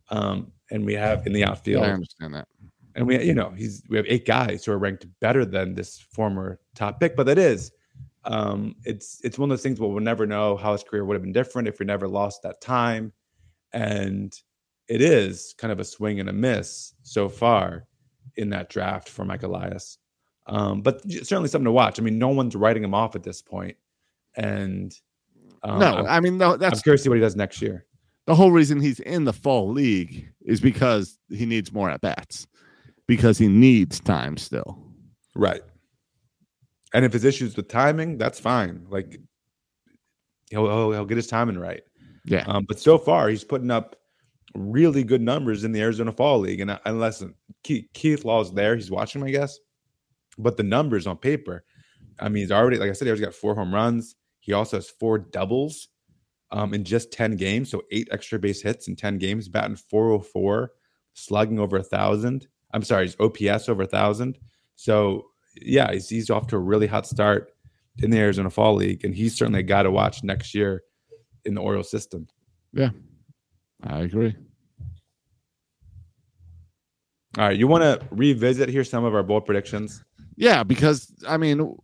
Um, 0.10 0.52
and 0.72 0.86
we 0.86 0.94
have 0.96 1.26
in 1.28 1.34
the 1.34 1.44
outfield 1.46 1.84
I 1.86 1.92
understand 1.92 2.34
that. 2.34 2.48
and 2.96 3.08
we 3.08 3.24
you 3.24 3.34
know 3.34 3.52
he's 3.52 3.84
we 3.90 3.98
have 3.98 4.06
eight 4.10 4.26
guys 4.26 4.66
who 4.66 4.72
are 4.72 4.78
ranked 4.80 5.06
better 5.22 5.46
than 5.46 5.74
this 5.76 6.00
former 6.00 6.60
top 6.76 7.00
pick 7.00 7.16
but 7.16 7.26
that 7.26 7.38
is 7.38 7.72
um 8.26 8.76
it's 8.86 9.20
it's 9.24 9.38
one 9.40 9.50
of 9.50 9.58
those 9.58 9.64
things 9.64 9.80
where 9.80 9.90
we'll 9.90 10.04
never 10.04 10.26
know 10.26 10.58
how 10.58 10.72
his 10.74 10.84
career 10.84 11.06
would 11.06 11.14
have 11.16 11.22
been 11.24 11.32
different 11.34 11.68
if 11.68 11.80
we 11.80 11.86
never 11.86 12.08
lost 12.08 12.42
that 12.44 12.60
time 12.62 13.12
and 13.74 14.34
it 14.90 15.02
is 15.02 15.54
kind 15.58 15.72
of 15.72 15.80
a 15.80 15.84
swing 15.86 16.20
and 16.20 16.30
a 16.30 16.34
miss 16.34 16.94
so 17.04 17.30
far 17.30 17.86
in 18.36 18.50
that 18.50 18.70
draft 18.70 19.08
for 19.10 19.24
Mike 19.26 19.44
Elias 19.44 19.98
um 20.48 20.82
but 20.82 21.02
certainly 21.10 21.48
something 21.50 21.66
to 21.66 21.72
watch 21.72 22.00
i 22.00 22.04
mean 22.04 22.18
no 22.18 22.30
one's 22.30 22.56
writing 22.56 22.84
him 22.84 22.94
off 22.94 23.16
at 23.16 23.24
this 23.24 23.42
point 23.42 23.78
and 24.36 24.96
um, 25.64 25.80
no, 25.80 25.96
I'm, 25.98 26.06
I 26.08 26.20
mean 26.20 26.38
no, 26.38 26.54
I'm 26.54 26.60
that's 26.60 26.82
curious 26.82 27.02
to 27.02 27.04
see 27.04 27.10
what 27.10 27.16
he 27.16 27.22
does 27.22 27.36
next 27.36 27.62
year 27.62 27.86
the 28.26 28.36
whole 28.36 28.52
reason 28.52 28.80
he's 28.80 29.00
in 29.02 29.26
the 29.26 29.34
fall 29.34 29.70
league 29.70 30.30
is 30.46 30.62
because 30.62 31.18
he 31.30 31.46
needs 31.46 31.74
more 31.74 31.90
at 31.90 32.02
bats 32.02 32.48
because 33.08 33.38
he 33.38 33.48
needs 33.48 34.00
time 34.00 34.38
still. 34.38 34.82
Right. 35.36 35.62
And 36.94 37.04
if 37.04 37.12
his 37.12 37.26
issues 37.26 37.58
with 37.58 37.68
timing, 37.68 38.18
that's 38.18 38.40
fine. 38.40 38.86
Like 38.90 39.20
he'll 40.50 40.68
he'll, 40.68 40.92
he'll 40.92 41.06
get 41.06 41.18
his 41.18 41.28
timing 41.28 41.58
right. 41.58 41.82
Yeah. 42.26 42.46
Um, 42.48 42.66
but 42.68 42.80
so 42.80 42.98
far, 42.98 43.28
he's 43.28 43.44
putting 43.44 43.72
up 43.72 43.98
really 44.56 45.04
good 45.04 45.22
numbers 45.22 45.64
in 45.64 45.72
the 45.72 45.82
Arizona 45.82 46.12
Fall 46.12 46.40
League. 46.40 46.62
And, 46.62 46.80
and 46.86 47.00
listen, 47.00 47.34
Keith, 47.64 47.88
Keith 47.94 48.24
Law's 48.24 48.54
there. 48.54 48.76
He's 48.76 48.92
watching, 48.92 49.22
him, 49.22 49.28
I 49.28 49.32
guess. 49.32 49.60
But 50.38 50.58
the 50.58 50.64
numbers 50.64 51.08
on 51.08 51.18
paper, 51.18 51.64
I 52.20 52.30
mean, 52.30 52.44
he's 52.44 52.52
already, 52.52 52.78
like 52.78 52.90
I 52.90 52.94
said, 52.94 53.06
he 53.06 53.12
already 53.12 53.26
got 53.26 53.34
four 53.34 53.56
home 53.56 53.74
runs. 53.74 54.16
He 54.40 54.54
also 54.54 54.78
has 54.78 54.90
four 54.90 55.18
doubles 55.18 55.88
um, 56.52 56.74
in 56.74 56.84
just 56.84 57.12
10 57.12 57.36
games. 57.36 57.70
So 57.70 57.84
eight 57.92 58.08
extra 58.12 58.40
base 58.40 58.62
hits 58.62 58.88
in 58.88 58.96
10 58.96 59.18
games, 59.18 59.48
batting 59.48 59.76
404, 59.76 60.72
slugging 61.14 61.60
over 61.60 61.78
a 61.78 61.82
1,000. 61.82 62.48
I'm 62.74 62.84
sorry, 62.84 63.06
his 63.06 63.16
OPS 63.20 63.70
over 63.70 63.84
a 63.84 63.86
1,000. 63.86 64.38
So, 64.76 65.26
yeah, 65.62 65.92
he's, 65.92 66.10
he's 66.10 66.30
off 66.30 66.48
to 66.48 66.56
a 66.56 66.60
really 66.60 66.88
hot 66.88 67.08
start 67.08 67.52
in 68.00 68.10
the 68.10 68.18
Arizona 68.18 68.50
Fall 68.50 68.76
League. 68.76 69.06
And 69.06 69.14
he's 69.14 69.38
certainly 69.38 69.60
a 69.60 69.64
guy 69.64 69.84
to 69.84 69.92
watch 69.92 70.24
next 70.24 70.56
year 70.56 70.84
in 71.46 71.54
the 71.54 71.62
Orioles 71.62 71.92
system. 71.92 72.28
Yeah, 72.74 72.90
I 73.84 74.00
agree. 74.00 74.36
All 77.38 77.46
right, 77.46 77.58
you 77.58 77.68
want 77.68 77.84
to 77.84 78.00
revisit 78.12 78.70
here 78.70 78.84
some 78.84 79.04
of 79.06 79.16
our 79.16 79.24
bold 79.24 79.46
predictions? 79.46 80.04
Yeah, 80.36 80.64
because 80.64 81.12
I 81.28 81.38
mean, 81.38 81.76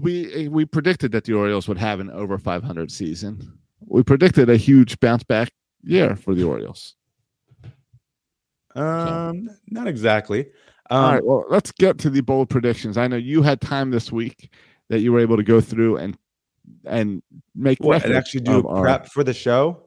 we 0.00 0.48
we 0.48 0.64
predicted 0.64 1.12
that 1.12 1.24
the 1.24 1.34
Orioles 1.34 1.68
would 1.68 1.78
have 1.78 2.00
an 2.00 2.10
over 2.10 2.38
500 2.38 2.90
season. 2.90 3.58
We 3.86 4.02
predicted 4.02 4.50
a 4.50 4.56
huge 4.56 4.98
bounce 5.00 5.22
back 5.24 5.50
year 5.82 6.16
for 6.16 6.34
the 6.34 6.44
Orioles. 6.44 6.94
Um, 8.74 9.48
not 9.68 9.88
exactly. 9.88 10.46
Um, 10.90 11.04
All 11.04 11.12
right, 11.12 11.24
well, 11.24 11.44
let's 11.48 11.72
get 11.72 11.98
to 11.98 12.10
the 12.10 12.20
bold 12.20 12.48
predictions. 12.48 12.96
I 12.96 13.08
know 13.08 13.16
you 13.16 13.42
had 13.42 13.60
time 13.60 13.90
this 13.90 14.10
week 14.12 14.52
that 14.88 15.00
you 15.00 15.12
were 15.12 15.20
able 15.20 15.36
to 15.36 15.42
go 15.42 15.60
through 15.60 15.96
and 15.98 16.16
and 16.84 17.22
make 17.54 17.78
what, 17.80 18.04
and 18.04 18.14
actually 18.14 18.40
do 18.40 18.60
a 18.60 18.66
our- 18.68 18.82
prep 18.82 19.06
for 19.08 19.24
the 19.24 19.32
show. 19.34 19.82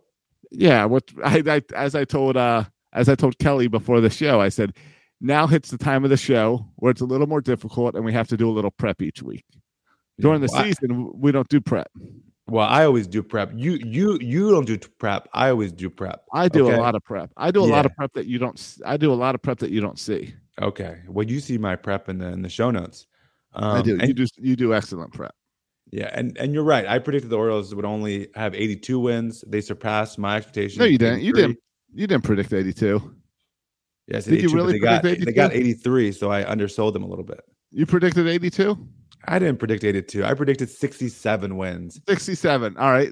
yeah 0.52 0.84
what 0.86 1.04
I, 1.24 1.44
I 1.48 1.62
as 1.76 1.94
i 1.96 2.04
told 2.06 2.36
uh 2.38 2.64
as 2.92 3.08
i 3.08 3.14
told 3.16 3.38
kelly 3.38 3.68
before 3.68 4.02
the 4.02 4.10
show 4.10 4.42
i 4.42 4.50
said 4.50 4.74
now 5.22 5.48
hits 5.48 5.70
the 5.70 5.78
time 5.78 6.04
of 6.04 6.10
the 6.10 6.18
show 6.18 6.66
where 6.78 6.92
it's 6.92 7.02
a 7.02 7.06
little 7.06 7.28
more 7.28 7.42
difficult 7.42 7.96
and 7.96 8.04
we 8.04 8.12
have 8.12 8.28
to 8.28 8.36
do 8.38 8.50
a 8.50 8.52
little 8.52 8.72
prep 8.72 9.02
each 9.02 9.22
week 9.22 9.46
during 10.20 10.42
the 10.42 10.50
Well, 10.52 10.64
season 10.64 11.12
we 11.16 11.32
don't 11.32 11.48
do 11.48 11.62
prep 11.62 11.88
Well, 12.48 12.68
I 12.68 12.84
always 12.86 13.08
do 13.08 13.22
prep. 13.24 13.52
You 13.56 13.74
you 13.84 14.18
you 14.20 14.50
don't 14.52 14.66
do 14.66 14.78
prep. 14.78 15.28
I 15.34 15.50
always 15.50 15.72
do 15.72 15.90
prep. 15.90 16.24
i 16.34 16.50
do 16.50 16.66
Okay. 16.68 16.76
a 16.76 16.80
lot 16.82 16.96
of 16.96 17.04
prep 17.04 17.30
i 17.38 17.52
do 17.52 17.62
a 17.64 17.66
lot 17.76 17.86
of 17.86 17.96
prep 17.96 18.12
that 18.14 18.26
you 18.28 18.38
don't 18.40 18.78
i 18.86 18.98
do 18.98 19.14
a 19.14 19.20
lot 19.24 19.36
of 19.36 19.42
prep 19.42 19.60
that 19.60 19.72
you 19.72 19.80
don't 19.82 20.00
see 20.00 20.34
Okay. 20.62 21.00
Well, 21.08 21.26
you 21.26 21.40
see 21.40 21.58
my 21.58 21.76
prep 21.76 22.10
in 22.10 22.18
the 22.20 22.28
in 22.28 22.42
the 22.42 22.50
show 22.50 22.70
notes. 22.72 23.08
Um, 23.54 23.76
i 23.78 23.82
do 23.82 23.98
And, 24.00 24.08
you 24.08 24.14
do 24.14 24.26
you 24.38 24.56
do 24.56 24.74
excellent 24.74 25.14
prep 25.14 25.34
yeah, 25.92 26.10
and 26.14 26.38
and 26.38 26.54
you're 26.54 26.64
right. 26.64 26.86
I 26.88 27.00
predicted 27.00 27.30
the 27.32 27.38
Orioles 27.38 27.76
would 27.76 27.84
only 27.86 28.30
have 28.36 28.54
82 28.56 28.98
wins. 29.00 29.44
They 29.48 29.60
surpassed 29.62 30.18
my 30.18 30.38
expectations. 30.38 30.78
no 30.80 30.86
you 30.86 30.98
didn't 30.98 31.22
you 31.22 31.34
didn't 31.34 31.58
you 31.94 32.08
didn't 32.08 32.24
predict 32.24 32.54
82 32.54 33.02
Yes, 34.08 34.26
Did 34.26 34.42
you 34.42 34.50
really 34.50 34.74
they 34.74 34.80
got 34.80 35.04
they 35.04 35.16
got 35.18 35.54
83, 35.54 36.12
so 36.12 36.32
I 36.32 36.44
undersold 36.50 36.94
them 36.96 37.04
a 37.04 37.08
little 37.08 37.24
bit. 37.24 37.42
you 37.72 37.86
predicted 37.86 38.28
82 38.28 38.78
I 39.28 39.38
didn't 39.38 39.60
predict 39.60 39.84
82. 39.84 40.26
I 40.26 40.34
predicted 40.34 40.70
67 40.70 41.56
wins. 41.56 42.02
67 42.08 42.78
all 42.78 42.92
right 42.92 43.12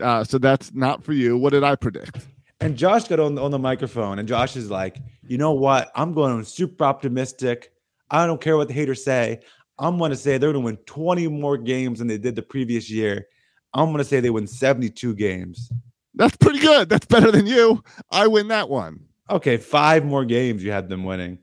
uh, 0.00 0.22
so 0.22 0.38
that's 0.38 0.72
not 0.74 1.02
for 1.02 1.12
you 1.12 1.36
what 1.36 1.50
did 1.52 1.64
i 1.64 1.74
predict 1.74 2.26
And 2.60 2.76
Josh 2.76 3.04
got 3.08 3.20
on 3.20 3.38
on 3.38 3.50
the 3.52 3.58
microphone, 3.58 4.18
and 4.18 4.26
Josh 4.28 4.56
is 4.56 4.68
like, 4.68 4.98
"You 5.28 5.38
know 5.38 5.52
what? 5.52 5.90
I'm 5.94 6.12
going 6.12 6.42
super 6.44 6.84
optimistic. 6.84 7.70
I 8.10 8.26
don't 8.26 8.40
care 8.40 8.56
what 8.56 8.66
the 8.68 8.74
haters 8.74 9.04
say. 9.04 9.40
I'm 9.78 9.96
going 9.96 10.10
to 10.10 10.16
say 10.16 10.38
they're 10.38 10.52
going 10.52 10.64
to 10.64 10.66
win 10.72 10.76
20 10.86 11.28
more 11.28 11.56
games 11.56 12.00
than 12.00 12.08
they 12.08 12.18
did 12.18 12.34
the 12.34 12.42
previous 12.42 12.90
year. 12.90 13.26
I'm 13.74 13.86
going 13.86 13.98
to 13.98 14.04
say 14.04 14.18
they 14.18 14.30
win 14.30 14.48
72 14.48 15.14
games. 15.14 15.70
that's 16.14 16.36
pretty 16.36 16.58
good 16.58 16.88
that's 16.88 17.06
better 17.06 17.30
than 17.30 17.46
you 17.46 17.80
i 18.10 18.26
win 18.26 18.48
that 18.48 18.68
one 18.68 18.98
Okay, 19.30 19.56
five 19.56 20.04
more 20.04 20.24
games 20.24 20.62
you 20.62 20.70
had 20.70 20.88
them 20.88 21.04
winning. 21.04 21.38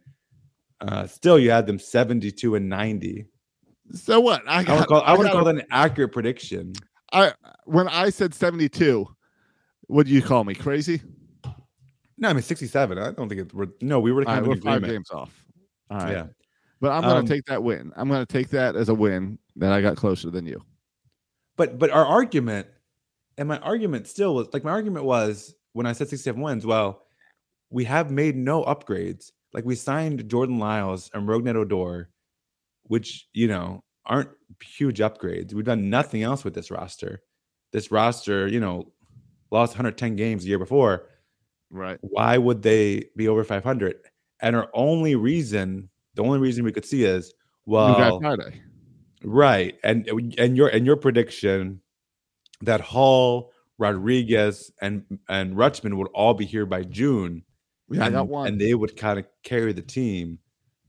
Uh, 0.82 1.08
still, 1.08 1.40
you 1.40 1.52
had 1.52 1.68
them 1.68 1.80
72 1.80 2.56
and 2.56 2.68
90. 2.70 3.26
so 3.94 4.20
what 4.20 4.42
i 4.48 4.60
I 4.60 4.64
got 4.64 4.80
would 4.80 4.88
call 4.88 5.02
I 5.04 5.14
would 5.14 5.24
got 5.24 5.34
call 5.34 5.44
that 5.46 5.56
an 5.56 5.64
accurate 5.72 6.12
prediction. 6.12 6.74
I 7.14 7.34
when 7.66 7.88
I 7.88 8.10
said 8.10 8.34
72, 8.34 9.08
what 9.88 10.08
do 10.08 10.12
you 10.12 10.22
call 10.22 10.44
me? 10.44 10.56
Crazy? 10.56 11.02
No, 12.18 12.30
I 12.30 12.34
mean 12.34 12.42
67. 12.42 12.98
I 12.98 13.12
don't 13.12 13.30
think 13.30 13.42
it. 13.42 13.54
We're, 13.54 13.68
no, 13.82 14.00
we 14.00 14.12
were 14.12 14.26
kind 14.26 14.48
right, 14.48 14.58
of 14.58 14.64
five 14.64 14.84
games 14.84 15.12
off. 15.12 15.46
All 15.90 15.98
right. 15.98 16.12
Yeah. 16.12 16.28
But 16.82 16.92
I'm 16.92 17.02
gonna 17.02 17.20
Um, 17.20 17.26
take 17.26 17.46
that 17.46 17.64
win. 17.64 17.92
I'm 17.96 18.10
gonna 18.10 18.26
take 18.26 18.50
that 18.50 18.76
as 18.76 18.90
a 18.90 18.94
win 18.94 19.38
that 19.56 19.72
I 19.72 19.82
got 19.82 19.96
closer 19.98 20.30
than 20.30 20.46
you. 20.46 20.64
But 21.56 21.80
but 21.80 21.90
our 21.90 22.06
argument, 22.06 22.68
and 23.38 23.48
my 23.48 23.60
argument 23.60 24.08
still 24.08 24.36
was 24.36 24.48
like 24.54 24.64
my 24.64 24.72
argument 24.72 25.06
was 25.06 25.56
when 25.74 25.86
I 25.86 25.94
said 25.94 26.10
67 26.10 26.42
wins. 26.42 26.66
Well, 26.66 27.05
we 27.76 27.84
have 27.84 28.10
made 28.10 28.38
no 28.38 28.64
upgrades. 28.64 29.34
Like 29.54 29.66
we 29.66 29.76
signed 29.76 30.30
Jordan 30.30 30.60
Lyles 30.60 31.12
and 31.14 31.28
Rougned 31.28 31.58
Odor, 31.58 32.10
which 32.84 33.28
you 33.34 33.50
know 33.50 33.84
aren't 34.06 34.30
huge 34.64 35.00
upgrades. 35.00 35.54
We've 35.54 35.66
done 35.66 35.90
nothing 35.90 36.24
else 36.24 36.46
with 36.46 36.54
this 36.54 36.72
roster. 36.72 37.22
This 37.74 37.92
roster, 37.92 38.48
you 38.48 38.62
know, 38.62 38.94
lost 39.52 39.74
110 39.74 40.16
games 40.16 40.44
the 40.44 40.50
year 40.50 40.60
before. 40.60 41.10
Right. 41.70 41.98
Why 42.00 42.38
would 42.38 42.62
they 42.62 43.10
be 43.18 43.28
over 43.28 43.44
500? 43.44 43.98
And 44.42 44.56
our 44.56 44.70
only 44.74 45.16
reason, 45.16 45.90
the 46.14 46.24
only 46.24 46.40
reason 46.40 46.64
we 46.64 46.72
could 46.72 46.86
see 46.86 47.04
is 47.04 47.34
well, 47.66 48.20
Friday. 48.22 48.62
Right. 49.22 49.76
And 49.84 50.08
and 50.38 50.56
your 50.56 50.70
and 50.70 50.86
your 50.86 50.96
prediction 50.96 51.82
that 52.62 52.80
Hall, 52.80 53.52
Rodriguez, 53.78 54.72
and 54.82 55.04
and 55.28 55.58
Rutschman 55.58 55.98
would 55.98 56.08
all 56.14 56.36
be 56.36 56.46
here 56.46 56.66
by 56.66 56.84
June. 56.84 57.44
Yeah, 57.90 58.04
I 58.04 58.06
and, 58.08 58.16
got 58.16 58.28
one. 58.28 58.48
And 58.48 58.60
they 58.62 58.74
would 58.74 58.96
kind 58.98 59.20
of 59.20 59.26
carry 59.44 59.74
the 59.74 59.82
team. 59.82 60.40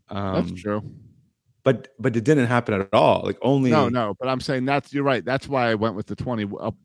Um, 0.08 0.34
That's 0.48 0.60
true. 0.60 0.82
But 1.64 1.88
but 1.98 2.14
it 2.16 2.22
didn't 2.24 2.46
happen 2.46 2.74
at 2.80 2.94
all. 2.94 3.22
Like 3.24 3.38
only 3.42 3.70
No, 3.70 3.88
no, 3.88 4.14
but 4.20 4.28
I'm 4.28 4.40
saying 4.40 4.64
that's 4.66 4.92
you're 4.94 5.02
right. 5.02 5.24
That's 5.24 5.48
why 5.48 5.68
I 5.70 5.74
went 5.74 5.96
with 5.96 6.06
the 6.06 6.14
20 6.14 6.48
up 6.60 6.76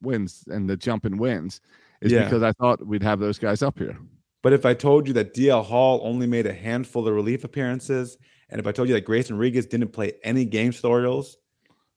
wins 0.00 0.44
and 0.48 0.68
the 0.68 0.76
jump 0.76 1.04
in 1.04 1.18
wins 1.18 1.60
is 2.00 2.10
Yeah. 2.12 2.24
because 2.24 2.42
I 2.42 2.52
thought 2.52 2.84
we'd 2.86 3.02
have 3.02 3.20
those 3.20 3.38
guys 3.38 3.62
up 3.62 3.78
here. 3.78 3.96
But 4.42 4.52
if 4.54 4.64
I 4.66 4.72
told 4.74 5.06
you 5.06 5.12
that 5.14 5.34
DL 5.34 5.62
Hall 5.62 6.00
only 6.02 6.26
made 6.26 6.46
a 6.46 6.52
handful 6.52 7.06
of 7.06 7.14
relief 7.14 7.44
appearances, 7.44 8.16
and 8.48 8.58
if 8.58 8.66
I 8.66 8.72
told 8.72 8.88
you 8.88 8.94
that 8.94 9.04
Grayson 9.04 9.36
Rodriguez 9.36 9.66
didn't 9.66 9.92
play 9.92 10.14
any 10.24 10.44
games 10.46 10.76
for 10.76 10.82
the 10.82 10.88
Orioles, 10.88 11.36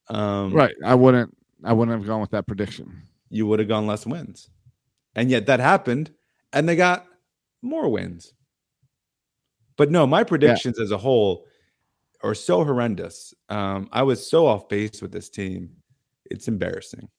um, 0.10 0.54
Right. 0.54 0.76
I 0.84 0.94
wouldn't 0.94 1.36
I 1.64 1.72
wouldn't 1.74 1.98
have 1.98 2.06
gone 2.06 2.22
with 2.22 2.32
that 2.32 2.46
prediction. 2.46 3.02
you 3.30 3.48
would 3.48 3.60
have 3.60 3.68
gone 3.70 3.88
less 3.88 4.06
wins. 4.06 4.50
And 5.16 5.32
yet 5.32 5.46
that 5.48 5.60
happened, 5.62 6.12
and 6.54 6.68
they 6.70 6.76
got 6.76 7.08
more 7.66 7.90
wins. 7.90 8.34
But 9.78 9.92
no, 9.92 10.08
my 10.08 10.24
predictions 10.24 10.80
as 10.80 10.92
a 10.92 10.98
whole 10.98 11.46
are 12.24 12.34
so 12.36 12.64
horrendous. 12.64 13.34
Um, 13.50 13.90
I 13.92 14.04
was 14.04 14.30
so 14.30 14.46
off 14.48 14.70
base 14.70 15.02
with 15.02 15.12
this 15.12 15.30
team. 15.30 15.72
It's 16.32 16.48
embarrassing. 16.48 17.10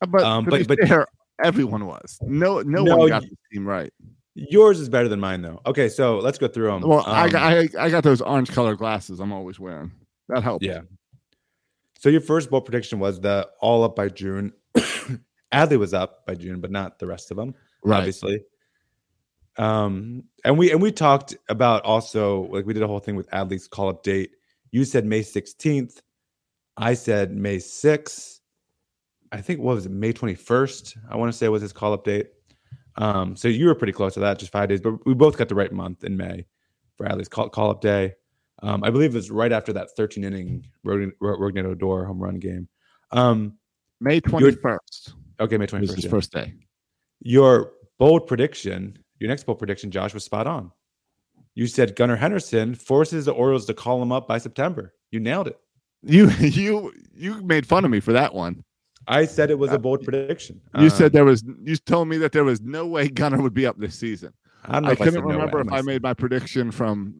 Uh, 0.00 0.06
But 0.06 0.22
Um, 0.22 0.44
but- 0.44 0.66
but- 0.68 0.78
fair, 0.86 1.06
everyone 1.42 1.86
was. 1.86 2.18
No 2.22 2.60
no, 2.62 2.84
No, 2.84 2.96
one 2.96 3.08
got 3.08 3.22
the 3.22 3.36
team 3.52 3.66
right. 3.66 3.92
Yours 4.34 4.78
is 4.78 4.88
better 4.88 5.08
than 5.08 5.18
mine, 5.18 5.42
though. 5.42 5.60
Okay, 5.66 5.88
so 5.88 6.18
let's 6.18 6.38
go 6.38 6.46
through 6.46 6.68
them. 6.68 6.82
Well, 6.82 7.02
I 7.06 7.28
got 7.28 7.42
I, 7.42 7.68
I 7.78 7.90
got 7.90 8.04
those 8.04 8.20
orange 8.22 8.50
colored 8.52 8.78
glasses 8.78 9.18
I'm 9.18 9.32
always 9.32 9.58
wearing. 9.58 9.90
That 10.28 10.44
helps. 10.44 10.64
Yeah. 10.64 10.82
So 11.98 12.08
your 12.08 12.20
first 12.20 12.48
bold 12.48 12.64
prediction 12.64 13.00
was 13.00 13.20
the 13.20 13.48
all 13.60 13.82
up 13.82 13.96
by 13.96 14.08
June. 14.08 14.52
Adley 15.52 15.78
was 15.78 15.92
up 15.92 16.24
by 16.26 16.36
June, 16.36 16.60
but 16.60 16.70
not 16.70 16.98
the 17.00 17.06
rest 17.08 17.30
of 17.32 17.36
them. 17.36 17.54
Right. 17.84 17.98
obviously. 17.98 18.44
Um, 19.60 20.24
and 20.42 20.56
we 20.56 20.70
and 20.72 20.80
we 20.80 20.90
talked 20.90 21.36
about 21.50 21.84
also 21.84 22.42
like 22.44 22.64
we 22.64 22.72
did 22.72 22.82
a 22.82 22.86
whole 22.86 22.98
thing 22.98 23.14
with 23.14 23.28
Adley's 23.30 23.68
call 23.68 23.90
up 23.90 24.02
date. 24.02 24.30
You 24.70 24.84
said 24.84 25.04
May 25.04 25.20
16th. 25.20 26.00
I 26.76 26.94
said 26.94 27.36
May 27.36 27.58
6th. 27.58 28.40
I 29.32 29.40
think 29.42 29.60
what 29.60 29.74
was 29.74 29.86
it, 29.86 29.92
May 29.92 30.12
21st? 30.12 30.96
I 31.10 31.16
want 31.16 31.30
to 31.30 31.36
say 31.36 31.48
was 31.48 31.60
his 31.60 31.74
call 31.74 31.92
up 31.92 32.04
date. 32.04 32.30
Um, 32.96 33.36
so 33.36 33.48
you 33.48 33.66
were 33.66 33.74
pretty 33.74 33.92
close 33.92 34.14
to 34.14 34.20
that, 34.20 34.38
just 34.38 34.50
five 34.50 34.68
days, 34.70 34.80
but 34.80 35.04
we 35.06 35.14
both 35.14 35.36
got 35.36 35.48
the 35.48 35.54
right 35.54 35.70
month 35.70 36.04
in 36.04 36.16
May 36.16 36.46
for 36.96 37.06
Adley's 37.06 37.28
call, 37.28 37.48
call 37.48 37.70
up 37.70 37.80
day. 37.80 38.14
Um, 38.62 38.82
I 38.82 38.90
believe 38.90 39.12
it 39.12 39.16
was 39.16 39.30
right 39.30 39.52
after 39.52 39.72
that 39.74 39.90
13 39.96 40.24
inning 40.24 40.66
Rogn- 40.86 41.12
Rougned 41.20 41.64
Odor 41.64 42.06
home 42.06 42.18
run 42.18 42.38
game. 42.38 42.68
Um, 43.10 43.58
May 44.00 44.20
21st 44.20 45.14
okay, 45.40 45.56
May 45.56 45.66
21st. 45.66 45.94
his 45.94 46.04
yeah. 46.04 46.10
first 46.10 46.32
day. 46.32 46.54
Your 47.20 47.72
bold 47.98 48.26
prediction, 48.26 48.98
your 49.20 49.28
next 49.28 49.44
bold 49.44 49.58
prediction, 49.58 49.90
Josh, 49.90 50.12
was 50.12 50.24
spot 50.24 50.46
on. 50.46 50.72
You 51.54 51.66
said 51.66 51.94
Gunnar 51.94 52.16
Henderson 52.16 52.74
forces 52.74 53.26
the 53.26 53.32
Orioles 53.32 53.66
to 53.66 53.74
call 53.74 54.02
him 54.02 54.10
up 54.10 54.26
by 54.26 54.38
September. 54.38 54.94
You 55.10 55.20
nailed 55.20 55.46
it. 55.46 55.58
You 56.02 56.30
you 56.40 56.92
you 57.14 57.42
made 57.42 57.66
fun 57.66 57.84
of 57.84 57.90
me 57.90 58.00
for 58.00 58.12
that 58.12 58.34
one. 58.34 58.64
I 59.06 59.26
said 59.26 59.50
it 59.50 59.58
was 59.58 59.72
a 59.72 59.78
bold 59.78 60.02
prediction. 60.02 60.60
You 60.78 60.88
said 60.88 61.06
Um, 61.06 61.12
there 61.12 61.24
was 61.24 61.44
you 61.62 61.76
told 61.76 62.08
me 62.08 62.16
that 62.18 62.32
there 62.32 62.44
was 62.44 62.60
no 62.60 62.86
way 62.86 63.08
Gunnar 63.08 63.42
would 63.42 63.54
be 63.54 63.66
up 63.66 63.78
this 63.78 63.98
season. 63.98 64.32
I 64.64 64.74
don't 64.74 64.84
know 64.84 64.88
I 64.90 64.92
if 64.92 65.00
I 65.00 65.04
couldn't 65.04 65.20
said 65.20 65.28
no 65.28 65.34
remember 65.34 65.60
if 65.60 65.72
I 65.72 65.82
made 65.82 66.02
my 66.02 66.14
prediction 66.14 66.70
from 66.70 67.14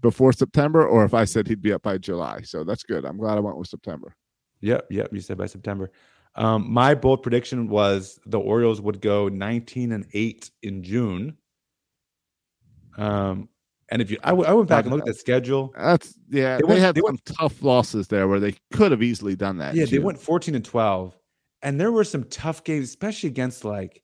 before 0.00 0.32
September 0.32 0.86
or 0.86 1.04
if 1.04 1.14
I 1.14 1.24
said 1.24 1.46
he'd 1.46 1.62
be 1.62 1.72
up 1.72 1.82
by 1.82 1.98
July. 1.98 2.40
So 2.42 2.64
that's 2.64 2.82
good. 2.82 3.04
I'm 3.04 3.16
glad 3.16 3.36
I 3.36 3.40
went 3.40 3.56
with 3.56 3.68
September. 3.68 4.14
Yep, 4.60 4.86
yep. 4.90 5.08
You 5.12 5.20
said 5.20 5.38
by 5.38 5.46
September. 5.46 5.90
Um, 6.34 6.70
my 6.72 6.94
bold 6.94 7.22
prediction 7.22 7.68
was 7.68 8.18
the 8.26 8.38
Orioles 8.38 8.80
would 8.80 9.00
go 9.00 9.28
19 9.28 9.92
and 9.92 10.06
8 10.12 10.50
in 10.62 10.82
June. 10.82 11.36
Um, 12.96 13.48
and 13.90 14.02
if 14.02 14.10
you, 14.10 14.18
I, 14.22 14.30
w- 14.30 14.48
I 14.48 14.52
went 14.52 14.68
back 14.68 14.84
and 14.84 14.92
looked 14.94 15.08
at 15.08 15.14
the 15.14 15.18
schedule. 15.18 15.72
That's 15.76 16.14
yeah. 16.28 16.58
They 16.58 16.74
They, 16.74 16.80
had 16.80 16.94
they 16.94 17.00
some 17.00 17.04
went- 17.06 17.24
tough 17.24 17.62
losses 17.62 18.08
there 18.08 18.28
where 18.28 18.40
they 18.40 18.54
could 18.72 18.90
have 18.90 19.02
easily 19.02 19.34
done 19.36 19.58
that. 19.58 19.74
Yeah, 19.74 19.86
they 19.86 19.98
went 19.98 20.20
14 20.20 20.54
and 20.54 20.64
12. 20.64 21.16
And 21.62 21.80
there 21.80 21.90
were 21.90 22.04
some 22.04 22.24
tough 22.24 22.62
games, 22.64 22.88
especially 22.88 23.30
against 23.30 23.64
like 23.64 24.02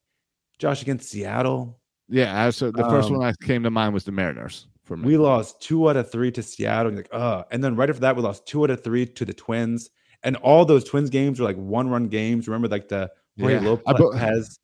Josh 0.59 0.83
against 0.83 1.11
Seattle. 1.11 1.79
Yeah, 2.09 2.51
so 2.51 2.71
the 2.71 2.83
first 2.85 3.09
Um, 3.11 3.19
one 3.19 3.27
that 3.27 3.39
came 3.41 3.63
to 3.63 3.71
mind 3.71 3.95
was 3.95 4.05
the 4.05 4.13
Mariners 4.13 4.67
for 4.85 4.97
me. 4.97 5.07
We 5.07 5.17
lost 5.17 5.61
two 5.63 5.89
out 5.89 5.97
of 5.97 6.11
three 6.11 6.31
to 6.33 6.43
Seattle. 6.43 6.93
like, 6.93 7.09
uh, 7.13 7.45
and 7.51 7.63
then 7.63 7.77
right 7.77 7.89
after 7.89 8.01
that, 8.01 8.17
we 8.17 8.23
lost 8.23 8.47
two 8.47 8.63
out 8.65 8.71
of 8.71 8.83
three 8.83 9.07
to 9.07 9.25
the 9.25 9.33
Twins. 9.33 9.89
And 10.25 10.37
all 10.37 10.65
those 10.65 10.83
Twins 10.85 11.11
games 11.11 11.39
were 11.39 11.47
like 11.47 11.57
one 11.57 11.89
run 11.89 12.09
games. 12.09 12.49
Remember, 12.49 12.67
like 12.69 12.89
the 12.89 13.11
Jorge 13.39 13.55
Yeah, 13.55 13.61
I 13.87 13.93
Lopez 13.93 14.59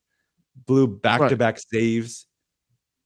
bu- 0.57 0.63
blew 0.65 0.87
back 0.87 1.29
to 1.29 1.35
back 1.37 1.59
saves. 1.59 2.27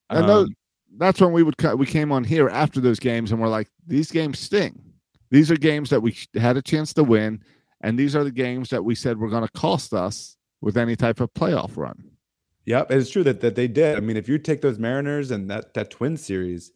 And 0.10 0.28
those- 0.28 0.48
Um, 0.48 0.56
that's 0.98 1.20
when 1.20 1.34
we 1.34 1.44
would 1.44 1.58
cut. 1.58 1.78
We 1.78 1.86
came 1.86 2.12
on 2.12 2.24
here 2.24 2.48
after 2.48 2.80
those 2.80 3.00
games 3.00 3.32
and 3.32 3.42
we're 3.42 3.50
like, 3.50 3.68
these 3.86 4.10
games 4.10 4.40
sting. 4.40 4.82
These 5.32 5.52
are 5.52 5.58
games 5.58 5.90
that 5.90 6.02
we 6.02 6.16
had 6.36 6.56
a 6.56 6.62
chance 6.62 6.94
to 6.94 7.04
win, 7.04 7.44
and 7.82 8.00
these 8.00 8.16
are 8.16 8.24
the 8.24 8.32
games 8.32 8.70
that 8.70 8.86
we 8.86 8.96
said 8.96 9.18
were 9.18 9.30
going 9.30 9.46
to 9.46 9.52
cost 9.52 9.94
us 9.94 10.38
with 10.62 10.78
any 10.78 10.96
type 10.96 11.20
of 11.20 11.34
playoff 11.34 11.76
run. 11.76 12.12
Yep, 12.66 12.92
it's 12.92 13.10
true 13.10 13.24
that, 13.24 13.42
that 13.42 13.56
they 13.56 13.68
did. 13.68 13.98
I 13.98 14.00
mean, 14.00 14.16
if 14.18 14.30
you 14.30 14.38
take 14.38 14.62
those 14.62 14.80
Mariners 14.80 15.32
and 15.32 15.50
that 15.50 15.74
that 15.74 15.90
Twin 15.90 16.16
series, 16.16 16.72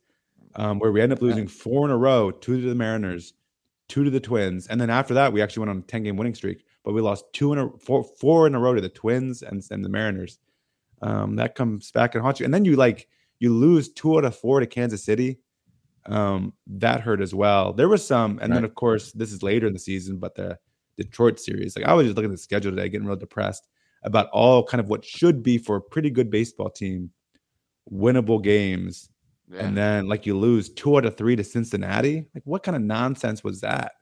um, 0.55 0.79
where 0.79 0.91
we 0.91 0.99
end 1.01 1.13
up 1.13 1.21
losing 1.21 1.47
four 1.47 1.85
in 1.85 1.91
a 1.91 1.97
row, 1.97 2.31
two 2.31 2.59
to 2.59 2.67
the 2.67 2.75
Mariners, 2.75 3.33
two 3.89 4.05
to 4.05 4.09
the 4.09 4.19
Twins, 4.19 4.67
and 4.67 4.79
then 4.79 4.89
after 4.89 5.13
that, 5.15 5.33
we 5.33 5.41
actually 5.41 5.61
went 5.61 5.71
on 5.71 5.77
a 5.79 5.81
ten 5.81 6.03
game 6.03 6.15
winning 6.15 6.35
streak, 6.35 6.63
but 6.85 6.93
we 6.93 7.01
lost 7.01 7.25
two 7.33 7.51
in 7.51 7.59
a 7.59 7.69
four 7.79 8.03
four 8.03 8.47
in 8.47 8.55
a 8.55 8.59
row 8.59 8.73
to 8.73 8.81
the 8.81 8.89
Twins 8.89 9.41
and 9.43 9.61
and 9.71 9.83
the 9.83 9.89
Mariners. 9.89 10.39
Um, 11.01 11.35
that 11.35 11.55
comes 11.55 11.91
back 11.91 12.15
and 12.15 12.23
haunt 12.23 12.39
you, 12.39 12.45
and 12.45 12.53
then 12.53 12.65
you 12.65 12.75
like 12.75 13.07
you 13.39 13.53
lose 13.53 13.89
two 13.89 14.17
out 14.17 14.25
of 14.25 14.35
four 14.35 14.59
to 14.59 14.65
Kansas 14.65 15.03
City. 15.03 15.39
Um, 16.05 16.53
that 16.67 17.01
hurt 17.01 17.21
as 17.21 17.35
well. 17.35 17.73
There 17.73 17.89
was 17.89 18.07
some, 18.07 18.39
and 18.41 18.51
then 18.51 18.63
of 18.63 18.73
course 18.73 19.11
this 19.11 19.31
is 19.31 19.43
later 19.43 19.67
in 19.67 19.73
the 19.73 19.79
season, 19.79 20.17
but 20.17 20.33
the 20.33 20.57
Detroit 20.97 21.39
series, 21.39 21.75
like 21.75 21.85
I 21.85 21.93
was 21.93 22.05
just 22.05 22.15
looking 22.15 22.31
at 22.31 22.35
the 22.35 22.41
schedule 22.41 22.71
today, 22.71 22.89
getting 22.89 23.05
real 23.05 23.15
depressed 23.17 23.67
about 24.03 24.29
all 24.31 24.63
kind 24.63 24.79
of 24.79 24.89
what 24.89 25.05
should 25.05 25.43
be 25.43 25.57
for 25.57 25.75
a 25.75 25.81
pretty 25.81 26.09
good 26.09 26.29
baseball 26.31 26.69
team, 26.69 27.11
winnable 27.91 28.41
games, 28.41 29.09
and 29.57 29.75
then 29.75 30.07
like 30.07 30.25
you 30.25 30.37
lose 30.37 30.69
two 30.69 30.97
out 30.97 31.05
of 31.05 31.17
three 31.17 31.35
to 31.35 31.43
Cincinnati. 31.43 32.25
Like 32.35 32.43
what 32.45 32.63
kind 32.63 32.75
of 32.75 32.83
nonsense 32.83 33.43
was 33.43 33.61
that? 33.61 33.93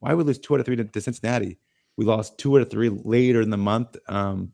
Why 0.00 0.14
would 0.14 0.24
we 0.24 0.28
lose 0.28 0.38
two 0.38 0.54
out 0.54 0.60
of 0.60 0.66
three 0.66 0.76
to, 0.76 0.84
to 0.84 1.00
Cincinnati? 1.00 1.58
We 1.96 2.04
lost 2.04 2.38
two 2.38 2.56
out 2.56 2.62
of 2.62 2.70
three 2.70 2.88
later 2.88 3.40
in 3.40 3.50
the 3.50 3.56
month 3.56 3.96
um, 4.08 4.52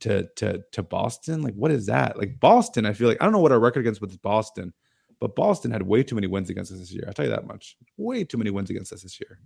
to 0.00 0.28
to 0.36 0.62
to 0.72 0.82
Boston. 0.82 1.42
Like 1.42 1.54
what 1.54 1.70
is 1.70 1.86
that? 1.86 2.18
Like 2.18 2.38
Boston, 2.40 2.86
I 2.86 2.92
feel 2.92 3.08
like 3.08 3.18
I 3.20 3.24
don't 3.24 3.32
know 3.32 3.40
what 3.40 3.52
our 3.52 3.60
record 3.60 3.80
against 3.80 4.00
with 4.00 4.20
Boston, 4.22 4.72
but 5.20 5.34
Boston 5.36 5.70
had 5.70 5.82
way 5.82 6.02
too 6.02 6.14
many 6.14 6.26
wins 6.26 6.50
against 6.50 6.72
us 6.72 6.78
this 6.78 6.92
year. 6.92 7.04
I'll 7.06 7.12
tell 7.12 7.24
you 7.24 7.30
that 7.30 7.46
much. 7.46 7.76
Way 7.96 8.24
too 8.24 8.38
many 8.38 8.50
wins 8.50 8.70
against 8.70 8.92
us 8.92 9.02
this 9.02 9.20
year. 9.20 9.38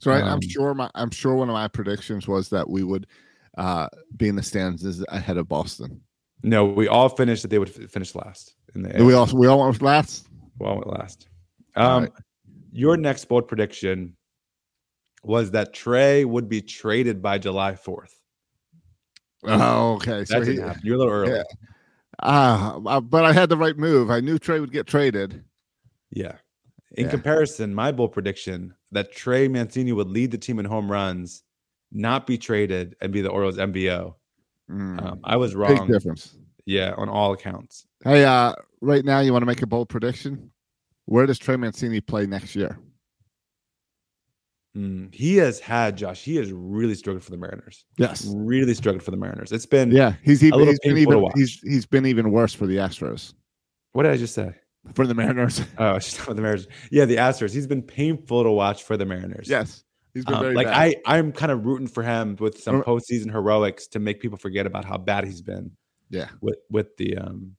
So 0.00 0.10
I, 0.10 0.20
I'm 0.20 0.34
Um, 0.34 0.40
sure 0.42 0.74
my 0.74 0.90
I'm 0.94 1.10
sure 1.10 1.34
one 1.34 1.48
of 1.48 1.54
my 1.54 1.68
predictions 1.68 2.28
was 2.28 2.50
that 2.50 2.68
we 2.68 2.82
would 2.82 3.06
uh, 3.56 3.88
be 4.16 4.28
in 4.28 4.36
the 4.36 4.42
stands 4.42 5.02
ahead 5.08 5.36
of 5.36 5.48
Boston. 5.48 6.00
No, 6.42 6.66
we 6.66 6.88
all 6.88 7.08
finished 7.08 7.40
that 7.42 7.48
they 7.48 7.58
would 7.58 7.70
f- 7.70 7.90
finish 7.90 8.14
last 8.14 8.54
in 8.74 8.82
the 8.82 8.94
And 8.96 9.06
we 9.06 9.14
all 9.14 9.26
we 9.34 9.46
all 9.46 9.60
went 9.60 9.82
last. 9.82 10.28
We 10.58 10.66
all 10.66 10.76
went 10.76 10.88
last. 10.88 11.28
Um, 11.76 12.04
right. 12.04 12.12
Your 12.72 12.96
next 12.96 13.24
bold 13.26 13.48
prediction 13.48 14.16
was 15.22 15.50
that 15.52 15.72
Trey 15.72 16.24
would 16.24 16.48
be 16.48 16.60
traded 16.60 17.22
by 17.22 17.38
July 17.38 17.72
4th. 17.72 18.10
Oh, 19.44 19.94
okay. 19.94 20.24
So 20.24 20.38
That 20.40 20.46
he, 20.46 20.54
didn't 20.54 20.68
happen. 20.68 20.82
You're 20.84 20.96
a 20.96 20.98
little 20.98 21.12
early. 21.12 21.32
Yeah. 21.32 21.42
ah, 22.22 22.80
uh, 22.86 23.00
but 23.00 23.24
I 23.24 23.32
had 23.32 23.48
the 23.48 23.56
right 23.56 23.76
move. 23.76 24.10
I 24.10 24.20
knew 24.20 24.38
Trey 24.38 24.60
would 24.60 24.72
get 24.72 24.86
traded. 24.86 25.44
Yeah. 26.10 26.36
In 26.92 27.04
Yeah. 27.06 27.10
comparison, 27.10 27.74
my 27.74 27.90
bold 27.92 28.12
prediction 28.12 28.74
that 28.92 29.12
Trey 29.12 29.48
Mancini 29.48 29.92
would 29.92 30.08
lead 30.08 30.30
the 30.30 30.38
team 30.38 30.58
in 30.58 30.64
home 30.64 30.90
runs 30.90 31.42
not 31.92 32.26
be 32.26 32.36
traded 32.38 32.96
and 33.00 33.12
be 33.12 33.20
the 33.20 33.30
Orioles 33.30 33.56
MVO. 33.58 34.14
Mm, 34.70 35.02
Um, 35.02 35.20
I 35.24 35.36
was 35.36 35.52
big 35.52 35.58
wrong. 35.58 35.88
difference. 35.88 36.36
Yeah, 36.66 36.94
on 36.96 37.08
all 37.08 37.32
accounts. 37.32 37.86
Hey, 38.04 38.24
uh, 38.24 38.54
right 38.80 39.04
now, 39.04 39.20
you 39.20 39.32
want 39.32 39.42
to 39.42 39.46
make 39.46 39.62
a 39.62 39.66
bold 39.66 39.88
prediction? 39.88 40.50
Where 41.06 41.26
does 41.26 41.38
Trey 41.38 41.56
Mancini 41.56 42.00
play 42.00 42.26
next 42.26 42.54
year? 42.54 42.78
Mm, 44.76 45.14
he 45.14 45.36
has 45.36 45.60
had 45.60 45.96
Josh. 45.96 46.22
He 46.22 46.36
has 46.36 46.52
really 46.52 46.94
struggled 46.94 47.22
for 47.22 47.30
the 47.30 47.36
Mariners. 47.36 47.84
Yes. 47.96 48.26
Really 48.34 48.74
struggled 48.74 49.02
for 49.02 49.10
the 49.12 49.16
Mariners. 49.16 49.52
It's 49.52 49.66
been 49.66 49.90
Yeah, 49.92 50.14
he's 50.22 50.42
even 50.42 50.60
he's 50.66 50.80
been 50.80 50.96
even 50.98 51.24
he's 51.36 51.60
he's 51.60 51.86
been 51.86 52.06
even 52.06 52.30
worse 52.32 52.52
for 52.54 52.66
the 52.66 52.76
Astros. 52.78 53.34
What 53.92 54.02
did 54.02 54.12
I 54.12 54.16
just 54.16 54.34
say? 54.34 54.52
For 54.94 55.06
the 55.06 55.14
Mariners. 55.14 55.60
Oh, 55.78 55.94
just 55.98 56.16
talking 56.16 56.32
about 56.32 56.36
the 56.36 56.42
Mariners. 56.42 56.66
Yeah, 56.90 57.04
the 57.04 57.16
Astros. 57.16 57.54
He's 57.54 57.68
been 57.68 57.82
painful 57.82 58.42
to 58.42 58.50
watch 58.50 58.82
for 58.82 58.96
the 58.96 59.06
Mariners. 59.06 59.48
yes. 59.48 59.84
He's 60.12 60.24
been 60.24 60.34
Um, 60.34 60.42
very 60.42 60.54
like 60.54 60.66
bad. 60.66 60.96
I, 61.06 61.16
I'm 61.18 61.32
kind 61.32 61.52
of 61.52 61.64
rooting 61.66 61.86
for 61.88 62.02
him 62.02 62.36
with 62.40 62.60
some 62.60 62.82
postseason 62.82 63.30
heroics 63.30 63.86
to 63.88 63.98
make 64.00 64.20
people 64.20 64.38
forget 64.38 64.66
about 64.66 64.84
how 64.84 64.96
bad 64.98 65.24
he's 65.24 65.42
been 65.42 65.70
Yeah. 66.10 66.28
with 66.40 66.58
with 66.70 66.96
the. 66.96 67.16
um 67.18 67.52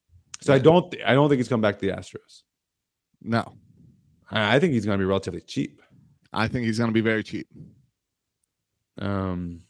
So 0.45 0.53
I 0.53 0.59
don't, 0.59 0.91
th- 0.91 1.03
I 1.05 1.13
don't 1.13 1.27
think 1.29 1.39
he's 1.39 1.47
coming 1.47 1.61
back 1.61 1.79
to 1.79 1.85
the 1.85 1.93
Astros. 1.93 2.43
No. 3.21 3.53
I 4.29 4.55
I 4.55 4.59
think 4.59 4.73
he's 4.73 4.85
going 4.85 4.97
to 4.97 5.01
be 5.01 5.07
relatively 5.07 5.41
cheap. 5.41 5.81
I 6.35 6.47
think 6.47 6.65
he's 6.65 6.77
gonna 6.77 6.91
be 6.91 7.01
very 7.01 7.23
cheap. 7.23 7.47
Um, 8.99 9.61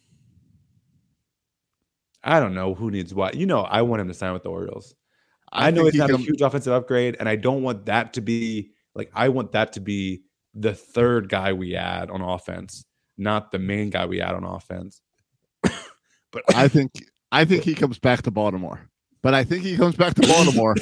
I 2.23 2.39
don't 2.39 2.55
know 2.55 2.73
who 2.73 2.89
needs 2.89 3.13
what. 3.13 3.35
You 3.35 3.45
know, 3.45 3.61
I 3.61 3.83
want 3.83 4.01
him 4.01 4.07
to 4.07 4.13
sign 4.13 4.33
with 4.33 4.43
the 4.43 4.49
Orioles. 4.49 4.95
I, 5.51 5.71
know 5.71 5.83
think 5.83 5.89
it's 5.89 5.97
not 5.97 6.09
a 6.09 6.17
huge 6.17 6.41
offensive 6.41 6.73
upgrade, 6.73 7.17
and 7.19 7.29
I 7.29 7.35
don't 7.35 7.61
want 7.61 7.85
that 7.85 8.13
to 8.13 8.21
be 8.21 8.71
like 8.95 9.11
I 9.13 9.29
want 9.29 9.51
that 9.51 9.73
to 9.73 9.79
be 9.79 10.23
the 10.55 10.73
third 10.73 11.29
guy 11.29 11.53
we 11.53 11.75
add 11.75 12.09
on 12.09 12.21
offense, 12.21 12.83
not 13.17 13.51
the 13.51 13.59
main 13.59 13.91
guy 13.91 14.07
we 14.07 14.19
add 14.21 14.33
on 14.35 14.43
offense. 14.43 15.01
but 15.61 16.43
I 16.55 16.67
think 16.67 16.91
I 17.31 17.45
think 17.45 17.63
he 17.63 17.75
comes 17.75 17.99
back 17.99 18.23
to 18.23 18.31
Baltimore. 18.31 18.89
But 19.25 19.33
I 19.33 19.43
think 19.43 19.63
he 19.63 19.75
comes 19.75 19.95
back 19.95 20.13
to 20.13 20.21
Baltimore 20.21 20.75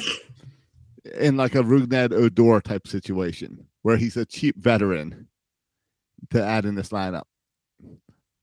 in 1.18 1.38
like 1.38 1.54
a 1.54 1.62
Rougned 1.62 2.12
Odor 2.12 2.60
type 2.60 2.86
situation 2.86 3.66
where 3.80 3.96
he's 3.96 4.18
a 4.18 4.26
cheap 4.26 4.54
veteran 4.58 5.28
to 6.28 6.44
add 6.44 6.66
in 6.66 6.74
this 6.74 6.90
lineup. 6.90 7.22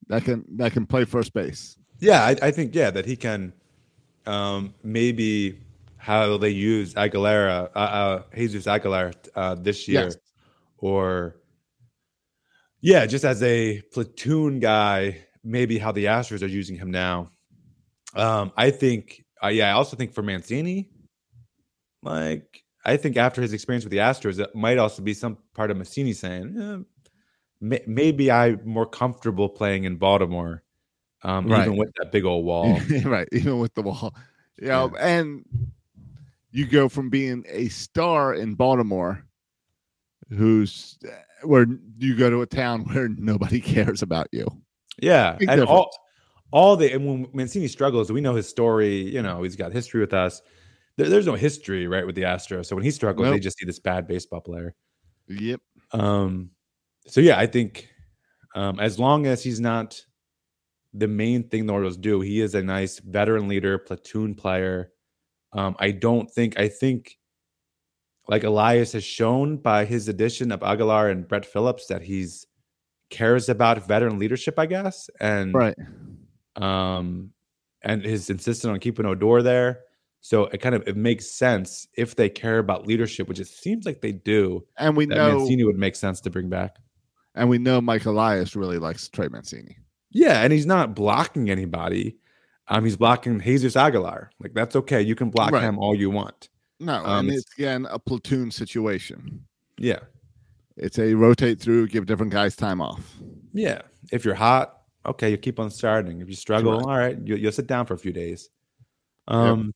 That 0.08 0.24
can 0.24 0.44
that 0.58 0.74
can 0.74 0.88
play 0.88 1.06
first 1.06 1.34
base. 1.36 1.78
yeah, 2.00 2.24
I, 2.26 2.36
I 2.48 2.50
think 2.50 2.74
yeah 2.74 2.90
that 2.90 3.06
he 3.06 3.16
can 3.16 3.54
um, 4.26 4.74
maybe 4.82 5.60
how 5.98 6.36
they 6.36 6.50
use 6.50 6.96
Aguilera, 6.96 7.70
uh, 7.76 7.80
uh, 7.80 8.24
Jesus 8.36 8.66
Aguilar 8.66 9.12
uh, 9.36 9.54
this 9.54 9.88
year, 9.88 10.06
Yes. 10.06 10.18
or 10.80 11.36
yeah, 12.80 13.06
just 13.06 13.24
as 13.24 13.44
a 13.44 13.84
platoon 13.94 14.60
guy, 14.60 15.20
maybe 15.44 15.78
how 15.78 15.92
the 15.92 16.06
Astros 16.06 16.42
are 16.42 16.48
using 16.48 16.76
him 16.76 16.90
now. 16.90 17.30
Um, 18.16 18.52
I 18.58 18.72
think, 18.72 19.24
uh, 19.44 19.48
yeah, 19.48 19.70
I 19.70 19.72
also 19.74 19.96
think 19.98 20.14
for 20.14 20.22
Mancini, 20.22 20.90
like 22.04 22.64
I 22.86 22.98
think 22.98 23.18
after 23.18 23.42
his 23.42 23.54
experience 23.54 23.84
with 23.86 23.92
the 23.92 23.98
Astros, 24.00 24.40
it 24.40 24.54
might 24.56 24.78
also 24.78 25.02
be 25.02 25.14
some 25.14 25.38
part 25.54 25.72
of 25.72 25.78
Mancini 25.78 26.14
saying, 26.14 26.58
eh, 26.60 26.78
may- 27.60 27.84
maybe 27.88 28.32
I'm 28.32 28.62
more 28.66 28.86
comfortable 28.88 29.50
playing 29.50 29.84
in 29.84 29.98
Baltimore, 29.98 30.64
um, 31.24 31.48
Right. 31.48 31.68
even 31.68 31.78
with 31.78 31.92
that 31.98 32.12
big 32.12 32.26
old 32.26 32.46
wall. 32.46 32.80
right, 33.06 33.28
even 33.32 33.60
with 33.60 33.74
the 33.76 33.84
wall. 33.84 34.16
You 34.60 34.68
know, 34.68 34.96
and 35.00 35.46
you 36.52 36.66
go 36.68 36.90
from 36.90 37.10
being 37.10 37.46
a 37.48 37.68
star 37.70 38.34
in 38.34 38.56
Baltimore, 38.56 39.24
who's 40.30 40.98
where 41.44 41.66
you 41.98 42.16
go 42.16 42.30
to 42.30 42.42
a 42.42 42.46
town 42.48 42.84
where 42.94 43.10
nobody 43.10 43.60
cares 43.62 44.02
about 44.02 44.28
you. 44.32 44.46
Yeah, 45.00 45.34
Big 45.38 45.50
and 45.50 45.62
difference. 45.62 45.70
all 45.80 45.92
the 46.76 46.92
and 46.94 47.06
when 47.06 47.28
Mancini 47.34 47.68
struggles, 47.68 48.12
we 48.12 48.22
know 48.22 48.36
his 48.36 48.48
story. 48.48 49.02
You 49.14 49.22
know, 49.22 49.44
he's 49.44 49.56
got 49.56 49.72
history 49.72 50.02
with 50.02 50.14
us. 50.14 50.42
There, 50.98 51.10
there's 51.10 51.26
no 51.26 51.36
history, 51.36 51.88
right, 51.88 52.06
with 52.06 52.16
the 52.16 52.24
Astros. 52.24 52.66
So 52.66 52.76
when 52.76 52.84
he 52.84 52.92
struggles, 52.92 53.30
they 53.30 53.40
just 53.40 53.58
see 53.58 53.66
this 53.66 53.80
bad 53.80 54.08
baseball 54.08 54.42
player. 54.42 54.76
Yep. 55.28 55.62
Um, 55.94 56.52
so 57.08 57.22
yeah, 57.22 57.40
I 57.40 57.48
think 57.48 57.90
um, 58.56 58.80
as 58.80 59.00
long 59.00 59.26
as 59.26 59.44
he's 59.44 59.60
not 59.60 60.02
the 60.94 61.08
main 61.08 61.48
thing 61.48 61.66
the 61.66 61.74
Orioles 61.74 61.98
do, 61.98 62.22
he 62.22 62.42
is 62.42 62.54
a 62.56 62.62
nice 62.62 63.00
veteran 63.00 63.48
leader, 63.48 63.78
platoon 63.78 64.36
player. 64.36 64.92
Um, 65.54 65.76
I 65.80 65.92
don't 65.92 66.30
think 66.30 66.60
I 66.60 66.68
think 66.68 67.18
like 68.28 68.44
Elias 68.44 68.94
has 68.94 69.04
shown 69.04 69.58
by 69.58 69.86
his 69.86 70.08
addition 70.08 70.52
of 70.52 70.64
Aguilar 70.64 71.10
and 71.10 71.28
Brett 71.28 71.46
Phillips 71.46 71.88
that 71.88 72.02
he's 72.02 72.46
cares 73.10 73.50
about 73.50 73.86
veteran 73.88 74.18
leadership, 74.20 74.58
I 74.58 74.66
guess, 74.66 75.10
and 75.20 75.54
Right. 75.54 75.76
Um, 76.56 77.32
and 77.84 78.04
is 78.06 78.30
insistent 78.30 78.74
on 78.74 78.80
keeping 78.80 79.06
Odor 79.06 79.42
there. 79.42 79.80
So 80.24 80.46
it 80.46 80.60
kind 80.60 80.76
of 80.76 80.88
it 80.88 80.96
makes 80.96 81.26
sense 81.32 81.88
if 81.98 82.16
they 82.16 82.30
care 82.30 82.60
about 82.60 82.86
leadership, 82.86 83.28
which 83.28 83.40
it 83.40 83.48
seems 83.48 83.86
like 83.86 84.02
they 84.02 84.12
do. 84.12 84.64
And 84.78 84.96
we 84.96 85.06
know 85.08 85.40
Mancini 85.40 85.64
would 85.64 85.78
make 85.80 85.96
sense 85.96 86.22
to 86.22 86.30
bring 86.30 86.48
back. 86.50 86.78
and 87.34 87.50
we 87.50 87.58
know 87.58 87.80
Mike 87.82 88.06
Elias 88.06 88.56
really 88.56 88.78
likes 88.78 89.08
Trey 89.10 89.28
Mancini. 89.30 89.78
Yeah, 90.12 90.42
and 90.42 90.52
he's 90.54 90.66
not 90.66 90.94
blocking 90.94 91.50
anybody. 91.50 92.18
Um, 92.68 92.84
he's 92.86 92.98
blocking 92.98 93.40
Jesus 93.40 93.76
Aguilar. 93.76 94.30
Like 94.40 94.54
that's 94.54 94.76
okay. 94.76 95.02
You 95.02 95.16
can 95.16 95.30
block 95.32 95.52
Right. 95.54 95.64
him 95.64 95.80
all 95.80 95.96
you 95.96 96.10
want. 96.12 96.50
No, 96.80 97.04
Um, 97.06 97.30
and 97.30 97.38
it's 97.38 97.52
again 97.58 97.88
a 97.90 97.98
platoon 97.98 98.52
situation. 98.52 99.46
Yeah, 99.78 100.00
It's 100.78 101.00
a 101.00 101.14
rotate 101.16 101.60
through, 101.60 101.88
give 101.88 102.06
different 102.06 102.32
guys 102.32 102.56
time 102.56 102.80
off. 102.82 103.02
yeah. 103.54 103.82
If 104.12 104.24
you're 104.26 104.36
hot, 104.36 104.81
okay, 105.06 105.30
you 105.32 105.38
keep 105.38 105.60
on 105.60 105.70
starting. 105.70 106.22
If 106.22 106.30
you 106.30 106.36
struggle, 106.36 106.80
all 106.90 106.98
right, 106.98 107.18
you, 107.24 107.36
you'll 107.36 107.52
sit 107.52 107.68
down 107.68 107.86
for 107.86 107.94
a 107.94 107.98
few 107.98 108.12
days. 108.14 108.50
Um, 109.28 109.74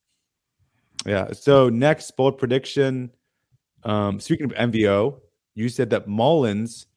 yeah. 1.05 1.31
So 1.33 1.69
next 1.69 2.11
bold 2.17 2.37
prediction. 2.37 3.11
Um, 3.83 4.19
speaking 4.19 4.45
of 4.45 4.51
MVO, 4.53 5.19
you 5.53 5.69
said 5.69 5.89
that 5.91 6.07
Mullins 6.07 6.87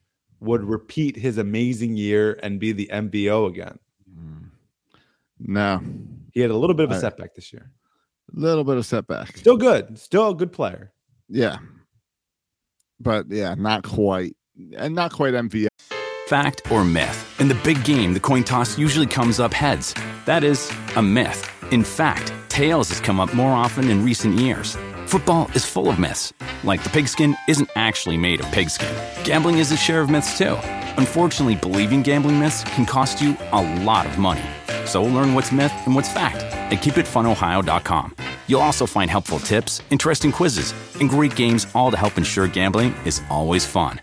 would 0.41 0.65
repeat 0.65 1.17
his 1.17 1.39
amazing 1.39 1.97
year 1.97 2.39
and 2.43 2.59
be 2.59 2.73
the 2.73 2.89
MVO 2.93 3.49
again. 3.49 3.79
No, 5.41 5.81
He 6.33 6.41
had 6.41 6.51
a 6.51 6.57
little 6.57 6.75
bit 6.75 6.85
of 6.85 6.91
a 6.91 7.01
setback 7.01 7.35
this 7.35 7.53
year. 7.53 7.71
little 8.33 8.65
bit 8.65 8.77
of 8.77 8.85
setback. 8.85 9.37
Still 9.37 9.57
good. 9.57 9.99
Still 9.99 10.31
a 10.31 10.35
good 10.35 10.53
player. 10.53 10.93
Yeah, 11.29 11.59
but 12.99 13.27
yeah, 13.29 13.55
not 13.55 13.85
quite, 13.85 14.35
and 14.77 14.95
not 14.95 15.13
quite 15.13 15.35
MVP. 15.35 15.69
Fact 16.29 16.71
or 16.71 16.85
myth? 16.85 17.41
In 17.41 17.49
the 17.49 17.55
big 17.55 17.83
game, 17.85 18.13
the 18.13 18.21
coin 18.21 18.45
toss 18.45 18.77
usually 18.77 19.07
comes 19.07 19.41
up 19.41 19.55
heads. 19.55 19.95
That 20.27 20.45
is 20.45 20.71
a 20.95 21.03
myth. 21.03 21.41
In 21.73 21.83
fact, 21.83 22.35
tails 22.51 22.91
has 22.91 23.01
come 23.01 23.19
up 23.19 23.33
more 23.33 23.53
often 23.53 23.89
in 23.89 24.05
recent 24.05 24.35
years. 24.35 24.77
Football 25.07 25.51
is 25.55 25.65
full 25.65 25.89
of 25.89 25.99
myths, 25.99 26.35
like 26.65 26.83
the 26.83 26.91
pigskin 26.91 27.35
isn't 27.49 27.71
actually 27.77 28.19
made 28.19 28.41
of 28.41 28.53
pigskin. 28.53 28.95
Gambling 29.25 29.57
is 29.57 29.73
a 29.73 29.77
share 29.79 30.03
of 30.03 30.11
myths 30.11 30.37
too. 30.37 30.59
Unfortunately, 30.99 31.57
believing 31.57 32.03
gambling 32.03 32.39
myths 32.39 32.63
can 32.75 32.85
cost 32.85 33.23
you 33.23 33.35
a 33.53 33.63
lot 33.83 34.05
of 34.05 34.19
money. 34.19 34.45
So 34.85 35.03
learn 35.03 35.33
what's 35.33 35.51
myth 35.51 35.73
and 35.87 35.95
what's 35.95 36.13
fact 36.13 36.37
at 36.71 36.83
keepitfunohio.com. 36.83 38.17
You'll 38.47 38.61
also 38.61 38.85
find 38.85 39.11
helpful 39.11 39.39
tips, 39.39 39.81
interesting 39.89 40.31
quizzes, 40.31 40.75
and 41.01 41.09
great 41.09 41.35
games 41.37 41.67
all 41.75 41.91
to 41.91 41.97
help 41.97 42.19
ensure 42.19 42.47
gambling 42.47 42.93
is 43.07 43.23
always 43.31 43.65
fun. 43.65 44.03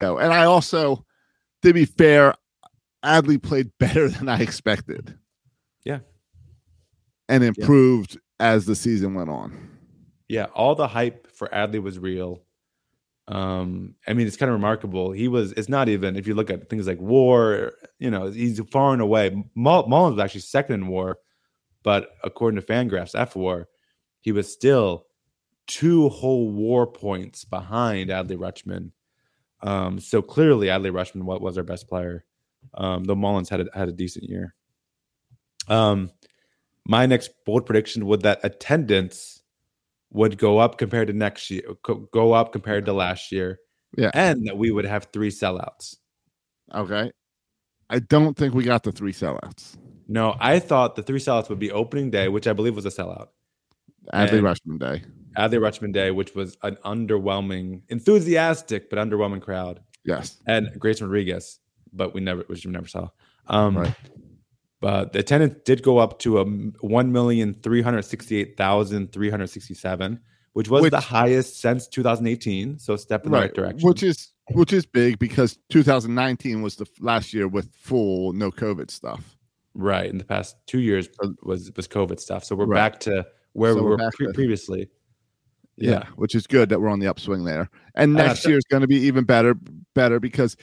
No, 0.00 0.18
and 0.18 0.32
I 0.32 0.44
also, 0.44 1.04
to 1.62 1.72
be 1.72 1.84
fair, 1.84 2.34
Adley 3.04 3.42
played 3.42 3.70
better 3.78 4.08
than 4.08 4.28
I 4.28 4.40
expected. 4.40 5.16
Yeah. 5.84 6.00
and 7.28 7.42
improved 7.44 8.18
as 8.38 8.66
the 8.66 8.74
season 8.74 9.14
went 9.14 9.30
on. 9.30 9.68
Yeah, 10.28 10.44
all 10.54 10.74
the 10.74 10.88
hype 10.88 11.26
for 11.32 11.48
Adley 11.48 11.82
was 11.82 11.98
real. 11.98 12.42
Um, 13.28 13.94
I 14.08 14.12
mean, 14.14 14.26
it's 14.26 14.36
kind 14.36 14.50
of 14.50 14.54
remarkable. 14.54 15.12
He 15.12 15.28
was. 15.28 15.52
It's 15.52 15.68
not 15.68 15.88
even 15.88 16.16
if 16.16 16.26
you 16.26 16.34
look 16.34 16.50
at 16.50 16.68
things 16.68 16.86
like 16.86 17.00
WAR. 17.00 17.72
You 17.98 18.10
know, 18.10 18.26
he's 18.30 18.60
far 18.70 18.92
and 18.92 19.00
away. 19.02 19.44
Mull- 19.54 19.86
Mullins 19.86 20.16
was 20.16 20.24
actually 20.24 20.40
second 20.40 20.74
in 20.82 20.86
WAR, 20.88 21.18
but 21.84 22.10
according 22.24 22.60
to 22.60 22.66
Fangraphs, 22.66 23.14
F 23.18 23.36
WAR, 23.36 23.68
he 24.20 24.32
was 24.32 24.52
still 24.52 25.06
two 25.66 26.08
whole 26.08 26.50
WAR 26.50 26.86
points 26.86 27.44
behind 27.44 28.10
Adley 28.10 28.36
Rutschman. 28.36 28.90
Um, 29.62 29.98
so 29.98 30.22
clearly, 30.22 30.68
Adley 30.68 30.90
Rutschman 30.90 31.22
what 31.22 31.40
was 31.40 31.58
our 31.58 31.64
best 31.64 31.88
player. 31.88 32.24
Um, 32.74 33.04
though 33.04 33.14
Mullins 33.14 33.48
had 33.48 33.60
a, 33.60 33.66
had 33.74 33.88
a 33.88 33.92
decent 33.92 34.26
year. 34.28 34.54
Um, 35.68 36.10
my 36.86 37.06
next 37.06 37.30
bold 37.46 37.66
prediction 37.66 38.06
would 38.06 38.22
that 38.22 38.40
attendance 38.42 39.42
would 40.12 40.38
go 40.38 40.58
up 40.58 40.76
compared 40.78 41.06
to 41.08 41.12
next 41.14 41.50
year, 41.50 41.62
go 42.12 42.32
up 42.32 42.52
compared 42.52 42.86
to 42.86 42.92
last 42.92 43.30
year, 43.30 43.60
Yeah. 43.96 44.10
and 44.14 44.46
that 44.46 44.58
we 44.58 44.70
would 44.70 44.84
have 44.84 45.08
three 45.12 45.30
sellouts. 45.30 45.96
Okay. 46.74 47.12
I 47.88 47.98
don't 48.00 48.36
think 48.36 48.54
we 48.54 48.64
got 48.64 48.82
the 48.82 48.92
three 48.92 49.12
sellouts. 49.12 49.76
No, 50.08 50.36
I 50.40 50.58
thought 50.58 50.96
the 50.96 51.02
three 51.02 51.20
sellouts 51.20 51.48
would 51.48 51.58
be 51.60 51.70
opening 51.70 52.10
day, 52.10 52.28
which 52.28 52.46
I 52.48 52.52
believe 52.52 52.74
was 52.74 52.86
a 52.86 52.90
sellout. 52.90 53.28
Adley 54.12 54.40
Rutschman 54.40 54.78
Day. 54.78 55.04
Adley 55.38 55.58
Rutschman 55.58 55.92
Day, 55.92 56.10
which 56.10 56.34
was 56.34 56.56
an 56.62 56.76
underwhelming, 56.84 57.82
enthusiastic 57.88 58.90
but 58.90 58.98
underwhelming 58.98 59.40
crowd, 59.42 59.80
Yes. 60.04 60.38
and 60.46 60.68
Grayson 60.78 61.06
Rodriguez, 61.06 61.58
but 61.92 62.14
we 62.14 62.20
never, 62.20 62.42
which 62.42 62.64
we 62.66 62.72
never 62.72 62.88
saw. 62.88 63.08
Um, 63.46 63.76
Right. 63.78 63.94
But 64.80 65.12
the 65.12 65.18
attendance 65.18 65.56
did 65.66 65.82
go 65.82 65.98
up 65.98 66.18
to 66.20 66.38
a 66.38 66.44
one 66.46 67.12
million 67.12 67.52
three 67.62 67.82
hundred 67.82 68.02
sixty-eight 68.02 68.56
thousand 68.56 69.12
three 69.12 69.28
hundred 69.28 69.48
sixty-seven, 69.48 70.18
which 70.54 70.70
was 70.70 70.80
Which- 70.82 70.90
the 70.90 71.00
highest 71.00 71.60
since 71.60 71.86
2018. 71.86 72.78
So 72.78 72.94
a 72.94 72.98
step 72.98 73.26
in 73.26 73.30
the 73.32 73.38
right 73.38 73.52
direction. 73.54 73.86
Which 73.86 74.02
is 74.02 74.32
which 74.52 74.72
is 74.72 74.86
big 74.86 75.18
because 75.18 75.58
2019 75.68 76.62
was 76.62 76.76
the 76.76 76.86
last 76.98 77.34
year 77.34 77.46
with 77.46 77.72
full 77.74 78.32
no 78.32 78.50
COVID 78.50 78.90
stuff. 78.90 79.36
right 79.74 80.10
in 80.10 80.16
the 80.18 80.24
past 80.24 80.56
two 80.66 80.80
years 80.80 81.08
was 81.42 81.70
was 81.76 81.86
COVID 81.86 82.18
stuff. 82.18 82.42
So 82.44 82.56
we're 82.56 82.64
Right. 82.64 82.92
back 82.92 83.00
to 83.00 83.26
where 83.52 83.74
So 83.74 83.82
we 83.82 83.90
we're 83.90 84.10
pre- 84.12 84.32
previously. 84.32 84.88
Yeah. 85.88 86.04
which 86.16 86.34
is 86.34 86.46
good 86.46 86.68
that 86.68 86.80
we're 86.80 86.88
on 86.88 87.00
the 87.00 87.06
upswing 87.06 87.44
there. 87.44 87.68
And 87.94 88.18
Uh, 88.18 88.26
next 88.26 88.40
so- 88.42 88.50
year 88.50 88.58
is 88.58 88.64
going 88.70 88.82
to 88.82 88.86
be 88.86 88.96
even 88.96 89.24
better, 89.24 89.54
better 89.94 90.20
because 90.20 90.56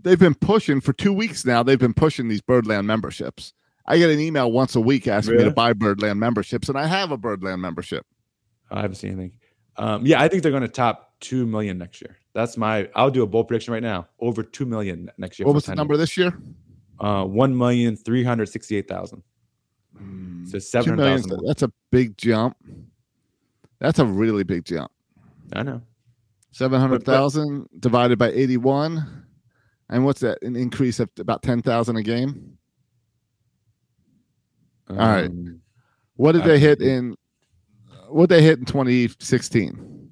they've 0.00 0.18
been 0.18 0.34
pushing 0.34 0.80
for 0.80 0.92
two 0.92 1.12
weeks 1.12 1.44
now. 1.44 1.62
They've 1.62 1.78
been 1.78 1.94
pushing 1.94 2.28
these 2.28 2.40
Birdland 2.40 2.86
memberships. 2.86 3.52
I 3.86 3.98
get 3.98 4.10
an 4.10 4.18
email 4.18 4.50
once 4.50 4.74
a 4.74 4.80
week 4.80 5.06
asking 5.06 5.36
me 5.36 5.44
to 5.44 5.50
buy 5.52 5.72
Birdland 5.72 6.18
memberships, 6.18 6.68
and 6.68 6.76
I 6.76 6.86
have 6.86 7.12
a 7.12 7.16
Birdland 7.16 7.62
membership. 7.62 8.04
I 8.70 8.80
haven't 8.80 8.96
seen 8.96 9.12
anything. 9.12 9.32
Um, 9.76 10.04
yeah, 10.04 10.20
I 10.20 10.26
think 10.28 10.42
they're 10.42 10.50
going 10.50 10.62
to 10.62 10.68
top 10.68 11.12
two 11.20 11.46
million 11.46 11.78
next 11.78 12.00
year. 12.00 12.16
That's 12.34 12.56
my. 12.56 12.88
I'll 12.96 13.10
do 13.12 13.22
a 13.22 13.26
bold 13.26 13.46
prediction 13.46 13.72
right 13.72 13.82
now. 13.82 14.08
Over 14.18 14.42
two 14.42 14.66
million 14.66 15.10
next 15.18 15.38
year. 15.38 15.46
What 15.46 15.54
was 15.54 15.66
the 15.66 15.74
number 15.76 15.96
this 15.96 16.16
year? 16.16 16.36
Uh, 16.98 17.24
one 17.24 17.56
million 17.56 17.94
three 17.96 18.24
hundred 18.24 18.46
sixty-eight 18.48 18.88
thousand. 18.88 19.22
So 20.46 20.52
Two 20.52 20.60
seven 20.60 20.98
hundred 20.98 21.22
thousand. 21.22 21.46
That's 21.46 21.62
a 21.62 21.70
big 21.92 22.18
jump. 22.18 22.56
That's 23.80 23.98
a 23.98 24.06
really 24.06 24.44
big 24.44 24.64
jump. 24.64 24.90
I 25.52 25.62
know. 25.62 25.82
Seven 26.52 26.80
hundred 26.80 27.04
thousand 27.04 27.68
divided 27.80 28.18
by 28.18 28.30
eighty-one, 28.30 29.26
and 29.90 30.04
what's 30.04 30.20
that? 30.20 30.38
An 30.42 30.56
increase 30.56 30.98
of 31.00 31.10
about 31.18 31.42
ten 31.42 31.60
thousand 31.62 31.96
a 31.96 32.02
game. 32.02 32.56
All 34.88 34.96
right. 34.96 35.26
Um, 35.26 35.60
What 36.14 36.32
did 36.32 36.44
they 36.44 36.58
hit 36.58 36.80
in? 36.80 37.16
What 38.08 38.28
they 38.28 38.40
hit 38.40 38.58
in 38.60 38.64
2016? 38.64 40.10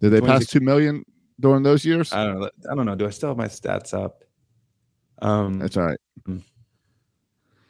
Did 0.00 0.10
they 0.10 0.20
pass 0.20 0.46
two 0.46 0.60
million 0.60 1.04
during 1.40 1.62
those 1.64 1.84
years? 1.84 2.12
I 2.12 2.24
don't 2.24 2.40
know. 2.40 2.50
I 2.70 2.74
don't 2.74 2.86
know. 2.86 2.94
Do 2.94 3.06
I 3.06 3.10
still 3.10 3.30
have 3.30 3.36
my 3.36 3.48
stats 3.48 3.92
up? 3.92 4.22
Um. 5.20 5.58
That's 5.58 5.76
all 5.76 5.84
right. 5.84 5.98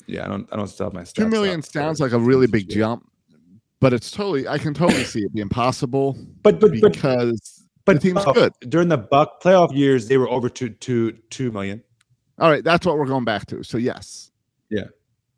Yeah, 0.07 0.27
I 0.27 0.29
don't. 0.29 0.47
I 0.53 0.57
don't 0.57 0.69
still 0.69 0.87
have 0.87 0.93
my 0.93 1.03
stats. 1.03 1.15
Two 1.15 1.29
million 1.29 1.63
sounds 1.63 2.01
like 2.01 2.13
a 2.13 2.19
really 2.19 2.47
big 2.47 2.69
jump, 2.69 3.11
but 3.85 3.93
it's 3.93 4.11
totally. 4.11 4.49
I 4.49 4.57
can 4.57 4.73
totally 4.73 5.05
see 5.05 5.21
it 5.21 5.35
being 5.35 5.51
possible 5.51 6.17
But 6.43 6.59
but 6.59 6.71
but 6.81 6.93
because 6.95 7.67
but 7.85 7.97
the 7.97 8.01
team's 8.01 8.25
good. 8.33 8.51
during 8.67 8.89
the 8.89 8.97
Buck 8.97 9.43
playoff 9.43 9.77
years. 9.77 10.09
They 10.09 10.17
were 10.17 10.27
over 10.31 10.49
two 10.49 10.71
two 10.71 11.13
two 11.29 11.53
million. 11.53 11.83
All 12.39 12.49
right, 12.51 12.65
that's 12.65 12.87
what 12.87 12.97
we're 12.97 13.05
going 13.05 13.27
back 13.27 13.45
to. 13.49 13.63
So 13.63 13.77
yes, 13.77 14.31
Yeah. 14.71 14.85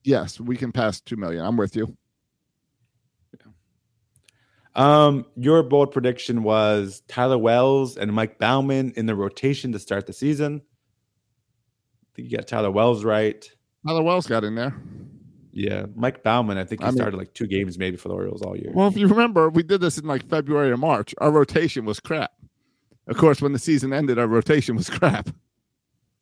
yes, 0.05 0.39
we 0.39 0.57
can 0.57 0.71
pass 0.71 1.01
two 1.01 1.17
million. 1.17 1.45
I'm 1.45 1.57
with 1.57 1.75
you. 1.75 1.97
Um, 4.77 5.27
your 5.37 5.65
bold 5.65 5.91
prediction 5.91 6.45
was 6.45 7.03
Tyler 7.09 7.39
Wells 7.39 7.97
and 7.97 8.13
Mike 8.13 8.39
Baumann 8.39 8.93
in 8.95 9.07
the 9.07 9.17
rotation 9.17 9.73
to 9.73 9.81
start 9.81 10.07
the 10.07 10.13
season. 10.13 10.61
I 10.63 12.09
think 12.15 12.31
you 12.31 12.37
got 12.37 12.47
Tyler 12.47 12.71
Wells 12.71 13.03
right. 13.03 13.51
Tyler 13.85 14.05
Wells 14.05 14.29
got 14.29 14.45
in 14.45 14.55
there. 14.55 14.75
Yeah, 15.59 15.87
Mike 15.95 16.23
Baumann. 16.23 16.59
I 16.59 16.65
think 16.65 16.83
he 16.83 16.87
I 16.87 16.91
mean- 16.91 16.99
started 16.99 17.17
like 17.17 17.33
two 17.33 17.47
games 17.47 17.79
maybe 17.79 17.97
for 17.97 18.09
the 18.09 18.15
Orioles 18.15 18.43
all 18.43 18.55
year. 18.57 18.73
Well, 18.75 18.89
if 18.89 18.97
you 18.97 19.07
remember, 19.09 19.49
we 19.49 19.63
did 19.63 19.81
this 19.81 19.97
in 19.97 20.05
like 20.05 20.29
February 20.29 20.71
or 20.71 20.77
March. 20.77 21.15
Our 21.19 21.31
rotation 21.31 21.87
was 21.87 21.99
crap. 21.99 22.31
Of 23.07 23.17
course, 23.17 23.41
when 23.41 23.53
the 23.55 23.59
season 23.59 23.93
ended, 23.93 24.19
our 24.19 24.27
rotation 24.27 24.77
was 24.77 24.91
crap. 24.99 25.31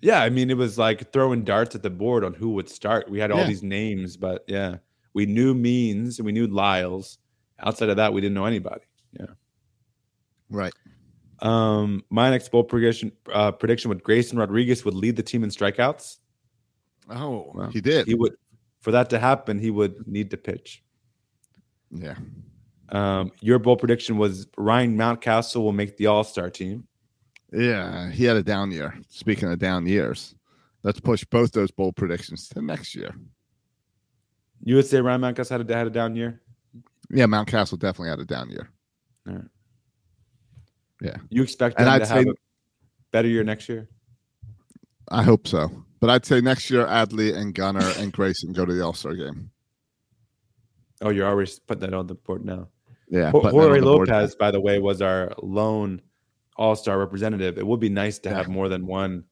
Yeah, 0.00 0.22
I 0.22 0.30
mean 0.30 0.50
it 0.50 0.56
was 0.56 0.78
like 0.78 1.12
throwing 1.12 1.42
darts 1.42 1.74
at 1.74 1.82
the 1.82 1.90
board 1.90 2.22
on 2.24 2.32
who 2.34 2.50
would 2.50 2.68
start. 2.68 3.10
We 3.10 3.18
had 3.18 3.32
all 3.32 3.38
Yeah. 3.40 3.46
these 3.48 3.62
names, 3.64 4.16
but 4.16 4.44
yeah, 4.46 4.76
we 5.14 5.26
knew 5.26 5.52
Means 5.52 6.18
and 6.20 6.26
we 6.26 6.32
knew 6.32 6.46
Lyles. 6.46 7.18
Outside 7.58 7.88
of 7.88 7.96
that, 7.96 8.12
we 8.12 8.20
didn't 8.20 8.34
know 8.34 8.44
anybody. 8.44 8.82
Yeah. 9.18 9.26
Right. 10.50 10.74
Um, 11.40 12.04
my 12.10 12.30
next 12.30 12.50
bold 12.50 12.68
prediction 12.68 13.10
uh, 13.32 13.50
prediction 13.50 13.88
would 13.88 14.04
Grayson 14.04 14.38
Rodriguez 14.38 14.84
would 14.84 14.94
lead 14.94 15.16
the 15.16 15.22
team 15.24 15.42
in 15.42 15.50
strikeouts. 15.50 16.18
Oh, 17.10 17.68
he 17.72 17.80
did. 17.80 18.06
He 18.06 18.14
would, 18.14 18.34
for 18.84 18.90
that 18.92 19.08
to 19.10 19.18
happen, 19.18 19.58
he 19.58 19.70
would 19.70 20.06
need 20.06 20.30
to 20.30 20.36
pitch. 20.36 20.82
yeah. 21.90 22.16
Um, 22.90 23.32
your 23.40 23.58
bold 23.58 23.78
prediction 23.78 24.18
was 24.18 24.46
Ryan 24.58 24.96
Mountcastle 24.96 25.62
will 25.62 25.72
make 25.72 25.96
the 25.96 26.06
All 26.06 26.22
Star 26.22 26.50
team. 26.50 26.86
Yeah, 27.50 28.10
he 28.10 28.24
had 28.24 28.36
a 28.36 28.42
down 28.42 28.70
year. 28.70 28.94
Speaking 29.08 29.50
of 29.50 29.58
down 29.58 29.86
years, 29.86 30.34
let's 30.82 31.00
push 31.00 31.24
both 31.24 31.50
those 31.52 31.70
bold 31.70 31.96
predictions 31.96 32.46
to 32.50 32.60
next 32.60 32.94
year. 32.94 33.14
You 34.62 34.76
would 34.76 34.84
say 34.86 35.00
Ryan 35.00 35.22
Mountcastle 35.22 35.48
had 35.58 35.70
a, 35.70 35.74
had 35.76 35.86
a 35.86 35.90
down 35.90 36.14
year. 36.14 36.42
Yeah, 37.10 37.24
Mountcastle 37.24 37.78
definitely 37.78 38.10
had 38.10 38.20
a 38.20 38.24
down 38.26 38.50
year. 38.50 38.68
All 39.26 39.34
right. 39.34 39.44
Yeah, 41.00 41.16
you 41.30 41.42
expect 41.42 41.80
And 41.80 41.88
I'd 41.88 42.00
to 42.00 42.06
say- 42.06 42.14
have 42.16 42.26
a 42.26 42.34
better 43.12 43.28
year 43.28 43.44
next 43.44 43.66
year. 43.68 43.88
I 45.08 45.22
hope 45.22 45.48
so. 45.48 45.83
But 46.04 46.10
I'd 46.10 46.26
say 46.26 46.42
next 46.42 46.68
year, 46.68 46.84
Adley 46.84 47.34
and 47.34 47.54
Gunnar 47.54 47.90
and 47.96 48.12
Grayson 48.12 48.52
go 48.52 48.66
to 48.66 48.74
the 48.74 48.84
All 48.84 48.92
Star 48.92 49.14
game. 49.14 49.48
Oh, 51.00 51.08
you're 51.08 51.26
already 51.26 51.50
putting 51.66 51.80
that 51.80 51.94
on 51.94 52.06
the 52.06 52.14
board 52.14 52.44
now. 52.44 52.68
Yeah. 53.08 53.30
Ho- 53.30 53.40
Jorge 53.40 53.56
on 53.56 53.72
the 53.76 53.80
board. 53.80 54.08
Lopez, 54.08 54.36
by 54.36 54.50
the 54.50 54.60
way, 54.60 54.78
was 54.78 55.00
our 55.00 55.32
lone 55.42 56.02
All 56.58 56.76
Star 56.76 56.98
representative. 56.98 57.56
It 57.56 57.66
would 57.66 57.80
be 57.80 57.88
nice 57.88 58.18
to 58.18 58.28
Yeah. 58.28 58.36
have 58.36 58.48
more 58.48 58.68
than 58.68 58.86
one 58.86 59.24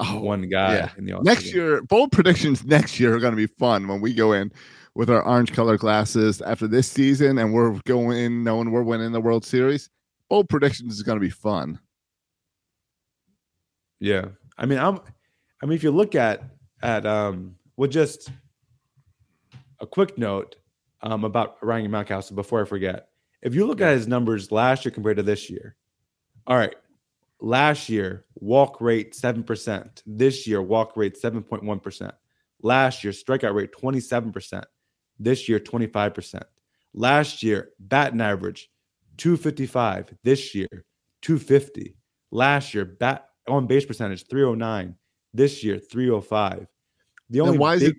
Oh, 0.00 0.18
one 0.18 0.48
guy 0.48 0.74
yeah. 0.78 0.90
in 0.98 1.04
the 1.04 1.12
All-Star 1.12 1.32
next 1.32 1.44
game. 1.44 1.54
year, 1.54 1.82
bold 1.82 2.10
predictions 2.10 2.64
next 2.64 2.98
year 2.98 3.14
are 3.14 3.20
going 3.20 3.30
to 3.30 3.36
be 3.36 3.46
fun 3.46 3.86
when 3.86 4.00
we 4.00 4.12
go 4.12 4.32
in 4.32 4.50
with 4.96 5.10
our 5.10 5.22
orange 5.24 5.52
color 5.52 5.78
glasses 5.78 6.42
after 6.42 6.66
this 6.66 6.88
season 6.88 7.38
and 7.38 7.54
we're 7.54 7.78
going 7.86 8.18
in 8.18 8.42
knowing 8.42 8.72
we're 8.72 8.82
winning 8.82 9.12
the 9.12 9.20
World 9.20 9.44
Series. 9.44 9.88
Bold 10.28 10.48
predictions 10.48 10.92
is 10.94 11.04
going 11.04 11.18
to 11.20 11.24
be 11.24 11.30
fun. 11.30 11.78
Yeah, 14.00 14.24
I 14.58 14.66
mean, 14.66 14.80
I'm. 14.80 14.98
I 15.62 15.66
mean, 15.66 15.76
if 15.76 15.82
you 15.82 15.90
look 15.90 16.14
at 16.14 16.42
at 16.82 17.04
um, 17.06 17.56
well, 17.76 17.88
just 17.88 18.30
a 19.80 19.86
quick 19.86 20.16
note 20.18 20.56
um 21.02 21.24
about 21.24 21.56
Ryan 21.62 21.90
Mountcastle 21.90 22.34
before 22.34 22.62
I 22.62 22.64
forget. 22.64 23.08
If 23.42 23.54
you 23.54 23.66
look 23.66 23.80
at 23.80 23.94
his 23.94 24.06
numbers 24.06 24.52
last 24.52 24.84
year 24.84 24.92
compared 24.92 25.16
to 25.16 25.22
this 25.22 25.48
year, 25.48 25.76
all 26.46 26.56
right, 26.56 26.74
last 27.40 27.88
year 27.88 28.26
walk 28.34 28.80
rate 28.80 29.14
seven 29.14 29.42
percent. 29.42 30.02
This 30.06 30.46
year 30.46 30.62
walk 30.62 30.96
rate 30.96 31.16
seven 31.16 31.42
point 31.42 31.64
one 31.64 31.80
percent. 31.80 32.14
Last 32.62 33.04
year 33.04 33.12
strikeout 33.12 33.54
rate 33.54 33.72
twenty 33.72 34.00
seven 34.00 34.32
percent. 34.32 34.66
This 35.18 35.48
year 35.48 35.58
twenty 35.58 35.86
five 35.86 36.14
percent. 36.14 36.44
Last 36.92 37.42
year 37.42 37.70
batting 37.78 38.20
average 38.20 38.70
two 39.16 39.36
fifty 39.36 39.66
five. 39.66 40.12
This 40.24 40.54
year 40.54 40.84
two 41.22 41.38
fifty. 41.38 41.96
Last 42.30 42.74
year 42.74 42.84
bat 42.84 43.26
on 43.48 43.66
base 43.66 43.84
percentage 43.84 44.26
309 44.28 44.94
this 45.32 45.62
year 45.64 45.78
305 45.78 46.66
the 47.30 47.40
only 47.40 47.52
Then 47.52 47.60
why 47.60 47.74
does 47.74 47.82
it 47.88 47.96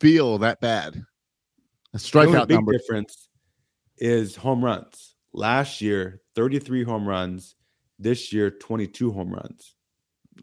feel 0.00 0.38
that 0.38 0.60
bad? 0.60 1.02
A 1.94 1.98
strikeout 1.98 2.48
big 2.48 2.56
number. 2.56 2.72
difference 2.72 3.28
is 3.96 4.36
home 4.36 4.62
runs 4.64 5.14
last 5.32 5.80
year 5.80 6.20
33 6.34 6.84
home 6.84 7.08
runs 7.08 7.54
this 7.98 8.32
year 8.32 8.50
22 8.50 9.10
home 9.10 9.32
runs 9.32 9.74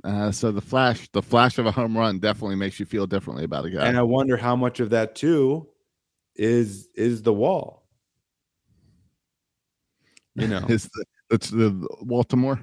Uh, 0.04 0.32
so 0.32 0.52
the 0.52 0.62
flash, 0.62 1.08
the 1.12 1.22
flash 1.22 1.60
of 1.60 1.68
a 1.68 1.72
home 1.72 1.96
run 1.96 2.18
definitely 2.20 2.56
makes 2.56 2.80
you 2.80 2.86
feel 2.86 3.06
differently 3.06 3.44
about 3.44 3.66
a 3.66 3.70
guy. 3.70 3.86
and 3.86 3.98
i 3.98 4.02
wonder 4.02 4.36
how 4.36 4.56
much 4.56 4.80
of 4.80 4.90
that 4.90 5.14
too 5.16 5.68
is 6.36 6.90
is 6.96 7.22
the 7.22 7.34
wall 7.34 7.86
you 10.36 10.48
know 10.48 10.66
Is 10.70 10.86
the, 10.86 11.06
it's 11.30 11.50
the 11.52 11.70
Baltimore. 12.02 12.60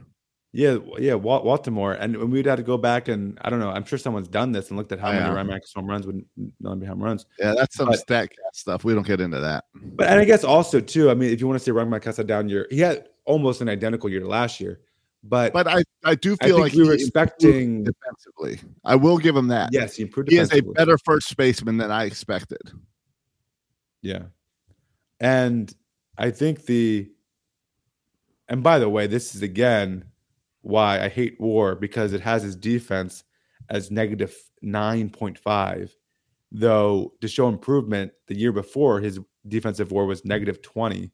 Yeah 0.52 0.78
yeah 0.98 1.14
baltimore 1.14 1.92
and 1.92 2.16
we'd 2.32 2.44
have 2.46 2.56
to 2.56 2.62
go 2.64 2.76
back 2.76 3.06
and 3.06 3.38
i 3.42 3.50
don't 3.50 3.60
know 3.60 3.70
i'm 3.70 3.84
sure 3.84 3.96
someone's 3.98 4.26
done 4.26 4.50
this 4.50 4.68
and 4.68 4.76
looked 4.76 4.90
at 4.90 4.98
how 4.98 5.12
many 5.12 5.20
Yeah. 5.20 5.32
Ryan 5.32 5.46
Mountcastle 5.46 5.74
home 5.76 5.86
runs 5.86 6.06
would 6.06 6.24
not 6.58 6.80
be 6.80 6.86
home 6.86 7.00
runs 7.02 7.26
Yeah, 7.38 7.54
that's 7.56 7.76
some 7.76 7.86
But- 7.88 8.00
stat 8.00 8.32
stuff. 8.52 8.82
We 8.82 8.92
don't 8.94 9.06
get 9.06 9.20
into 9.20 9.38
that. 9.40 9.64
But 9.74 10.08
and 10.08 10.18
I 10.18 10.24
guess 10.24 10.42
also 10.42 10.80
too, 10.80 11.08
I 11.10 11.14
mean, 11.14 11.32
if 11.32 11.40
you 11.40 11.46
want 11.46 11.58
to 11.60 11.64
say 11.64 11.70
Ryan 11.70 11.88
Mountcastle 11.90 12.26
down 12.26 12.48
year, 12.48 12.66
he 12.70 12.80
had 12.80 13.08
almost 13.26 13.60
an 13.60 13.68
identical 13.68 14.08
year 14.10 14.18
to 14.20 14.26
last 14.26 14.60
year. 14.60 14.80
but, 15.22 15.52
But 15.52 15.68
I, 15.68 15.84
I 16.04 16.16
do 16.16 16.30
feel 16.36 16.56
think 16.56 16.60
like 16.60 16.72
we 16.72 16.84
were 16.84 16.94
expecting. 16.94 17.84
defensively. 17.84 18.58
I 18.84 18.96
will 18.96 19.18
give 19.18 19.36
him 19.36 19.46
that. 19.48 19.68
Yes, 19.72 19.94
he 19.94 20.02
improved. 20.02 20.30
he 20.32 20.38
is 20.38 20.52
a 20.52 20.62
better 20.62 20.98
first 21.04 21.36
baseman 21.36 21.76
than 21.76 21.92
I 21.92 22.04
expected. 22.06 22.72
Yeah. 24.02 24.24
And 25.20 25.72
I 26.18 26.30
think 26.32 26.64
the 26.66 27.08
and 28.48 28.64
by 28.64 28.80
the 28.80 28.88
way, 28.88 29.06
this 29.06 29.34
is 29.36 29.42
again 29.42 30.06
why 30.62 31.00
I 31.00 31.08
hate 31.08 31.36
WAR 31.40 31.74
because 31.74 32.12
it 32.12 32.20
has 32.20 32.42
his 32.42 32.56
defense 32.56 33.24
as 33.68 33.90
negative 33.90 34.34
9.5. 34.64 35.90
Though 36.52 37.12
to 37.20 37.28
show 37.28 37.48
improvement, 37.48 38.12
the 38.26 38.36
year 38.36 38.52
before 38.52 39.00
his 39.00 39.20
defensive 39.46 39.92
WAR 39.92 40.06
was 40.06 40.24
negative 40.24 40.62
20. 40.62 41.10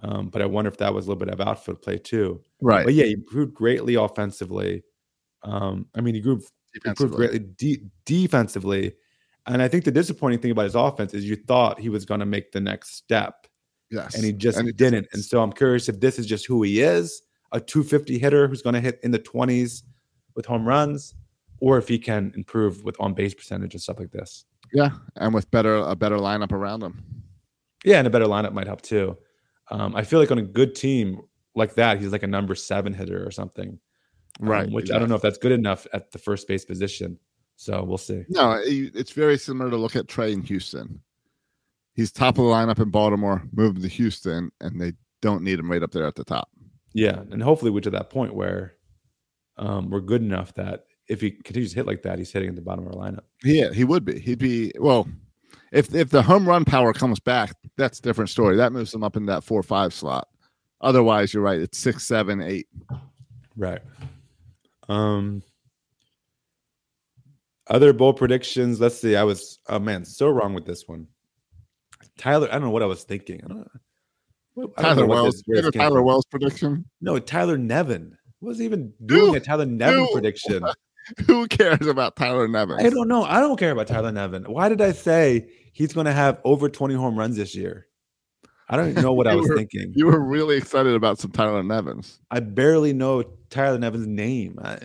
Um, 0.00 0.28
but 0.28 0.42
I 0.42 0.46
wonder 0.46 0.70
if 0.70 0.76
that 0.76 0.92
was 0.94 1.06
a 1.06 1.08
little 1.08 1.18
bit 1.18 1.32
of 1.32 1.40
outfield 1.40 1.82
play 1.82 1.98
too. 1.98 2.42
Right. 2.60 2.84
But 2.84 2.94
yeah, 2.94 3.06
he 3.06 3.12
improved 3.14 3.54
greatly 3.54 3.94
offensively. 3.94 4.84
Um, 5.42 5.86
I 5.94 6.00
mean, 6.02 6.14
he 6.14 6.20
grew 6.20 6.40
improved 6.84 7.14
greatly 7.14 7.40
de- 7.40 7.82
defensively. 8.04 8.94
And 9.46 9.62
I 9.62 9.68
think 9.68 9.84
the 9.84 9.90
disappointing 9.90 10.40
thing 10.40 10.50
about 10.50 10.64
his 10.64 10.74
offense 10.74 11.14
is 11.14 11.24
you 11.24 11.36
thought 11.36 11.80
he 11.80 11.88
was 11.88 12.04
going 12.04 12.20
to 12.20 12.26
make 12.26 12.52
the 12.52 12.60
next 12.60 12.96
step, 12.96 13.46
Yes. 13.90 14.14
and 14.14 14.22
he 14.22 14.32
just 14.32 14.58
And 14.58 14.76
didn't. 14.76 15.08
And 15.12 15.24
so 15.24 15.42
I'm 15.42 15.52
curious 15.52 15.88
if 15.88 15.98
this 15.98 16.18
is 16.18 16.26
just 16.26 16.44
who 16.46 16.62
he 16.62 16.82
is 16.82 17.22
a 17.52 17.60
250 17.60 18.18
hitter 18.18 18.46
who's 18.48 18.62
going 18.62 18.74
to 18.74 18.80
hit 18.80 19.00
in 19.02 19.10
the 19.10 19.18
20s 19.18 19.82
with 20.34 20.46
home 20.46 20.66
runs, 20.66 21.14
or 21.60 21.78
if 21.78 21.88
he 21.88 21.98
can 21.98 22.32
improve 22.36 22.84
with 22.84 22.96
on 23.00 23.14
base 23.14 23.34
percentage 23.34 23.74
and 23.74 23.82
stuff 23.82 23.98
like 23.98 24.10
this. 24.12 24.44
yeah, 24.72 24.90
and 25.16 25.32
with 25.34 25.50
better 25.50 25.76
a 25.76 25.96
better 25.96 26.16
lineup 26.18 26.52
around 26.52 26.82
him. 26.82 27.02
Yeah, 27.84 27.98
and 27.98 28.06
a 28.06 28.10
better 28.10 28.26
lineup 28.26 28.52
might 28.52 28.66
help 28.66 28.82
too. 28.82 29.16
Um, 29.70 29.94
I 29.96 30.02
feel 30.02 30.18
like 30.20 30.30
on 30.30 30.38
a 30.38 30.42
good 30.42 30.74
team 30.74 31.20
like 31.54 31.74
that, 31.74 32.00
he's 32.00 32.12
like 32.12 32.22
a 32.22 32.26
number 32.28 32.54
seven 32.54 32.92
hitter 32.94 33.26
or 33.26 33.30
something. 33.30 33.78
um, 34.40 34.48
Right. 34.48 34.70
which 34.70 34.90
I 34.90 34.98
don't 34.98 35.08
know 35.08 35.14
if 35.16 35.22
that's 35.22 35.38
good 35.38 35.52
enough 35.52 35.86
at 35.92 36.10
the 36.12 36.18
first 36.18 36.46
base 36.46 36.64
position. 36.64 37.18
So 37.56 37.82
we'll 37.82 37.98
see. 37.98 38.24
No, 38.28 38.60
it's 38.64 39.10
very 39.12 39.36
similar 39.36 39.68
to 39.70 39.76
look 39.76 39.96
at 39.96 40.06
Trey 40.06 40.32
in 40.32 40.42
Houston. 40.42 41.00
He's 41.94 42.12
top 42.12 42.38
of 42.38 42.44
the 42.44 42.50
lineup 42.50 42.78
in 42.78 42.90
Baltimore, 42.90 43.42
moved 43.52 43.82
to 43.82 43.88
Houston, 43.88 44.52
and 44.60 44.80
they 44.80 44.92
don't 45.22 45.42
need 45.42 45.58
him 45.58 45.68
right 45.68 45.82
up 45.82 45.90
there 45.90 46.06
at 46.06 46.14
the 46.14 46.22
top. 46.22 46.48
Yeah, 46.98 47.20
and 47.30 47.40
hopefully 47.40 47.70
we're 47.70 47.80
to 47.82 47.90
that 47.90 48.10
point 48.10 48.34
where 48.34 48.74
um, 49.56 49.88
we're 49.88 50.00
good 50.00 50.20
enough 50.20 50.52
that 50.54 50.86
if 51.06 51.20
he 51.20 51.30
continues 51.30 51.70
to 51.70 51.76
hit 51.76 51.86
like 51.86 52.02
that, 52.02 52.18
he's 52.18 52.32
hitting 52.32 52.48
at 52.48 52.56
the 52.56 52.60
bottom 52.60 52.84
of 52.86 52.92
our 52.92 53.00
lineup. 53.10 53.22
Yeah, 53.44 53.72
he 53.72 53.84
would 53.84 54.04
be. 54.04 54.18
He'd 54.18 54.40
be 54.40 54.72
well. 54.80 55.06
If 55.70 55.94
if 55.94 56.10
the 56.10 56.22
home 56.22 56.44
run 56.48 56.64
power 56.64 56.92
comes 56.92 57.20
back, 57.20 57.52
that's 57.76 58.00
a 58.00 58.02
different 58.02 58.30
story. 58.30 58.56
That 58.56 58.72
moves 58.72 58.92
him 58.92 59.04
up 59.04 59.16
in 59.16 59.26
that 59.26 59.44
four 59.44 59.62
five 59.62 59.94
slot. 59.94 60.26
Otherwise, 60.80 61.32
you're 61.32 61.42
right. 61.42 61.60
It's 61.60 61.78
six, 61.78 62.04
seven, 62.04 62.40
eight. 62.40 62.66
Right. 63.56 63.82
Um. 64.88 65.42
Other 67.68 67.92
bold 67.92 68.16
predictions. 68.16 68.80
Let's 68.80 68.98
see. 68.98 69.14
I 69.14 69.22
was 69.22 69.60
oh 69.68 69.78
man, 69.78 70.04
so 70.04 70.30
wrong 70.30 70.52
with 70.52 70.66
this 70.66 70.88
one. 70.88 71.06
Tyler, 72.16 72.48
I 72.48 72.54
don't 72.54 72.62
know 72.62 72.70
what 72.70 72.82
I 72.82 72.86
was 72.86 73.04
thinking. 73.04 73.40
I 73.44 73.46
don't, 73.48 73.58
what- 73.58 73.68
I 73.68 73.70
don't 73.70 73.74
know 73.74 73.87
Tyler 74.78 75.06
Wells. 75.06 75.36
this- 75.36 75.42
where 75.46 75.60
Tyler, 75.62 75.70
came 75.72 75.80
Tyler 75.80 75.96
from. 75.98 76.04
Wells 76.06 76.24
prediction. 76.26 76.84
No, 77.00 77.18
Tyler 77.18 77.58
Nevin. 77.58 78.16
Wasn't 78.40 78.64
even 78.64 78.92
doing 79.06 79.26
Who? 79.30 79.34
a 79.34 79.40
Tyler 79.40 79.66
Nevin 79.66 79.98
Who? 80.00 80.12
prediction. 80.12 80.64
Who 81.26 81.46
cares 81.48 81.86
about 81.86 82.16
Tyler 82.16 82.46
Nevin? 82.48 82.76
I 82.84 82.90
don't 82.90 83.08
know. 83.08 83.24
I 83.24 83.40
don't 83.40 83.56
care 83.58 83.70
about 83.72 83.86
Tyler 83.86 84.12
Nevin. 84.12 84.44
Why 84.44 84.68
did 84.68 84.80
I 84.82 84.92
say 84.92 85.48
he's 85.72 85.92
going 85.92 86.04
to 86.06 86.12
have 86.12 86.38
over 86.44 86.68
20 86.68 86.94
home 86.94 87.18
runs 87.18 87.36
this 87.36 87.54
year? 87.54 87.86
I 88.68 88.76
don't 88.76 88.90
even 88.90 89.02
know 89.02 89.14
what 89.14 89.26
I 89.26 89.34
was 89.36 89.48
were- 89.48 89.56
thinking. 89.56 89.92
You 89.96 90.06
were 90.06 90.20
really 90.20 90.56
excited 90.58 90.94
about 90.94 91.18
some 91.18 91.30
Tyler 91.30 91.62
Nevins. 91.62 92.20
I 92.30 92.40
barely 92.40 92.92
know 92.92 93.22
Tyler 93.48 93.78
Nevin's 93.78 94.06
name. 94.06 94.58
I, 94.62 94.78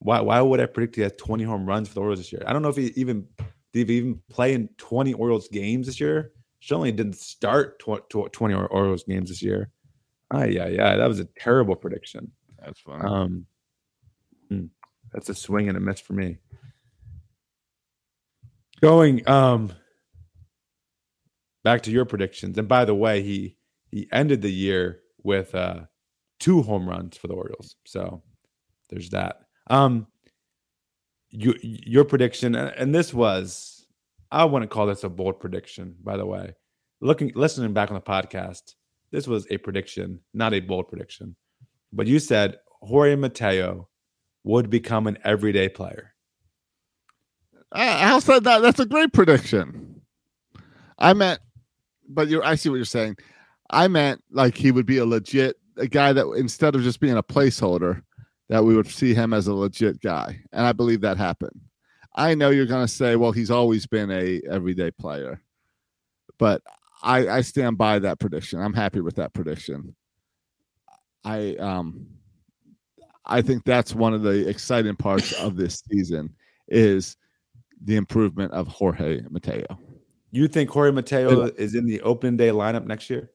why 0.00 0.20
why 0.20 0.40
would 0.40 0.60
I 0.60 0.66
predict 0.66 0.96
he 0.96 1.02
has 1.02 1.12
20 1.18 1.44
home 1.44 1.66
runs 1.66 1.88
for 1.88 1.94
the 1.94 2.00
Orioles 2.00 2.20
this 2.20 2.32
year? 2.32 2.42
I 2.46 2.52
don't 2.54 2.62
know 2.62 2.68
if 2.70 2.76
he 2.76 2.86
even 2.96 3.26
did 3.74 3.88
he 3.90 3.96
even 3.98 4.22
play 4.30 4.54
in 4.54 4.68
20 4.78 5.12
Orioles 5.14 5.48
games 5.48 5.86
this 5.86 6.00
year. 6.00 6.32
Certainly 6.68 6.92
didn't 6.92 7.16
start 7.16 7.78
tw- 7.78 8.06
tw- 8.10 8.30
20 8.30 8.52
Or- 8.52 8.66
Orioles 8.66 9.02
games 9.04 9.30
this 9.30 9.40
year. 9.40 9.70
Ah, 10.30 10.44
yeah, 10.44 10.66
yeah, 10.68 10.96
that 10.96 11.06
was 11.06 11.18
a 11.18 11.24
terrible 11.24 11.74
prediction. 11.74 12.30
That's 12.62 12.78
funny. 12.80 13.04
Um, 13.04 13.46
hmm, 14.50 14.66
that's 15.10 15.30
a 15.30 15.34
swing 15.34 15.68
and 15.70 15.78
a 15.78 15.80
miss 15.80 15.98
for 15.98 16.12
me. 16.12 16.36
Going 18.82 19.26
um 19.26 19.72
back 21.64 21.80
to 21.84 21.90
your 21.90 22.04
predictions, 22.04 22.58
and 22.58 22.68
by 22.68 22.84
the 22.84 22.94
way, 22.94 23.22
he 23.22 23.56
he 23.90 24.06
ended 24.12 24.42
the 24.42 24.52
year 24.52 25.00
with 25.22 25.54
uh 25.54 25.80
two 26.38 26.60
home 26.60 26.86
runs 26.86 27.16
for 27.16 27.28
the 27.28 27.34
Orioles. 27.34 27.76
So 27.86 28.22
there's 28.90 29.08
that. 29.10 29.40
Um, 29.68 30.06
you 31.30 31.54
your 31.62 32.04
prediction, 32.04 32.54
and 32.54 32.94
this 32.94 33.14
was 33.14 33.77
I 34.30 34.44
wouldn't 34.44 34.70
call 34.70 34.86
this 34.86 35.04
a 35.04 35.08
bold 35.08 35.40
prediction. 35.40 35.96
By 36.02 36.16
the 36.16 36.26
way, 36.26 36.54
looking 37.00 37.32
listening 37.34 37.72
back 37.72 37.90
on 37.90 37.94
the 37.94 38.00
podcast, 38.00 38.74
this 39.10 39.26
was 39.26 39.46
a 39.50 39.58
prediction, 39.58 40.20
not 40.34 40.54
a 40.54 40.60
bold 40.60 40.88
prediction. 40.88 41.36
But 41.92 42.06
you 42.06 42.18
said 42.18 42.58
Jorge 42.82 43.16
Mateo 43.16 43.88
would 44.44 44.70
become 44.70 45.06
an 45.06 45.18
everyday 45.24 45.68
player. 45.68 46.14
How 47.72 48.18
said 48.18 48.44
that? 48.44 48.60
That's 48.60 48.80
a 48.80 48.86
great 48.86 49.12
prediction. 49.12 50.00
I 50.98 51.12
meant, 51.12 51.40
but 52.08 52.28
you're. 52.28 52.44
I 52.44 52.54
see 52.54 52.68
what 52.68 52.76
you're 52.76 52.84
saying. 52.84 53.16
I 53.70 53.88
meant 53.88 54.22
like 54.30 54.56
he 54.56 54.72
would 54.72 54.86
be 54.86 54.98
a 54.98 55.04
legit 55.04 55.56
a 55.78 55.86
guy 55.86 56.12
that 56.12 56.26
instead 56.36 56.74
of 56.74 56.82
just 56.82 57.00
being 57.00 57.16
a 57.16 57.22
placeholder, 57.22 58.02
that 58.48 58.64
we 58.64 58.74
would 58.74 58.88
see 58.88 59.14
him 59.14 59.32
as 59.32 59.46
a 59.46 59.54
legit 59.54 60.00
guy, 60.00 60.40
and 60.52 60.66
I 60.66 60.72
believe 60.72 61.00
that 61.02 61.16
happened. 61.16 61.60
I 62.18 62.34
know 62.34 62.50
you're 62.50 62.66
going 62.66 62.84
to 62.84 62.92
say, 62.92 63.14
well, 63.14 63.30
he's 63.30 63.50
always 63.50 63.86
been 63.86 64.10
a 64.10 64.40
everyday 64.50 64.90
player, 64.90 65.40
but 66.36 66.60
I, 67.00 67.28
I 67.28 67.40
stand 67.42 67.78
by 67.78 68.00
that 68.00 68.18
prediction. 68.18 68.60
I'm 68.60 68.74
happy 68.74 69.00
with 69.00 69.14
that 69.16 69.32
prediction. 69.32 69.94
I 71.24 71.54
um, 71.56 72.08
I 73.24 73.40
think 73.40 73.64
that's 73.64 73.94
one 73.94 74.14
of 74.14 74.22
the 74.22 74.48
exciting 74.48 74.96
parts 74.96 75.32
of 75.34 75.56
this 75.56 75.82
season 75.90 76.34
is 76.66 77.16
the 77.84 77.94
improvement 77.96 78.52
of 78.52 78.66
Jorge 78.66 79.20
Mateo. 79.30 79.64
You 80.32 80.48
think 80.48 80.70
Jorge 80.70 80.90
Mateo 80.92 81.44
is 81.56 81.74
in 81.76 81.86
the 81.86 82.00
open 82.00 82.36
day 82.36 82.48
lineup 82.48 82.84
next 82.84 83.08
year? 83.10 83.30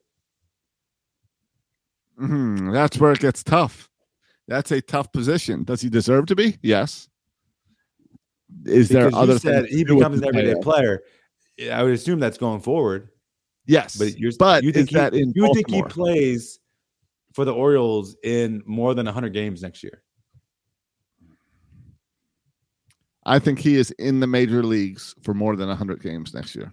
Mhm, 2.19 2.73
That's 2.73 2.97
where 2.99 3.13
it 3.13 3.19
gets 3.19 3.43
tough. 3.43 3.89
That's 4.47 4.71
a 4.71 4.81
tough 4.81 5.11
position. 5.13 5.63
Does 5.63 5.81
he 5.81 5.89
deserve 5.89 6.25
to 6.27 6.35
be? 6.35 6.57
Yes. 6.61 7.07
Is 8.65 8.89
there 8.89 9.05
Because 9.05 9.13
you 9.13 9.19
other 9.19 9.39
said 9.39 9.65
he 9.65 9.83
becomes 9.83 10.21
an 10.21 10.27
everyday 10.27 10.59
player. 10.61 11.03
I 11.71 11.83
would 11.83 11.93
assume 11.93 12.19
that's 12.19 12.37
going 12.37 12.61
forward. 12.61 13.09
Yes, 13.65 13.97
But 13.97 14.17
you're 14.17 14.31
but 14.37 14.63
you 14.63 14.71
think 14.71 14.89
is 14.89 14.95
that 14.95 15.13
he, 15.13 15.21
in 15.21 15.31
you 15.35 15.53
think 15.53 15.69
he 15.69 15.81
plays 15.83 16.59
for 17.33 17.45
the 17.45 17.53
Orioles 17.53 18.15
in 18.23 18.61
more 18.65 18.93
than 18.93 19.05
100 19.05 19.31
games 19.31 19.61
next 19.61 19.83
year? 19.83 20.03
I 23.25 23.39
think 23.39 23.59
he 23.59 23.77
is 23.77 23.91
in 23.91 24.19
the 24.19 24.27
major 24.27 24.63
leagues 24.63 25.15
for 25.23 25.33
more 25.33 25.55
than 25.55 25.69
100 25.69 26.01
games 26.01 26.33
next 26.33 26.55
year. 26.55 26.71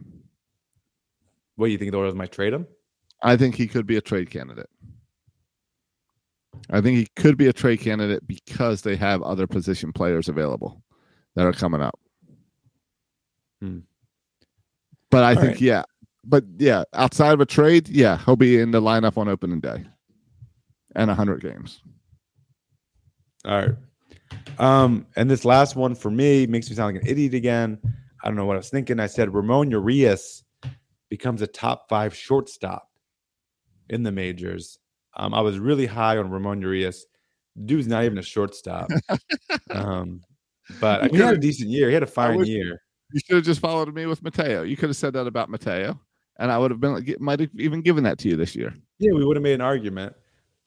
What 1.54 1.66
do 1.66 1.72
you 1.72 1.78
think 1.78 1.92
the 1.92 1.96
Orioles 1.96 2.16
might 2.16 2.32
trade 2.32 2.52
him? 2.52 2.66
I 3.22 3.36
think 3.36 3.54
he 3.54 3.68
could 3.68 3.86
be 3.86 3.96
a 3.96 4.00
trade 4.00 4.30
candidate. 4.30 4.68
I 6.70 6.80
think 6.80 6.98
he 6.98 7.06
could 7.14 7.36
be 7.36 7.46
a 7.46 7.52
trade 7.52 7.80
candidate 7.80 8.26
because 8.26 8.82
they 8.82 8.96
have 8.96 9.22
other 9.22 9.46
position 9.46 9.92
players 9.92 10.28
available 10.28 10.82
that 11.36 11.46
are 11.46 11.52
coming 11.52 11.80
up. 11.80 11.98
Hmm. 13.60 13.80
But 15.10 15.24
I 15.24 15.34
All 15.34 15.40
think, 15.40 15.54
right. 15.54 15.60
yeah. 15.60 15.82
But 16.24 16.44
yeah, 16.58 16.84
outside 16.92 17.32
of 17.32 17.40
a 17.40 17.46
trade, 17.46 17.88
yeah, 17.88 18.18
he'll 18.24 18.36
be 18.36 18.58
in 18.58 18.70
the 18.70 18.80
lineup 18.80 19.16
on 19.16 19.28
opening 19.28 19.60
day 19.60 19.84
and 20.94 21.08
100 21.08 21.40
games. 21.40 21.82
All 23.44 23.58
right. 23.58 23.74
Um, 24.58 25.06
and 25.16 25.30
this 25.30 25.44
last 25.44 25.76
one 25.76 25.94
for 25.94 26.10
me 26.10 26.46
makes 26.46 26.68
me 26.68 26.76
sound 26.76 26.94
like 26.94 27.02
an 27.02 27.08
idiot 27.08 27.34
again. 27.34 27.78
I 28.22 28.28
don't 28.28 28.36
know 28.36 28.44
what 28.44 28.54
I 28.54 28.58
was 28.58 28.68
thinking. 28.68 29.00
I 29.00 29.06
said 29.06 29.32
Ramon 29.32 29.70
Urias 29.70 30.44
becomes 31.08 31.42
a 31.42 31.46
top 31.46 31.88
five 31.88 32.14
shortstop 32.14 32.86
in 33.88 34.02
the 34.02 34.12
majors. 34.12 34.78
Um, 35.16 35.34
I 35.34 35.40
was 35.40 35.58
really 35.58 35.86
high 35.86 36.18
on 36.18 36.30
Ramon 36.30 36.60
Urias. 36.60 37.06
Dude's 37.64 37.88
not 37.88 38.04
even 38.04 38.18
a 38.18 38.22
shortstop. 38.22 38.90
um, 39.70 40.20
but 40.80 41.02
I 41.02 41.08
he 41.08 41.16
had 41.16 41.34
a 41.34 41.38
decent 41.38 41.70
year. 41.70 41.88
He 41.88 41.94
had 41.94 42.02
a 42.02 42.06
fine 42.06 42.36
would- 42.36 42.48
year. 42.48 42.82
You 43.12 43.20
should 43.26 43.36
have 43.36 43.44
just 43.44 43.60
followed 43.60 43.92
me 43.92 44.06
with 44.06 44.22
Mateo. 44.22 44.62
You 44.62 44.76
could 44.76 44.88
have 44.88 44.96
said 44.96 45.14
that 45.14 45.26
about 45.26 45.50
Mateo, 45.50 45.98
and 46.38 46.52
I 46.52 46.58
would 46.58 46.70
have 46.70 46.78
been 46.78 46.94
like, 46.94 47.20
might 47.20 47.40
have 47.40 47.50
even 47.58 47.82
given 47.82 48.04
that 48.04 48.18
to 48.20 48.28
you 48.28 48.36
this 48.36 48.54
year. 48.54 48.72
Yeah, 49.00 49.12
we 49.14 49.24
would 49.24 49.36
have 49.36 49.42
made 49.42 49.54
an 49.54 49.60
argument 49.60 50.14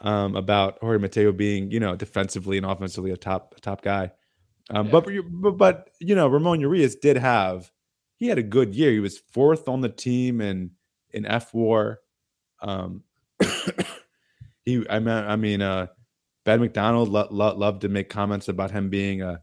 um, 0.01 0.35
about 0.35 0.77
Jorge 0.81 0.97
Mateo 0.99 1.31
being, 1.31 1.71
you 1.71 1.79
know, 1.79 1.95
defensively 1.95 2.57
and 2.57 2.65
offensively 2.65 3.11
a 3.11 3.17
top 3.17 3.53
a 3.57 3.61
top 3.61 3.81
guy. 3.81 4.11
Um, 4.69 4.89
but, 4.89 5.07
but 5.31 5.51
but 5.51 5.89
you 6.01 6.15
know, 6.15 6.27
Ramon 6.27 6.59
Urias 6.59 6.95
did 6.95 7.15
have 7.17 7.71
he 8.17 8.27
had 8.27 8.37
a 8.37 8.43
good 8.43 8.75
year. 8.75 8.91
He 8.91 8.99
was 8.99 9.17
fourth 9.17 9.67
on 9.67 9.81
the 9.81 9.89
team 9.89 10.41
in 10.41 10.71
in 11.11 11.23
fWAR. 11.23 11.97
Um, 12.61 13.03
he 14.65 14.85
I 14.89 14.99
mean 14.99 15.09
I 15.09 15.35
mean 15.35 15.61
uh, 15.61 15.87
Ben 16.43 16.59
McDonald 16.59 17.09
lo- 17.09 17.27
lo- 17.31 17.55
loved 17.55 17.81
to 17.81 17.89
make 17.89 18.09
comments 18.09 18.47
about 18.47 18.71
him 18.71 18.89
being 18.89 19.21
a, 19.21 19.41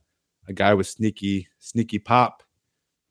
a 0.50 0.52
guy 0.52 0.74
with 0.74 0.86
sneaky 0.86 1.48
sneaky 1.60 1.98
pop. 1.98 2.42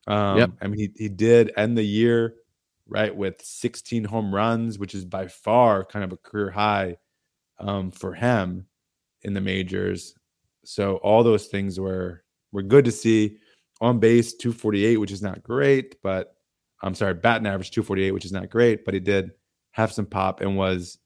Um, 0.05 0.37
Yep. 0.37 0.51
I 0.61 0.67
mean, 0.67 0.79
he 0.79 0.91
he 0.95 1.09
did 1.09 1.51
end 1.57 1.77
the 1.77 1.83
year 1.83 2.35
right 2.87 3.15
with 3.15 3.41
16 3.41 4.03
home 4.03 4.33
runs, 4.33 4.77
which 4.77 4.93
is 4.93 5.05
by 5.05 5.27
far 5.27 5.85
kind 5.85 6.03
of 6.03 6.11
a 6.11 6.17
career 6.17 6.51
high 6.51 6.97
um, 7.59 7.91
for 7.91 8.13
him 8.13 8.65
in 9.21 9.33
the 9.33 9.41
majors. 9.41 10.15
So 10.65 10.97
all 10.97 11.23
those 11.23 11.47
things 11.47 11.79
were 11.79 12.23
were 12.51 12.63
good 12.63 12.85
to 12.85 12.91
see. 12.91 13.37
On 13.81 13.97
base 13.97 14.33
248, 14.33 14.97
which 14.97 15.11
is 15.11 15.21
not 15.21 15.41
great, 15.41 15.95
but 16.03 16.35
I'm 16.81 16.93
sorry, 16.93 17.13
batting 17.13 17.47
average 17.47 17.71
248, 17.71 18.11
which 18.11 18.25
is 18.25 18.33
not 18.33 18.49
great, 18.49 18.83
but 18.83 18.93
he 18.93 18.99
did 18.99 19.31
have 19.71 19.93
some 19.93 20.05
pop 20.05 20.41
and 20.41 20.57
was 20.57 20.97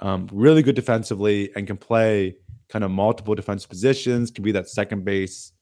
um, 0.00 0.28
really 0.30 0.62
good 0.62 0.74
defensively 0.74 1.50
and 1.56 1.66
can 1.66 1.78
play 1.78 2.36
kind 2.68 2.84
of 2.84 2.90
multiple 2.90 3.34
defensive 3.34 3.70
positions, 3.70 4.30
can 4.30 4.44
be 4.44 4.52
that 4.52 4.68
second 4.68 5.02
base, 5.02 5.52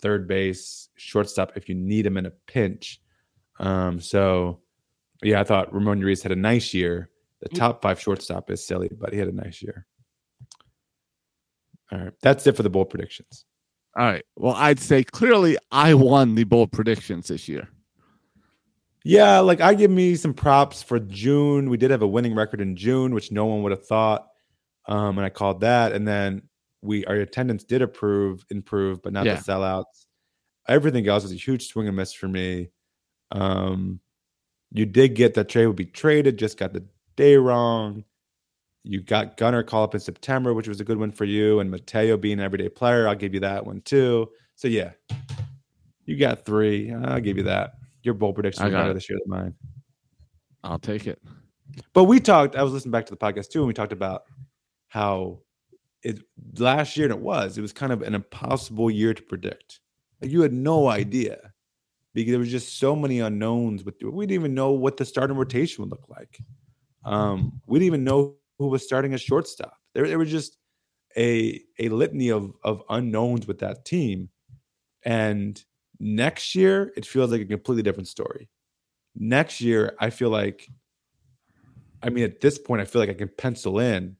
third 0.00 0.28
base, 0.28 0.88
shortstop 0.96 1.52
if 1.56 1.68
you 1.68 1.74
need 1.74 2.06
him 2.06 2.16
in 2.16 2.26
a 2.26 2.32
pinch. 2.46 3.00
Um, 3.58 4.00
so, 4.00 4.60
yeah, 5.22 5.40
I 5.40 5.44
thought 5.44 5.72
Ramon 5.72 5.98
Urias 6.00 6.22
had 6.22 6.32
a 6.32 6.36
nice 6.36 6.74
year. 6.74 7.10
The 7.40 7.48
top 7.50 7.82
five 7.82 8.00
shortstop 8.00 8.50
is 8.50 8.66
silly, 8.66 8.90
but 8.98 9.12
he 9.12 9.18
had 9.18 9.28
a 9.28 9.32
nice 9.32 9.62
year. 9.62 9.86
All 11.92 11.98
right, 11.98 12.12
that's 12.22 12.46
it 12.46 12.56
for 12.56 12.62
the 12.62 12.70
bold 12.70 12.90
predictions. 12.90 13.44
All 13.96 14.04
right. 14.04 14.24
Well, 14.36 14.54
I'd 14.54 14.80
say 14.80 15.04
clearly 15.04 15.56
I 15.70 15.94
won 15.94 16.34
the 16.34 16.44
bold 16.44 16.70
predictions 16.70 17.28
this 17.28 17.48
year. 17.48 17.68
Yeah, 19.04 19.38
like 19.38 19.60
I 19.60 19.74
give 19.74 19.90
me 19.90 20.16
some 20.16 20.34
props 20.34 20.82
for 20.82 20.98
June. 20.98 21.70
We 21.70 21.76
did 21.76 21.90
have 21.92 22.02
a 22.02 22.08
winning 22.08 22.34
record 22.34 22.60
in 22.60 22.76
June, 22.76 23.14
which 23.14 23.30
no 23.30 23.46
one 23.46 23.62
would 23.62 23.72
have 23.72 23.86
thought. 23.86 24.26
Um, 24.88 25.16
and 25.16 25.24
I 25.24 25.30
called 25.30 25.60
that. 25.60 25.92
And 25.92 26.06
then 26.06 26.42
we 26.86 27.04
our 27.06 27.16
attendance 27.16 27.64
did 27.64 27.82
approve, 27.82 28.44
improve, 28.50 29.02
but 29.02 29.12
not 29.12 29.26
Yeah. 29.26 29.34
the 29.34 29.40
sellouts. 29.42 30.06
Everything 30.68 31.06
else 31.08 31.22
was 31.22 31.32
a 31.32 31.36
huge 31.36 31.68
swing 31.68 31.86
and 31.88 31.96
miss 31.96 32.12
for 32.12 32.28
me. 32.28 32.70
Um, 33.30 34.00
you 34.72 34.86
did 34.86 35.14
get 35.14 35.34
that 35.34 35.48
trade 35.48 35.66
would 35.66 35.76
be 35.76 35.86
traded, 35.86 36.38
just 36.38 36.58
got 36.58 36.72
the 36.72 36.84
day 37.16 37.36
wrong. 37.36 38.04
You 38.82 39.00
got 39.00 39.36
Gunnar 39.36 39.62
call 39.62 39.82
up 39.82 39.94
in 39.94 40.00
September, 40.00 40.54
which 40.54 40.68
was 40.68 40.80
a 40.80 40.84
good 40.84 40.98
one 40.98 41.10
for 41.10 41.24
you, 41.24 41.60
and 41.60 41.70
Mateo 41.70 42.16
being 42.16 42.38
an 42.38 42.44
everyday 42.44 42.68
player. 42.68 43.08
I'll 43.08 43.14
give 43.16 43.34
you 43.34 43.40
that 43.40 43.64
one 43.66 43.80
too. 43.80 44.30
So 44.54 44.68
yeah, 44.68 44.92
you 46.04 46.16
got 46.16 46.44
three. 46.44 46.92
I'll 46.92 47.20
give 47.20 47.36
you 47.36 47.42
that. 47.44 47.74
Your 48.02 48.14
bold 48.14 48.36
prediction 48.36 48.64
was 48.64 48.72
better 48.72 48.90
it. 48.90 48.94
this 48.94 49.10
year 49.10 49.18
than 49.24 49.38
mine. 49.38 49.54
I'll 50.62 50.78
take 50.78 51.06
it. 51.06 51.20
But 51.92 52.04
we 52.04 52.20
talked. 52.20 52.54
I 52.54 52.62
was 52.62 52.72
listening 52.72 52.92
back 52.92 53.06
to 53.06 53.10
the 53.10 53.16
podcast 53.16 53.48
too, 53.48 53.60
and 53.60 53.68
we 53.68 53.74
talked 53.74 53.92
about 53.92 54.22
how 54.88 55.40
it 56.06 56.22
last 56.58 56.96
year, 56.96 57.06
and 57.06 57.14
it 57.14 57.20
was. 57.20 57.58
It 57.58 57.62
was 57.62 57.72
kind 57.72 57.92
of 57.92 58.02
an 58.02 58.14
impossible 58.14 58.90
year 58.90 59.12
to 59.12 59.22
predict. 59.22 59.80
Like 60.22 60.30
you 60.30 60.40
had 60.40 60.52
no 60.52 60.88
idea 60.88 61.52
because 62.14 62.30
there 62.30 62.38
was 62.38 62.50
just 62.50 62.78
so 62.78 62.94
many 62.94 63.18
unknowns. 63.20 63.82
With 63.84 63.96
we 64.02 64.24
didn't 64.24 64.40
even 64.40 64.54
know 64.54 64.70
what 64.70 64.96
the 64.96 65.04
starting 65.04 65.36
rotation 65.36 65.82
would 65.82 65.90
look 65.90 66.08
like. 66.08 66.38
Um, 67.04 67.60
we 67.66 67.78
didn't 67.80 67.88
even 67.88 68.04
know 68.04 68.36
who 68.58 68.68
was 68.68 68.84
starting 68.84 69.14
as 69.14 69.20
shortstop. 69.20 69.76
There, 69.94 70.06
there 70.06 70.18
was 70.18 70.30
just 70.30 70.58
a 71.16 71.60
a 71.80 71.88
litany 71.88 72.30
of 72.30 72.52
of 72.62 72.82
unknowns 72.88 73.48
with 73.48 73.58
that 73.58 73.84
team. 73.84 74.28
And 75.04 75.62
next 75.98 76.54
year, 76.54 76.92
it 76.96 77.04
feels 77.04 77.32
like 77.32 77.40
a 77.40 77.46
completely 77.46 77.82
different 77.82 78.08
story. 78.08 78.48
Next 79.16 79.60
year, 79.60 79.96
I 79.98 80.10
feel 80.10 80.30
like 80.30 80.68
I 82.00 82.10
mean, 82.10 82.24
at 82.24 82.40
this 82.40 82.58
point, 82.58 82.80
I 82.80 82.84
feel 82.84 83.00
like 83.02 83.10
I 83.10 83.14
can 83.14 83.30
pencil 83.36 83.80
in 83.80 84.16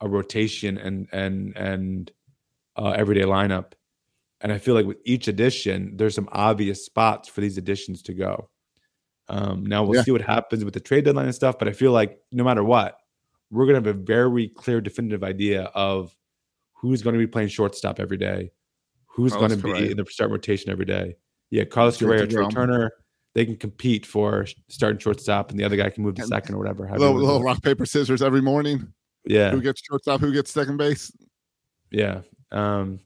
a 0.00 0.08
rotation 0.08 0.78
and 0.78 1.08
and 1.12 1.56
and 1.56 2.10
uh, 2.76 2.90
everyday 2.90 3.22
lineup, 3.22 3.72
and 4.40 4.52
I 4.52 4.58
feel 4.58 4.74
like 4.74 4.86
with 4.86 4.98
each 5.04 5.28
addition, 5.28 5.96
there's 5.96 6.14
some 6.14 6.28
obvious 6.32 6.84
spots 6.84 7.28
for 7.28 7.40
these 7.40 7.56
additions 7.58 8.02
to 8.02 8.14
go. 8.14 8.50
Um, 9.28 9.64
now 9.64 9.84
we'll 9.84 9.96
Yeah. 9.96 10.02
see 10.02 10.10
what 10.10 10.20
happens 10.20 10.64
with 10.64 10.74
the 10.74 10.80
trade 10.80 11.04
deadline 11.04 11.26
and 11.26 11.34
stuff, 11.34 11.58
but 11.58 11.68
I 11.68 11.72
feel 11.72 11.92
like 11.92 12.18
no 12.32 12.44
matter 12.44 12.62
what, 12.64 12.98
we're 13.50 13.66
gonna 13.66 13.78
have 13.78 13.86
a 13.86 13.92
very 13.92 14.48
clear, 14.48 14.80
definitive 14.80 15.22
idea 15.24 15.64
of 15.74 16.14
who's 16.72 17.00
going 17.02 17.14
to 17.14 17.18
be 17.18 17.26
playing 17.26 17.48
shortstop 17.48 17.98
every 17.98 18.18
day, 18.18 18.50
who's 19.06 19.32
going 19.32 19.48
Carlos 19.48 19.56
to 19.58 19.62
be 19.62 19.70
Correa. 19.72 19.90
in 19.92 19.96
the 19.96 20.04
start 20.10 20.30
rotation 20.30 20.70
every 20.70 20.84
day. 20.84 21.16
Yeah, 21.50 21.64
Carlos 21.64 21.96
Correa, 21.98 22.26
Trea. 22.26 22.46
Turner, 22.48 22.92
they 23.34 23.46
can 23.46 23.56
compete 23.56 24.04
for 24.04 24.44
starting 24.68 24.98
shortstop, 24.98 25.50
and 25.50 25.58
the 25.58 25.64
other 25.64 25.76
guy 25.76 25.88
can 25.88 26.02
move 26.02 26.16
to 26.16 26.26
second 26.26 26.54
or 26.54 26.58
whatever. 26.58 26.86
Little, 26.90 27.14
little 27.14 27.42
rock 27.42 27.62
paper 27.62 27.86
scissors 27.86 28.20
every 28.20 28.42
morning. 28.42 28.92
Yeah, 29.26 29.50
Who 29.50 29.60
gets 29.62 29.80
shortstop? 29.82 30.20
Who 30.20 30.32
gets 30.32 30.50
second 30.50 30.76
base? 30.76 31.10
yeah. 31.90 32.20
Um, 32.52 33.00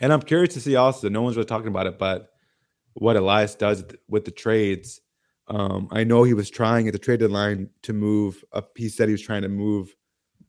and 0.00 0.12
I'm 0.12 0.22
curious 0.22 0.54
to 0.54 0.60
see 0.60 0.76
also. 0.76 1.08
No 1.08 1.22
one's 1.22 1.36
really 1.36 1.46
talking 1.46 1.68
about 1.68 1.86
it, 1.86 1.98
but 1.98 2.28
what 2.94 3.16
Elias 3.16 3.54
does 3.54 3.84
with 4.08 4.24
the 4.24 4.30
trades. 4.30 5.00
Um, 5.48 5.88
I 5.90 6.04
know 6.04 6.24
he 6.24 6.34
was 6.34 6.50
trying 6.50 6.86
at 6.88 6.92
the 6.92 6.98
trade 6.98 7.20
deadline 7.20 7.70
to 7.82 7.92
move 7.92 8.44
a 8.52 8.60
piece 8.62 8.96
that 8.96 9.08
he 9.08 9.12
was 9.12 9.22
trying 9.22 9.42
to 9.42 9.48
move. 9.48 9.94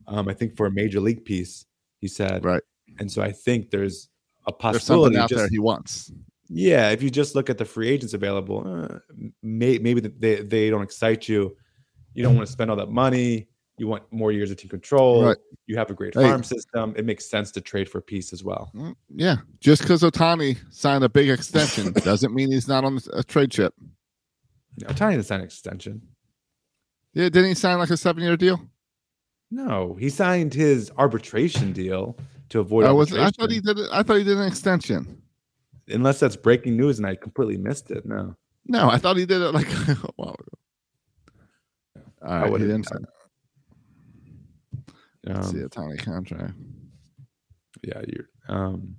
Um, 0.08 0.28
I 0.28 0.34
think 0.34 0.58
for 0.58 0.66
a 0.66 0.72
major 0.72 1.00
league 1.00 1.24
piece, 1.24 1.66
he 2.00 2.08
said. 2.08 2.44
Right. 2.44 2.62
And 3.00 3.10
so 3.12 3.22
I 3.22 3.32
think 3.32 3.70
there's 3.70 4.10
a 4.48 4.52
There's 4.52 4.60
possibility. 4.60 5.16
something 5.16 5.22
out 5.24 5.30
there 5.40 5.48
he 5.50 5.60
wants. 5.60 6.12
yeah, 6.50 6.90
if 6.90 7.02
you 7.04 7.10
just 7.10 7.36
look 7.36 7.50
at 7.50 7.58
the 7.58 7.66
free 7.66 7.88
agents 7.90 8.14
available, 8.14 8.64
uh, 8.66 9.00
may, 9.44 9.78
maybe 9.78 10.02
they, 10.02 10.42
they 10.42 10.70
don't 10.70 10.82
excite 10.84 11.30
you. 11.30 11.56
You 12.14 12.24
don't 12.24 12.36
want 12.36 12.48
to 12.48 12.52
spend 12.52 12.70
all 12.72 12.78
that 12.78 12.90
money. 12.90 13.48
You 13.80 13.88
want 13.88 14.04
more 14.12 14.32
years 14.32 14.52
of 14.52 14.58
team 14.58 14.70
control. 14.70 15.24
Right. 15.24 15.38
You 15.66 15.78
have 15.78 15.90
a 15.90 15.94
great 15.94 16.14
Hey. 16.14 16.24
farm 16.24 16.44
system. 16.44 16.94
It 16.98 17.06
makes 17.06 17.30
sense 17.30 17.50
to 17.52 17.62
trade 17.62 17.88
for 17.90 18.02
peace 18.02 18.34
as 18.34 18.44
well. 18.44 18.72
Mm, 18.76 18.96
Yeah, 19.16 19.38
just 19.62 19.82
because 19.82 20.02
Ohtani 20.02 20.58
signed 20.70 21.04
a 21.04 21.10
big 21.10 21.30
extension 21.30 21.94
doesn't 22.04 22.34
mean 22.34 22.52
he's 22.52 22.68
not 22.68 22.84
on 22.84 23.00
a 23.14 23.24
trade 23.24 23.52
chip. 23.52 23.74
Tiny 24.96 25.16
to 25.18 25.24
sign 25.24 25.40
an 25.40 25.46
extension. 25.46 26.02
Yeah, 27.14 27.26
didn't 27.30 27.46
he 27.50 27.54
sign 27.56 27.80
like 27.80 27.90
a 27.90 27.98
seven-year 27.98 28.38
deal? 28.38 28.62
No, 29.52 29.96
he 30.00 30.10
signed 30.10 30.54
his 30.54 30.92
arbitration 30.98 31.74
deal 31.74 32.16
to 32.50 32.60
avoid 32.60 32.86
I 32.86 32.92
was. 32.92 33.12
I 33.14 33.30
thought 33.32 33.50
he 33.50 33.60
did. 33.62 33.78
I 33.92 34.04
thought 34.04 34.18
he 34.18 34.24
did 34.24 34.38
an 34.38 34.48
extension. 34.48 35.22
Unless 35.88 36.20
that's 36.20 36.36
breaking 36.36 36.78
news 36.78 37.00
and 37.00 37.08
I 37.08 37.16
completely 37.16 37.58
missed 37.58 37.90
it. 37.92 38.06
No, 38.06 38.36
No, 38.68 38.90
I 38.90 38.98
thought 39.00 39.18
he 39.18 39.26
did 39.26 39.42
it 39.42 39.52
like 39.54 39.68
a 39.88 39.96
while 40.18 40.36
ago. 40.36 40.58
All 42.22 42.52
right, 42.52 42.60
didn't 42.60 42.84
sign. 42.84 43.06
Um, 45.28 45.44
see 45.44 45.60
a 45.60 45.70
tiny 45.70 45.98
contract. 45.98 46.54
yeah, 47.84 48.02
you. 48.08 48.26
Um, 48.48 48.96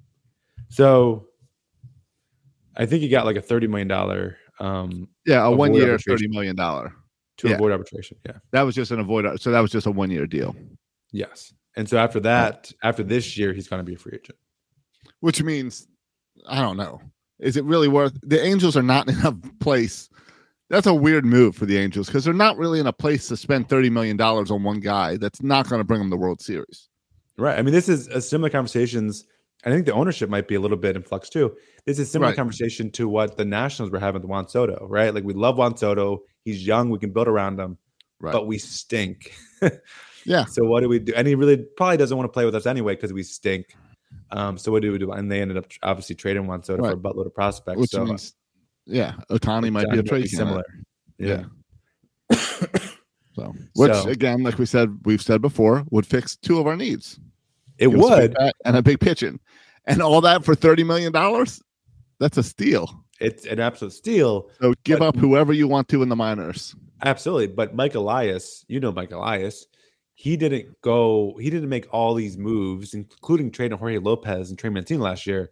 so 0.68 1.26
I 2.76 2.86
think 2.86 3.02
he 3.02 3.08
got 3.08 3.26
like 3.26 3.36
a 3.36 3.42
thirty 3.42 3.66
million 3.66 3.88
dollar 3.88 4.36
um 4.60 5.08
Yeah, 5.26 5.44
a 5.44 5.50
one-year, 5.50 5.98
thirty 5.98 6.28
million 6.28 6.56
dollar. 6.56 6.92
to 7.38 7.48
Yeah. 7.48 7.54
avoid 7.54 7.72
arbitration. 7.72 8.18
Yeah. 8.26 8.36
That 8.52 8.62
was 8.62 8.74
just 8.74 8.90
an 8.90 9.00
avoid. 9.00 9.40
So 9.40 9.50
that 9.50 9.60
was 9.60 9.70
just 9.70 9.86
a 9.86 9.90
one-year 9.90 10.26
deal, 10.26 10.54
Yes. 11.12 11.52
And 11.76 11.88
so 11.88 11.96
after 11.98 12.20
that, 12.20 12.70
after 12.82 13.02
this 13.02 13.36
year, 13.38 13.52
he's 13.52 13.68
going 13.68 13.80
to 13.80 13.84
be 13.84 13.94
a 13.94 13.98
free 13.98 14.12
agent. 14.20 14.38
which 15.20 15.42
means 15.42 15.88
I 16.46 16.60
don't 16.60 16.76
know. 16.76 17.00
Is 17.38 17.56
it 17.56 17.64
really 17.64 17.88
worth? 17.88 18.18
The 18.22 18.42
Angels 18.44 18.76
are 18.76 18.82
not 18.82 19.08
in 19.08 19.18
a 19.24 19.32
place. 19.60 20.08
That's 20.70 20.86
a 20.86 20.94
weird 20.94 21.24
move 21.26 21.54
for 21.56 21.66
the 21.66 21.76
Angels 21.76 22.06
because 22.06 22.24
they're 22.24 22.32
not 22.32 22.56
really 22.56 22.80
in 22.80 22.86
a 22.86 22.92
place 22.92 23.28
to 23.28 23.36
spend 23.36 23.68
thirty 23.68 23.90
million 23.90 24.16
dollars 24.16 24.50
on 24.50 24.62
one 24.62 24.80
guy. 24.80 25.16
That's 25.16 25.42
not 25.42 25.68
going 25.68 25.80
to 25.80 25.84
bring 25.84 26.00
them 26.00 26.08
the 26.10 26.16
World 26.16 26.40
Series. 26.40 26.88
Right. 27.36 27.58
I 27.58 27.62
mean, 27.62 27.74
this 27.74 27.88
is 27.88 28.06
a 28.08 28.20
similar 28.20 28.50
conversations. 28.50 29.24
I 29.64 29.70
think 29.70 29.84
the 29.84 29.92
ownership 29.92 30.30
might 30.30 30.48
be 30.48 30.54
a 30.54 30.60
little 30.60 30.76
bit 30.78 30.96
in 30.96 31.02
flux 31.02 31.28
too. 31.28 31.54
This 31.84 31.98
is 31.98 32.08
a 32.08 32.10
similar 32.12 32.30
Right. 32.30 32.36
conversation 32.36 32.90
to 32.92 33.08
what 33.08 33.36
the 33.36 33.44
Nationals 33.44 33.90
were 33.90 33.98
having 33.98 34.22
with 34.22 34.30
Juan 34.30 34.48
Soto, 34.48 34.86
right? 34.88 35.12
Like 35.12 35.24
we 35.24 35.34
love 35.34 35.58
Juan 35.58 35.76
Soto. 35.76 36.22
He's 36.44 36.66
young. 36.66 36.88
We 36.88 36.98
can 36.98 37.10
build 37.10 37.28
around 37.28 37.58
him, 37.60 37.76
Right. 38.20 38.32
but 38.32 38.46
we 38.46 38.56
stink. 38.58 39.34
Yeah. 40.26 40.44
So 40.44 40.64
what 40.64 40.82
do 40.82 40.88
we 40.90 40.98
do? 40.98 41.14
And 41.16 41.26
he 41.26 41.34
really 41.34 41.56
probably 41.78 41.96
doesn't 41.96 42.14
want 42.16 42.28
to 42.28 42.32
play 42.32 42.44
with 42.44 42.54
us 42.54 42.66
anyway 42.66 42.94
because 42.94 43.10
we 43.10 43.22
stink. 43.22 43.74
Um, 44.30 44.58
so 44.58 44.70
what 44.70 44.82
do 44.82 44.92
we 44.92 44.98
do? 44.98 45.10
And 45.12 45.32
they 45.32 45.40
ended 45.40 45.56
up 45.56 45.64
obviously 45.82 46.14
trading 46.14 46.46
Juan 46.46 46.62
Soto 46.62 46.82
for 46.82 46.92
a 46.92 46.96
buttload 46.96 47.24
of 47.24 47.34
prospects. 47.34 47.80
Which 47.80 47.90
so 47.90 48.04
means, 48.04 48.34
yeah, 48.86 49.14
Ohtani 49.30 49.70
might 49.72 49.90
be 49.90 49.98
a 49.98 50.02
trade 50.02 50.28
similar. 50.28 50.64
candidate. 51.18 51.46
Yeah. 52.30 52.36
So, 53.36 53.54
which 53.74 53.92
So- 53.92 54.08
again, 54.08 54.42
like 54.42 54.58
we 54.58 54.66
said, 54.66 54.98
we've 55.04 55.22
said 55.22 55.40
before, 55.40 55.84
would 55.90 56.04
fix 56.04 56.36
two 56.36 56.58
of 56.58 56.66
our 56.66 56.76
needs. 56.76 57.18
It 57.78 57.88
Give 57.88 58.00
us 58.00 58.04
a 58.04 58.08
would. 58.22 58.36
and 58.64 58.76
a 58.76 58.82
big 58.82 58.98
pitching, 58.98 59.38
and 59.86 60.02
all 60.02 60.20
that 60.22 60.44
for 60.44 60.54
thirty 60.56 60.82
million 60.82 61.12
dollars. 61.12 61.62
That's 62.18 62.36
a 62.38 62.42
steal. 62.42 63.04
It's 63.20 63.46
an 63.46 63.60
absolute 63.60 63.92
steal. 63.92 64.50
So 64.60 64.74
give 64.84 64.98
But- 64.98 65.08
up 65.08 65.16
whoever 65.16 65.52
you 65.52 65.68
want 65.68 65.88
to 65.88 66.02
in 66.02 66.08
the 66.08 66.16
minors. 66.16 66.74
Absolutely. 67.02 67.46
But 67.46 67.74
Mike 67.74 67.94
Elias, 67.94 68.64
you 68.68 68.80
know 68.80 68.90
Mike 68.92 69.12
Elias, 69.12 69.64
he 70.14 70.36
didn't 70.36 70.78
go, 70.82 71.34
he 71.40 71.48
didn't 71.50 71.68
make 71.70 71.86
all 71.94 72.14
these 72.14 72.36
moves, 72.36 72.92
including 72.94 73.50
trading 73.52 73.78
Jorge 73.78 73.98
Lopez 73.98 74.50
and 74.50 74.58
Trey 74.58 74.68
Mancini 74.70 75.00
last 75.00 75.26
year 75.26 75.50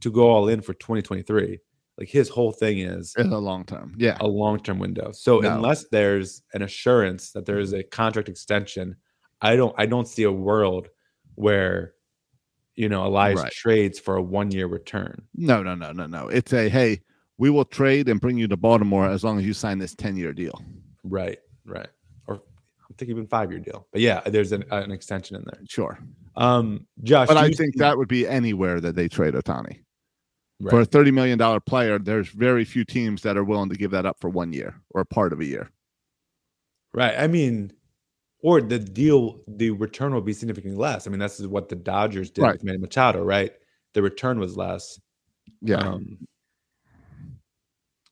to 0.00 0.10
go 0.12 0.28
all 0.28 0.46
in 0.48 0.60
for 0.60 0.74
2023. 0.74 1.58
Like 1.98 2.08
his 2.08 2.28
whole 2.28 2.50
thing 2.52 2.80
is 2.80 3.14
in 3.16 3.32
a 3.32 3.38
long 3.38 3.64
term. 3.64 3.94
Yeah, 3.96 4.16
a 4.20 4.26
long-term 4.26 4.78
window. 4.80 5.12
So 5.12 5.38
No. 5.38 5.54
unless 5.54 5.86
there's 5.88 6.42
an 6.52 6.62
assurance 6.62 7.30
that 7.32 7.46
there 7.46 7.60
is 7.60 7.72
a 7.72 7.84
contract 7.84 8.28
extension, 8.28 8.96
I 9.40 9.54
don't 9.56 9.74
I 9.78 9.86
don't 9.86 10.08
see 10.08 10.24
a 10.24 10.32
world 10.32 10.88
where 11.36 11.94
you 12.74 12.88
know 12.88 13.06
Elias 13.06 13.40
Right. 13.40 13.52
trades 13.52 14.00
for 14.00 14.16
a 14.16 14.22
one 14.22 14.50
year 14.50 14.66
return. 14.66 15.22
No, 15.36 15.62
no, 15.62 15.76
no, 15.76 15.92
no, 15.92 16.06
no. 16.06 16.26
It's 16.28 16.52
a 16.52 16.68
hey, 16.68 17.00
we 17.38 17.48
will 17.50 17.64
trade 17.64 18.08
and 18.08 18.20
bring 18.20 18.38
you 18.38 18.48
to 18.48 18.56
Baltimore 18.56 19.06
as 19.08 19.22
long 19.22 19.38
as 19.38 19.46
you 19.46 19.52
sign 19.54 19.78
this 19.78 19.94
10 19.94 20.16
year 20.16 20.32
deal. 20.32 20.60
Right, 21.04 21.38
right. 21.64 21.88
Or 22.26 22.36
I 22.36 22.94
think 22.98 23.10
even 23.10 23.26
five 23.28 23.52
year 23.52 23.60
deal. 23.60 23.86
But 23.92 24.00
yeah, 24.00 24.20
there's 24.26 24.50
an, 24.50 24.64
an 24.72 24.90
extension 24.90 25.36
in 25.36 25.44
there. 25.44 25.60
Sure. 25.68 25.96
Um, 26.36 26.86
Josh, 27.04 27.28
But 27.28 27.36
I 27.36 27.50
think 27.50 27.76
that 27.76 27.96
would 27.96 28.08
be 28.08 28.26
anywhere 28.26 28.80
that 28.80 28.96
they 28.96 29.06
trade 29.06 29.34
Ohtani. 29.34 29.83
Right. 30.60 30.70
For 30.70 30.80
a 30.80 30.86
$30 30.86 31.12
million 31.12 31.60
player, 31.62 31.98
there's 31.98 32.28
very 32.28 32.64
few 32.64 32.84
teams 32.84 33.22
that 33.22 33.36
are 33.36 33.44
willing 33.44 33.68
to 33.70 33.76
give 33.76 33.90
that 33.90 34.06
up 34.06 34.18
for 34.20 34.30
one 34.30 34.52
year 34.52 34.80
or 34.90 35.00
a 35.00 35.06
part 35.06 35.32
of 35.32 35.40
a 35.40 35.44
year. 35.44 35.70
Right. 36.92 37.14
I 37.18 37.26
mean, 37.26 37.72
or 38.40 38.60
the 38.60 38.78
deal, 38.78 39.40
the 39.48 39.70
return 39.72 40.14
will 40.14 40.20
be 40.20 40.32
significantly 40.32 40.78
less. 40.78 41.06
I 41.06 41.10
mean, 41.10 41.18
that's 41.18 41.40
what 41.40 41.68
the 41.68 41.74
Dodgers 41.76 42.30
did 42.30 42.42
Right. 42.42 42.52
with 42.52 42.64
Manny 42.64 42.78
Machado, 42.78 43.22
right? 43.24 43.52
The 43.94 44.02
return 44.02 44.38
was 44.38 44.56
less. 44.56 45.00
Yeah. 45.60 45.78
Um, 45.78 46.18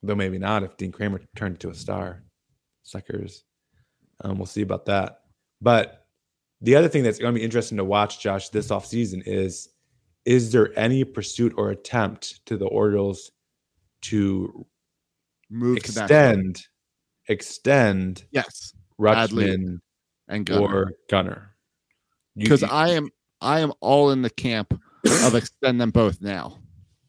though 0.02 0.16
maybe 0.16 0.38
not 0.38 0.64
if 0.64 0.76
Dean 0.76 0.90
Kremer 0.90 1.20
turned 1.36 1.54
into 1.56 1.70
a 1.70 1.74
star. 1.74 2.24
Suckers. 2.82 3.44
Um, 4.22 4.36
we'll 4.36 4.46
see 4.46 4.62
about 4.62 4.86
that. 4.86 5.20
But 5.60 6.06
the 6.60 6.74
other 6.74 6.88
thing 6.88 7.04
that's 7.04 7.18
going 7.18 7.32
to 7.34 7.38
be 7.38 7.44
interesting 7.44 7.78
to 7.78 7.84
watch, 7.84 8.20
Josh, 8.20 8.48
this 8.48 8.68
offseason 8.68 9.22
is 9.26 9.68
is 10.24 10.52
there 10.52 10.76
any 10.78 11.04
pursuit 11.04 11.52
or 11.56 11.70
attempt 11.70 12.44
to 12.46 12.56
the 12.56 12.66
Orioles 12.66 13.30
to 14.02 14.66
Move 15.50 15.76
to 15.76 15.80
extend 15.80 16.62
extend 17.28 18.24
Yes. 18.30 18.72
Rutschman 19.00 19.78
And 20.28 20.46
Gunnar. 20.46 20.74
or 20.74 20.92
Gunnar? 21.10 21.54
Because 22.36 22.62
I 22.62 22.88
am 22.90 23.10
I 23.40 23.60
am 23.60 23.72
all 23.80 24.10
in 24.12 24.22
the 24.22 24.30
camp 24.30 24.72
of 25.24 25.34
extend 25.34 25.80
them 25.80 25.90
both 25.90 26.20
now. 26.20 26.58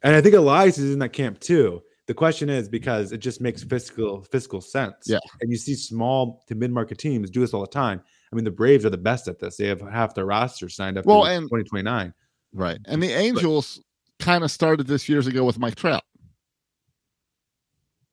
and 0.01 0.15
I 0.15 0.21
think 0.21 0.35
Elias 0.35 0.77
is 0.77 0.91
in 0.93 0.99
that 0.99 1.13
camp 1.13 1.39
too. 1.39 1.81
The 2.07 2.13
question 2.13 2.49
is 2.49 2.67
because 2.67 3.13
it 3.13 3.19
just 3.19 3.39
makes 3.39 3.63
fiscal 3.63 4.23
fiscal 4.23 4.59
sense. 4.59 5.05
Yeah. 5.07 5.19
And 5.39 5.49
you 5.49 5.57
see 5.57 5.75
small 5.75 6.43
to 6.47 6.55
mid 6.55 6.71
market 6.71 6.97
teams 6.97 7.29
do 7.29 7.39
this 7.39 7.53
all 7.53 7.61
the 7.61 7.67
time. 7.67 8.01
I 8.31 8.35
mean, 8.35 8.43
the 8.43 8.51
Braves 8.51 8.83
are 8.83 8.89
the 8.89 8.97
best 8.97 9.27
at 9.29 9.39
this. 9.39 9.55
They 9.57 9.67
have 9.67 9.79
half 9.79 10.13
their 10.15 10.25
roster 10.25 10.67
signed 10.67 10.97
up 10.97 11.05
Well, 11.05 11.21
well, 11.21 11.31
and- 11.31 11.43
2029. 11.45 12.13
Right. 12.53 12.79
And 12.85 13.01
the 13.01 13.11
Angels 13.11 13.81
kind 14.19 14.43
of 14.43 14.51
started 14.51 14.87
this 14.87 15.09
years 15.09 15.27
ago 15.27 15.43
with 15.43 15.59
Mike 15.59 15.75
Trout. 15.75 16.03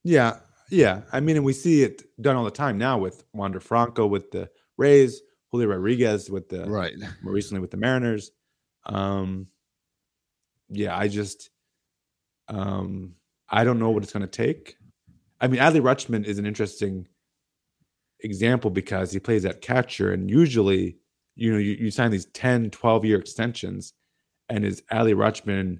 Yeah. 0.03 0.39
Yeah. 0.71 1.03
I 1.13 1.21
mean, 1.21 1.37
and 1.37 1.45
we 1.45 1.53
see 1.53 1.83
it 1.83 2.03
done 2.23 2.37
all 2.37 2.45
the 2.45 2.51
time 2.51 2.79
now 2.79 2.99
with 2.99 3.25
Wander 3.33 3.61
Franco 3.61 4.07
with 4.07 4.31
the 4.31 4.49
Rays, 4.77 5.21
Julio 5.51 5.69
Rodriguez 5.69 6.31
with 6.31 6.49
the 6.49 6.65
Right. 6.65 6.95
more 7.23 7.33
recently 7.35 7.61
with 7.61 7.71
the 7.71 7.77
Mariners. 7.77 8.31
Um, 8.87 9.47
yeah, 10.71 10.97
I 10.97 11.09
just, 11.09 11.51
um, 12.49 13.15
I 13.49 13.65
don't 13.65 13.79
know 13.79 13.91
what 13.91 14.03
it's 14.05 14.13
going 14.13 14.23
to 14.23 14.29
take. 14.29 14.77
I 15.41 15.49
mean, 15.49 15.61
Adley 15.61 15.81
Rutschman 15.83 16.25
is 16.25 16.39
an 16.39 16.47
interesting 16.47 17.09
example 18.21 18.71
because 18.71 19.11
he 19.13 19.19
plays 19.19 19.45
at 19.45 19.61
catcher, 19.63 20.13
and 20.13 20.31
usually, 20.31 20.97
you 21.35 21.53
know, 21.53 21.59
you, 21.59 21.73
you 21.73 21.91
sign 21.91 22.11
these 22.11 22.27
10, 22.27 22.71
12 22.71 23.05
year 23.05 23.19
extensions, 23.19 23.95
and 24.51 24.65
is 24.65 24.83
Adley 24.93 25.15
Rutschman 25.15 25.79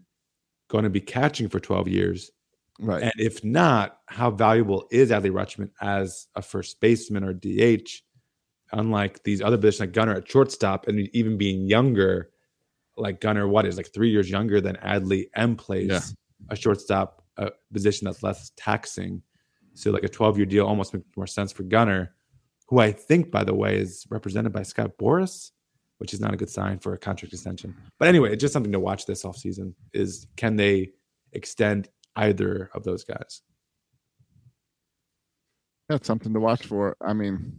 going 0.69 0.85
to 0.85 0.91
be 0.91 1.01
catching 1.01 1.49
for 1.49 1.61
12 1.61 1.89
years? 1.89 2.31
Right. 2.79 3.03
And 3.03 3.13
if 3.19 3.45
not, 3.45 3.99
how 4.07 4.31
valuable 4.31 4.87
is 4.91 5.11
Adley 5.11 5.31
Rutschman 5.31 5.71
as 5.83 6.29
a 6.35 6.41
first 6.43 6.81
baseman 6.81 7.25
or 7.25 7.35
DH? 7.35 7.91
Unlike 8.73 9.25
these 9.25 9.43
other 9.43 9.57
positions 9.59 9.81
like 9.81 9.93
Gunnar 9.93 10.15
at 10.15 10.31
shortstop, 10.31 10.87
and 10.87 11.09
even 11.13 11.37
being 11.37 11.67
younger, 11.69 12.31
like 12.97 13.21
Gunnar, 13.21 13.49
what 13.49 13.67
is 13.67 13.77
like 13.77 13.93
three 13.93 14.11
years 14.11 14.31
younger 14.31 14.61
than 14.61 14.77
Adley 14.77 15.29
and 15.35 15.59
plays 15.59 15.89
Yeah. 15.89 16.01
a 16.51 16.57
shortstop 16.57 17.25
uh, 17.37 17.51
position 17.73 18.05
that's 18.05 18.23
less 18.23 18.53
taxing. 18.57 19.23
So 19.75 19.91
like 19.91 20.05
a 20.05 20.09
12 20.09 20.37
year 20.37 20.47
deal 20.47 20.67
almost 20.67 20.95
makes 20.95 21.07
more 21.17 21.27
sense 21.27 21.51
for 21.53 21.65
Gunnar, 21.65 22.15
who 22.69 22.79
I 22.79 22.93
think, 22.93 23.31
by 23.33 23.43
the 23.43 23.55
way, 23.55 23.77
is 23.79 24.07
represented 24.09 24.53
by 24.53 24.63
Scott 24.63 24.93
Boras, 25.01 25.51
which 26.01 26.15
is 26.15 26.21
not 26.21 26.33
a 26.33 26.37
good 26.37 26.49
sign 26.49 26.79
for 26.79 26.95
a 26.95 26.99
contract 26.99 27.35
extension. 27.35 27.77
But 27.99 28.09
anyway, 28.09 28.33
it's 28.33 28.41
just 28.41 28.55
something 28.55 28.73
to 28.73 28.81
watch 28.81 29.05
this 29.05 29.23
offseason 29.23 29.75
is 29.93 30.27
can 30.37 30.57
they 30.57 30.93
extend 31.35 31.89
either 32.17 32.71
of 32.75 32.85
those 32.85 33.05
guys? 33.05 33.43
That's 35.91 36.07
something 36.07 36.33
to 36.33 36.41
watch 36.41 36.65
for. 36.65 36.97
I 37.03 37.13
mean, 37.13 37.53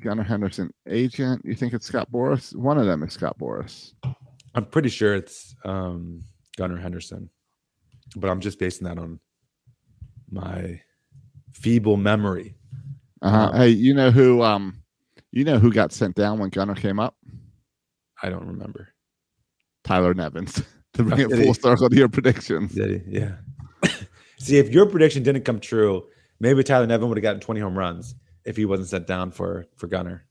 Gunnar 0.00 0.24
Henderson, 0.24 0.74
agent. 0.88 1.42
You 1.44 1.54
think 1.54 1.74
it's 1.74 1.86
Scott 1.86 2.10
Boras? 2.10 2.56
One 2.56 2.76
of 2.76 2.86
them 2.86 3.04
is 3.04 3.12
Scott 3.12 3.38
Boras. 3.38 3.92
I'm 4.56 4.64
pretty 4.64 4.88
sure 4.88 5.14
it's 5.14 5.54
um, 5.64 6.22
Gunnar 6.56 6.78
Henderson, 6.78 7.30
but 8.16 8.30
I'm 8.30 8.40
just 8.40 8.58
basing 8.58 8.88
that 8.88 8.98
on 8.98 9.20
my 10.28 10.80
feeble 11.52 11.96
memory. 11.96 12.56
Uh-huh. 13.22 13.50
Um, 13.52 13.56
hey, 13.56 13.68
you 13.68 13.94
know 13.94 14.10
who? 14.10 14.42
Um, 14.42 14.83
you 15.38 15.44
know 15.44 15.58
who 15.58 15.72
got 15.72 15.92
sent 15.92 16.14
down 16.14 16.38
when 16.38 16.50
Gunnar 16.50 16.74
came 16.74 16.98
up? 17.00 17.16
I 18.22 18.30
don't 18.30 18.46
remember. 18.46 18.88
Tyler 19.84 20.14
Nevins. 20.14 20.62
to 20.94 21.02
bring 21.02 21.20
Oh, 21.20 21.24
it 21.24 21.30
full 21.30 21.38
he? 21.38 21.54
circle 21.54 21.90
to 21.90 21.96
your 21.96 22.08
predictions. 22.08 22.72
Did 22.72 23.02
he? 23.06 23.18
Yeah. 23.18 23.36
See, 24.38 24.58
if 24.58 24.70
your 24.70 24.86
prediction 24.86 25.22
didn't 25.22 25.44
come 25.44 25.60
true, 25.60 26.04
maybe 26.40 26.62
Tyler 26.62 26.86
Nevin 26.86 27.08
would 27.08 27.18
have 27.18 27.22
gotten 27.22 27.40
20 27.40 27.60
home 27.60 27.76
runs 27.76 28.14
if 28.44 28.56
he 28.56 28.64
wasn't 28.64 28.88
sent 28.88 29.06
down 29.06 29.30
for 29.30 29.66
for 29.76 29.86
Gunnar. 29.86 30.24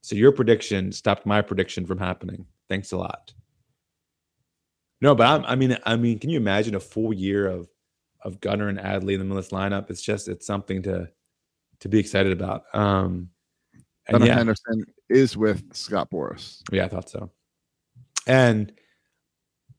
So 0.00 0.16
your 0.16 0.32
prediction 0.32 0.92
stopped 0.92 1.26
my 1.26 1.42
prediction 1.42 1.84
from 1.86 1.98
happening. 1.98 2.46
Thanks 2.68 2.92
a 2.92 2.96
lot. 2.96 3.32
No, 5.00 5.14
but 5.14 5.26
I'm, 5.26 5.44
I 5.44 5.54
mean, 5.54 5.76
I 5.84 5.96
mean, 5.96 6.18
can 6.18 6.30
you 6.30 6.38
imagine 6.38 6.74
a 6.74 6.80
full 6.80 7.12
year 7.12 7.46
of 7.46 7.68
of 8.22 8.40
Gunnar 8.40 8.68
and 8.68 8.78
Adley 8.78 9.12
in 9.14 9.18
the 9.20 9.24
middle 9.24 9.38
of 9.38 9.44
this 9.44 9.52
lineup? 9.52 9.90
It's 9.90 10.02
just 10.02 10.28
it's 10.28 10.46
something 10.46 10.82
to 10.84 11.08
to 11.80 11.88
be 11.88 11.98
excited 11.98 12.32
about. 12.32 12.64
Um, 12.74 13.04
and 13.04 13.28
Gunnar 14.10 14.26
yeah, 14.26 14.34
Henderson 14.36 14.84
is 15.08 15.36
with 15.36 15.74
Scott 15.74 16.10
Boras. 16.10 16.62
yeah, 16.72 16.84
I 16.84 16.88
thought 16.88 17.10
so. 17.10 17.30
And 18.26 18.72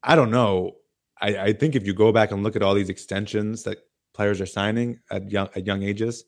I 0.03 0.15
don't 0.15 0.32
know. 0.32 0.75
I, 1.21 1.38
I 1.38 1.53
think 1.53 1.75
if 1.75 1.86
you 1.86 1.93
go 1.93 2.11
back 2.11 2.32
and 2.32 2.43
look 2.43 2.55
at 2.55 2.63
all 2.63 2.73
these 2.73 2.89
extensions 2.89 3.63
that 3.63 3.80
players 4.13 4.39
are 4.41 4.45
signing 4.45 4.99
at 5.11 5.30
young 5.32 5.49
at 5.55 5.65
young 5.65 5.84
ages, 5.84 6.25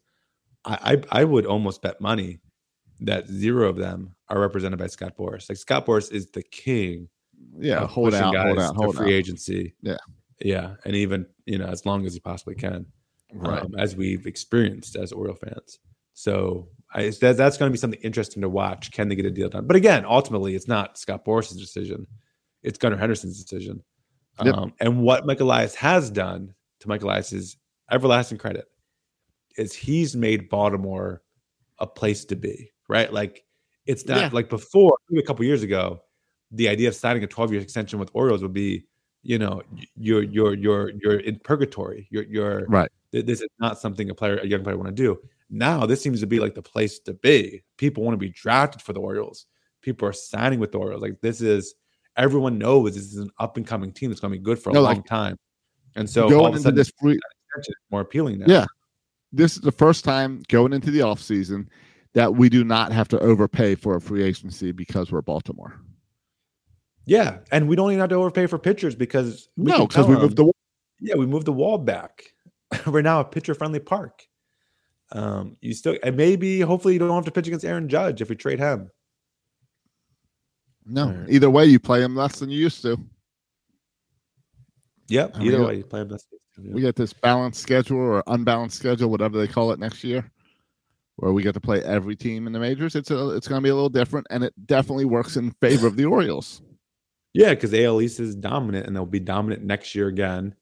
I 0.65 1.01
I, 1.11 1.21
I 1.21 1.23
would 1.23 1.45
almost 1.45 1.81
bet 1.81 2.01
money 2.01 2.39
that 3.01 3.27
zero 3.27 3.69
of 3.69 3.77
them 3.77 4.15
are 4.29 4.39
represented 4.39 4.77
by 4.79 4.87
Scott 4.87 5.17
Boras. 5.17 5.49
Like 5.49 5.57
Scott 5.57 5.85
Boras 5.85 6.11
is 6.11 6.29
the 6.31 6.43
king. 6.43 7.07
Yeah, 7.57 7.87
hold 7.87 8.13
out, 8.13 8.35
hold 8.35 8.59
out, 8.59 8.75
hold 8.75 8.95
free 8.95 9.13
out. 9.13 9.17
agency. 9.17 9.73
Yeah. 9.81 9.97
yeah, 10.39 10.75
and 10.85 10.95
even 10.95 11.25
you 11.45 11.57
know 11.57 11.65
as 11.65 11.85
long 11.85 12.05
as 12.05 12.13
he 12.13 12.19
possibly 12.19 12.55
can 12.55 12.85
Right. 13.33 13.63
um, 13.63 13.73
as 13.77 13.95
we've 13.95 14.27
experienced 14.27 14.97
as 14.97 15.13
Oriole 15.13 15.37
fans. 15.37 15.79
So 16.13 16.67
I, 16.93 17.09
that, 17.21 17.37
that's 17.37 17.57
going 17.57 17.69
to 17.69 17.73
be 17.73 17.77
something 17.77 17.99
interesting 18.01 18.41
to 18.41 18.49
watch. 18.49 18.91
Can 18.91 19.07
they 19.07 19.15
get 19.15 19.25
a 19.25 19.31
deal 19.31 19.49
done? 19.49 19.65
But 19.65 19.75
again, 19.75 20.03
ultimately, 20.05 20.55
it's 20.55 20.67
not 20.67 20.97
Scott 20.97 21.23
Boras's 21.25 21.57
decision; 21.57 22.05
it's 22.63 22.77
Gunnar 22.77 22.97
Henderson's 22.97 23.41
decision. 23.41 23.81
Yep. 24.43 24.55
Um, 24.55 24.73
and 24.79 25.01
what 25.01 25.25
Michael 25.25 25.47
Elias 25.47 25.75
has 25.75 26.09
done, 26.09 26.53
to 26.79 26.87
Michael 26.89 27.09
Elias's 27.09 27.57
everlasting 27.91 28.37
credit, 28.37 28.65
is 29.57 29.73
he's 29.73 30.15
made 30.15 30.49
Baltimore 30.49 31.21
a 31.79 31.87
place 31.87 32.25
to 32.25 32.35
be. 32.35 32.71
Right? 32.89 33.11
Like 33.11 33.43
it's 33.85 34.05
not 34.05 34.17
Yeah. 34.17 34.29
like 34.33 34.49
before. 34.49 34.97
maybe 35.09 35.23
A 35.23 35.25
couple 35.25 35.45
years 35.45 35.63
ago, 35.63 36.01
the 36.51 36.67
idea 36.67 36.87
of 36.89 36.95
signing 36.95 37.23
a 37.23 37.27
12-year 37.27 37.61
extension 37.61 37.99
with 37.99 38.09
Orioles 38.13 38.41
would 38.41 38.53
be, 38.53 38.85
you 39.23 39.39
know, 39.39 39.61
you're 39.95 40.23
you're 40.23 40.53
you're 40.55 40.89
you're 41.01 41.19
in 41.19 41.39
purgatory. 41.39 42.07
You're 42.11 42.23
you're 42.23 42.65
Right. 42.67 42.91
this 43.11 43.41
is 43.41 43.47
not 43.59 43.79
something 43.79 44.09
a 44.09 44.15
player, 44.15 44.37
a 44.39 44.45
young 44.47 44.63
player, 44.63 44.75
want 44.77 44.89
to 44.89 44.93
do. 45.03 45.19
Now 45.51 45.85
this 45.85 46.01
seems 46.01 46.21
to 46.21 46.27
be 46.27 46.39
like 46.39 46.55
the 46.55 46.61
place 46.61 46.99
to 46.99 47.13
be. 47.13 47.61
People 47.77 48.03
want 48.03 48.13
to 48.13 48.17
be 48.17 48.29
drafted 48.29 48.81
for 48.81 48.93
the 48.93 49.01
Orioles. 49.01 49.45
People 49.81 50.07
are 50.07 50.13
signing 50.13 50.59
with 50.59 50.71
the 50.71 50.79
Orioles. 50.79 51.01
Like 51.01 51.19
this 51.21 51.41
is 51.41 51.75
everyone 52.17 52.57
knows 52.57 52.95
this 52.95 53.03
is 53.03 53.17
an 53.17 53.29
up 53.37 53.57
and 53.57 53.67
coming 53.67 53.91
team 53.91 54.09
that's 54.09 54.21
going 54.21 54.33
to 54.33 54.39
be 54.39 54.43
good 54.43 54.57
for 54.57 54.69
a 54.69 54.73
No, 54.73 54.81
long 54.81 54.95
like, 54.95 55.05
time. 55.05 55.37
And 55.95 56.09
so 56.09 56.23
all 56.23 56.29
going 56.29 56.53
of 56.53 56.55
a 56.55 56.59
sudden, 56.59 56.77
this 56.77 56.91
free, 56.99 57.19
more 57.91 58.01
appealing 58.01 58.39
now. 58.39 58.45
Yeah. 58.47 58.65
this 59.33 59.55
is 59.55 59.61
the 59.61 59.71
first 59.71 60.05
time 60.05 60.41
going 60.47 60.71
into 60.73 60.89
the 60.89 60.99
offseason 60.99 61.67
that 62.13 62.35
we 62.35 62.49
do 62.49 62.63
not 62.63 62.91
have 62.91 63.07
to 63.09 63.19
overpay 63.19 63.75
for 63.75 63.95
a 63.95 64.01
free 64.01 64.23
agency 64.23 64.71
because 64.71 65.11
we're 65.11 65.21
Baltimore. 65.21 65.79
yeah, 67.05 67.39
and 67.51 67.67
we 67.67 67.75
don't 67.75 67.89
even 67.91 67.99
have 67.99 68.09
to 68.09 68.15
overpay 68.15 68.47
for 68.47 68.57
pitchers 68.57 68.95
because 68.95 69.49
we 69.57 69.71
no, 69.71 69.87
because 69.87 70.07
we 70.07 70.15
moved 70.15 70.37
the 70.37 70.51
Yeah, 70.99 71.15
we 71.15 71.25
moved 71.25 71.45
the 71.45 71.53
wall 71.53 71.77
back. 71.77 72.23
We're 72.87 73.01
now 73.01 73.19
a 73.19 73.25
pitcher 73.25 73.53
friendly 73.53 73.79
park. 73.79 74.23
Um, 75.13 75.57
you 75.61 75.73
still 75.73 75.97
and 76.03 76.15
maybe 76.15 76.61
hopefully 76.61 76.93
you 76.93 76.99
don't 76.99 77.09
have 77.11 77.25
to 77.25 77.31
pitch 77.31 77.47
against 77.47 77.65
Aaron 77.65 77.89
Judge 77.89 78.21
if 78.21 78.29
we 78.29 78.35
trade 78.35 78.59
him. 78.59 78.89
no. 80.85 81.07
Alright. 81.07 81.29
Either 81.29 81.49
way, 81.49 81.65
you 81.65 81.79
play 81.79 82.01
him 82.01 82.15
less 82.15 82.39
than 82.39 82.49
you 82.49 82.59
used 82.59 82.81
to. 82.83 82.97
Yep. 85.09 85.35
I 85.35 85.43
Either 85.43 85.57
mean, 85.57 85.67
way, 85.67 85.75
you 85.77 85.83
play 85.83 86.01
him 86.01 86.07
this. 86.09 86.25
We 86.57 86.81
get 86.81 86.95
this 86.95 87.13
balanced 87.13 87.61
schedule 87.61 87.97
or 87.97 88.23
unbalanced 88.27 88.77
schedule, 88.77 89.09
whatever 89.09 89.37
they 89.37 89.47
call 89.47 89.71
it 89.71 89.79
next 89.79 90.03
year. 90.03 90.31
where 91.17 91.33
we 91.33 91.43
get 91.43 91.53
to 91.53 91.61
play 91.61 91.83
every 91.83 92.15
team 92.15 92.47
in 92.47 92.53
the 92.53 92.59
majors, 92.59 92.95
it's 92.95 93.11
a, 93.11 93.29
it's 93.31 93.47
going 93.47 93.61
to 93.61 93.63
be 93.63 93.69
a 93.69 93.75
little 93.75 93.89
different, 93.89 94.25
and 94.29 94.43
it 94.43 94.53
definitely 94.65 95.05
works 95.05 95.37
in 95.37 95.51
favor 95.61 95.87
of 95.87 95.95
the 95.95 96.05
Orioles. 96.05 96.61
Yeah, 97.33 97.49
because 97.51 97.73
AL 97.73 98.01
East 98.01 98.19
is 98.19 98.35
dominant, 98.35 98.87
and 98.87 98.95
they'll 98.95 99.05
be 99.05 99.19
dominant 99.19 99.63
next 99.63 99.93
year 99.95 100.07
again. 100.07 100.55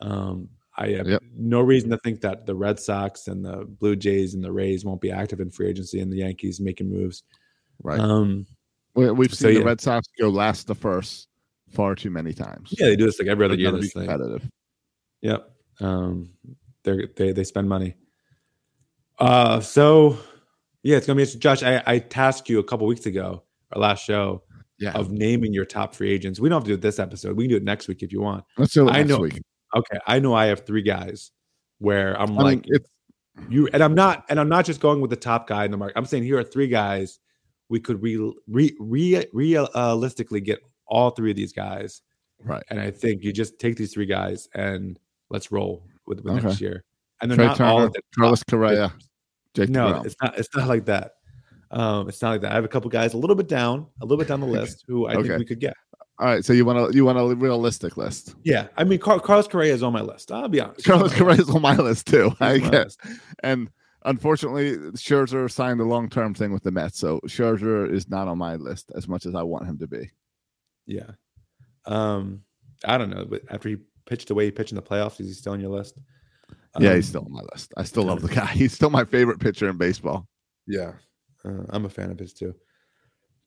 Um, 0.00 0.48
I 0.80 0.88
have 0.92 1.06
Yep. 1.08 1.22
no 1.36 1.60
reason 1.60 1.90
to 1.90 1.98
think 1.98 2.20
that 2.22 2.46
the 2.46 2.54
Red 2.54 2.80
Sox 2.80 3.28
and 3.28 3.44
the 3.44 3.66
Blue 3.66 3.94
Jays 3.94 4.34
and 4.34 4.42
the 4.42 4.50
Rays 4.50 4.84
won't 4.84 5.00
be 5.00 5.10
active 5.10 5.38
in 5.40 5.50
free 5.50 5.68
agency, 5.68 6.00
and 6.00 6.10
the 6.12 6.16
Yankees 6.16 6.58
making 6.60 6.88
moves. 6.90 7.22
Right. 7.82 8.00
Um, 8.00 8.46
we, 8.94 9.10
we've 9.10 9.32
so, 9.34 9.48
seen 9.48 9.60
the. 9.60 9.64
Red 9.64 9.80
Sox 9.80 10.08
go 10.18 10.28
last 10.30 10.66
the 10.66 10.74
first 10.74 11.28
far 11.68 11.94
too 11.94 12.10
many 12.10 12.32
times. 12.32 12.74
yeah, 12.78 12.86
they 12.86 12.96
do 12.96 13.04
this 13.06 13.18
like 13.20 13.28
every 13.28 13.44
other 13.44 13.54
year. 13.54 13.70
This 13.72 13.92
thing. 13.92 14.06
competitive. 14.08 14.48
Yep. 15.22 15.50
Um, 15.80 16.30
they 16.82 17.06
they 17.16 17.32
they 17.32 17.44
spend 17.44 17.68
money. 17.68 17.94
Uh, 19.18 19.60
so 19.60 20.18
yeah, 20.82 20.96
it's 20.96 21.06
gonna 21.06 21.16
be 21.16 21.22
interesting. 21.22 21.40
Josh. 21.40 21.62
I, 21.62 21.82
I 21.86 21.98
tasked 21.98 22.48
you 22.48 22.58
a 22.58 22.64
couple 22.64 22.86
weeks 22.86 23.06
ago, 23.06 23.44
our 23.72 23.80
last 23.82 24.04
show, 24.04 24.42
Yeah. 24.78 24.92
of 24.92 25.10
naming 25.10 25.52
your 25.52 25.66
top 25.66 25.94
free 25.94 26.10
agents. 26.10 26.40
We 26.40 26.48
don't 26.48 26.56
have 26.56 26.64
to 26.64 26.70
do 26.70 26.74
it 26.74 26.80
this 26.80 26.98
episode. 26.98 27.36
We 27.36 27.44
can 27.44 27.50
do 27.50 27.56
it 27.56 27.64
next 27.64 27.86
week 27.88 28.02
if 28.02 28.12
you 28.12 28.20
want. 28.22 28.44
Let's 28.56 28.72
do 28.72 28.88
it 28.88 28.92
I 28.92 28.98
next 28.98 29.10
know. 29.10 29.18
week. 29.18 29.40
Okay, 29.74 29.98
I 30.06 30.18
know 30.18 30.34
I 30.34 30.46
have 30.46 30.66
three 30.66 30.82
guys 30.82 31.32
where 31.78 32.20
I'm 32.20 32.38
I 32.38 32.42
like 32.42 32.66
mean, 32.66 32.80
you, 33.48 33.68
and 33.72 33.82
I'm 33.82 33.94
not, 33.94 34.24
and 34.28 34.38
I'm 34.38 34.48
not 34.48 34.64
just 34.64 34.80
going 34.80 35.00
with 35.00 35.10
the 35.10 35.16
top 35.16 35.46
guy 35.46 35.64
in 35.64 35.70
the 35.70 35.76
market. 35.76 35.96
I'm 35.96 36.04
saying 36.06 36.24
here 36.24 36.38
are 36.38 36.44
three 36.44 36.68
guys 36.68 37.18
we 37.68 37.80
could 37.80 38.02
re, 38.02 38.16
re, 38.48 38.76
re 38.80 39.26
realistically 39.32 40.40
get 40.40 40.60
all 40.86 41.10
three 41.10 41.30
of 41.30 41.36
these 41.36 41.52
guys, 41.52 42.02
right. 42.44 42.62
and 42.68 42.80
I 42.80 42.90
think 42.90 43.22
you 43.22 43.32
just 43.32 43.58
take 43.58 43.76
these 43.76 43.92
three 43.92 44.06
guys 44.06 44.48
and 44.54 44.98
let's 45.30 45.52
roll 45.52 45.86
with, 46.06 46.20
with 46.20 46.42
next 46.42 46.60
year. 46.60 46.84
And 47.20 47.30
they're 47.30 47.36
Trea 47.36 47.46
not 47.46 47.60
all 47.60 47.78
Turner, 47.78 47.90
top 47.90 48.04
Carlos 48.18 48.42
Correa. 48.42 48.92
Jake 49.54 49.68
No, 49.68 50.02
it's 50.04 50.16
not. 50.22 50.38
It's 50.38 50.48
not 50.54 50.68
like 50.68 50.86
that. 50.86 51.12
Um, 51.70 52.08
it's 52.08 52.20
not 52.22 52.30
like 52.30 52.40
that. 52.42 52.52
I 52.52 52.54
have 52.54 52.64
a 52.64 52.68
couple 52.68 52.90
guys 52.90 53.14
a 53.14 53.18
little 53.18 53.36
bit 53.36 53.48
down, 53.48 53.86
a 54.00 54.04
little 54.04 54.18
bit 54.18 54.28
down 54.28 54.40
the 54.40 54.46
list 54.58 54.84
who 54.88 55.06
I 55.06 55.14
Okay. 55.14 55.28
think 55.28 55.38
we 55.38 55.44
could 55.44 55.60
get. 55.60 55.74
All 56.20 56.26
right, 56.26 56.44
so 56.44 56.52
you 56.52 56.66
want 56.66 56.90
to 56.92 56.94
you 56.96 57.06
want 57.06 57.18
a 57.18 57.34
realistic 57.34 57.96
list. 57.96 58.34
Yeah, 58.44 58.68
I 58.76 58.84
mean, 58.84 58.98
Car- 58.98 59.20
Carlos 59.20 59.48
Correa 59.48 59.72
is 59.72 59.82
on 59.82 59.94
my 59.94 60.02
list. 60.02 60.30
I'll 60.30 60.48
be 60.48 60.60
honest. 60.60 60.84
Carlos 60.84 61.14
Correa 61.14 61.40
is 61.40 61.48
on 61.48 61.62
my 61.62 61.74
list 61.76 62.08
too. 62.08 62.28
He's 62.28 62.36
I 62.40 62.58
guess. 62.58 62.98
And 63.42 63.70
unfortunately, 64.04 64.76
Scherzer 64.92 65.50
signed 65.50 65.80
a 65.80 65.84
long 65.84 66.10
term 66.10 66.34
thing 66.34 66.52
with 66.52 66.62
the 66.62 66.70
Mets, 66.70 66.98
so 66.98 67.20
Scherzer 67.26 67.90
is 67.90 68.10
not 68.10 68.28
on 68.28 68.36
my 68.36 68.56
list 68.56 68.92
as 68.94 69.08
much 69.08 69.24
as 69.24 69.34
I 69.34 69.42
want 69.42 69.66
him 69.66 69.78
to 69.78 69.86
be. 69.86 70.10
Yeah. 70.86 71.10
Um, 71.86 72.42
I 72.84 72.98
don't 72.98 73.08
know, 73.10 73.24
but 73.24 73.40
after 73.50 73.70
he 73.70 73.76
pitched 74.04 74.28
the 74.28 74.34
way 74.34 74.44
he 74.44 74.50
pitched 74.50 74.72
in 74.72 74.76
the 74.76 74.82
playoffs, 74.82 75.20
is 75.20 75.28
he 75.28 75.32
still 75.32 75.54
on 75.54 75.60
your 75.60 75.70
list? 75.70 75.98
yeah, 76.78 76.90
Um, 76.90 76.96
he's 76.96 77.08
still 77.08 77.24
on 77.24 77.32
my 77.32 77.42
list. 77.52 77.72
I 77.78 77.84
still 77.84 78.02
love 78.04 78.20
the 78.20 78.28
guy. 78.28 78.46
He's 78.52 78.74
still 78.74 78.90
my 78.90 79.04
favorite 79.04 79.40
pitcher 79.40 79.70
in 79.70 79.78
baseball. 79.78 80.28
Yeah, 80.66 80.92
uh, 81.46 81.64
I'm 81.70 81.86
a 81.86 81.88
fan 81.88 82.10
of 82.10 82.18
his 82.18 82.34
too. 82.34 82.54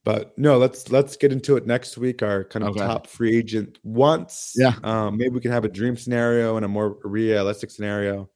But 0.05 0.37
no, 0.37 0.57
let's 0.57 0.91
let's 0.91 1.15
get 1.15 1.31
into 1.31 1.55
it 1.55 1.65
next 1.65 1.97
week. 1.97 2.21
Our 2.21 2.43
kind 2.43 2.63
of 2.65 2.71
Okay. 2.71 2.85
top 2.85 3.07
free 3.07 3.37
agent 3.37 3.79
once. 3.83 4.53
Yeah. 4.55 4.75
Um, 4.83 5.17
maybe 5.17 5.29
we 5.29 5.39
can 5.39 5.51
have 5.51 5.63
a 5.63 5.69
dream 5.69 5.95
scenario 5.95 6.57
and 6.57 6.65
a 6.65 6.67
more 6.67 6.97
realistic 7.03 7.71
scenario. 7.71 8.29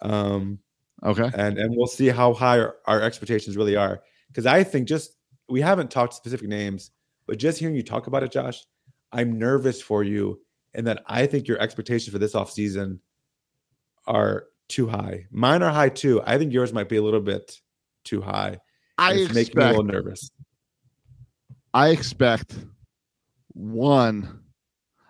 Um, 0.00 0.58
Okay. 1.04 1.30
and 1.34 1.58
and 1.58 1.76
we'll 1.76 1.86
see 1.86 2.08
how 2.08 2.32
high 2.32 2.58
our, 2.60 2.76
our 2.86 3.00
expectations 3.00 3.56
really 3.56 3.76
are. 3.76 4.02
Because 4.28 4.46
I 4.46 4.64
think 4.64 4.88
just 4.88 5.16
we 5.48 5.60
haven't 5.60 5.90
talked 5.90 6.14
specific 6.14 6.48
names, 6.48 6.90
but 7.26 7.38
just 7.38 7.58
hearing 7.58 7.76
you 7.76 7.82
talk 7.82 8.06
about 8.08 8.22
it, 8.22 8.32
Josh, 8.32 8.64
I'm 9.12 9.38
nervous 9.38 9.80
for 9.80 10.02
you, 10.02 10.40
and 10.74 10.86
that 10.86 11.04
I 11.06 11.26
think 11.26 11.46
your 11.46 11.60
expectations 11.60 12.12
for 12.12 12.18
this 12.18 12.34
offseason 12.34 12.98
are 14.06 14.46
too 14.68 14.88
high. 14.88 15.26
Mine 15.30 15.62
are 15.62 15.70
high 15.70 15.90
too. 15.90 16.20
I 16.24 16.38
think 16.38 16.52
yours 16.52 16.72
might 16.72 16.88
be 16.88 16.96
a 16.96 17.02
little 17.02 17.20
bit 17.20 17.60
too 18.04 18.22
high. 18.22 18.58
I 18.98 19.14
it's 19.14 19.34
making 19.34 19.58
me 19.58 19.64
a 19.64 19.68
little 19.68 19.84
nervous. 19.84 20.30
I 21.74 21.88
expect 21.88 22.54
one 23.54 24.40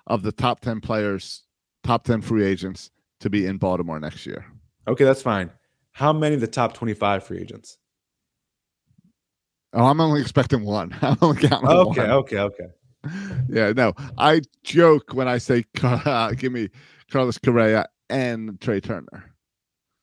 of 0.06 0.22
the 0.22 0.32
top 0.32 0.60
10 0.60 0.80
players, 0.80 1.42
top 1.82 2.04
10 2.04 2.22
free 2.22 2.44
agents 2.44 2.90
to 3.20 3.30
be 3.30 3.46
in 3.46 3.58
Baltimore 3.58 3.98
next 4.00 4.26
year. 4.26 4.44
Okay, 4.88 5.04
that's 5.04 5.22
fine. 5.22 5.50
How 5.92 6.12
many 6.12 6.34
of 6.34 6.40
the 6.40 6.46
top 6.46 6.74
25 6.74 7.24
free 7.24 7.38
agents? 7.40 7.78
Oh, 9.74 9.84
I'm 9.86 10.00
only 10.00 10.20
expecting 10.20 10.64
one. 10.64 10.96
I'm 11.02 11.16
only 11.22 11.46
counting 11.48 11.68
Okay, 11.68 12.00
one. 12.00 12.10
okay, 12.10 12.38
okay. 12.38 12.66
Yeah, 13.48 13.72
no. 13.72 13.94
I 14.18 14.42
joke 14.64 15.12
when 15.14 15.26
I 15.28 15.38
say 15.38 15.64
uh, 15.82 16.30
give 16.32 16.52
me 16.52 16.68
Carlos 17.10 17.38
Correa 17.38 17.86
and 18.08 18.60
Trea 18.60 18.80
Turner. 18.80 19.34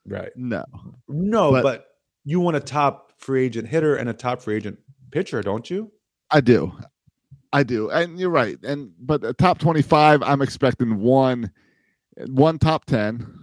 Right. 0.05 0.31
No. 0.35 0.63
No, 1.07 1.51
But- 1.51 1.63
but 1.63 1.85
you 2.25 2.39
want 2.39 2.57
a 2.57 2.61
top 2.61 3.13
free 3.17 3.45
agent 3.45 3.67
hitter 3.69 3.95
and 3.95 4.09
a 4.09 4.13
top 4.13 4.41
free 4.41 4.55
agent 4.57 4.79
pitcher, 5.11 5.41
don't 5.41 5.69
you? 5.69 5.91
I 6.31 6.41
do. 6.41 6.77
I 7.51 7.63
do. 7.63 7.89
And 7.89 8.19
you're 8.19 8.29
right. 8.29 8.57
And 8.63 8.91
but 8.99 9.37
top 9.37 9.59
25, 9.59 10.21
I'm 10.23 10.41
expecting 10.41 10.99
one 10.99 11.51
one 12.27 12.59
top 12.59 12.85
10 12.85 13.39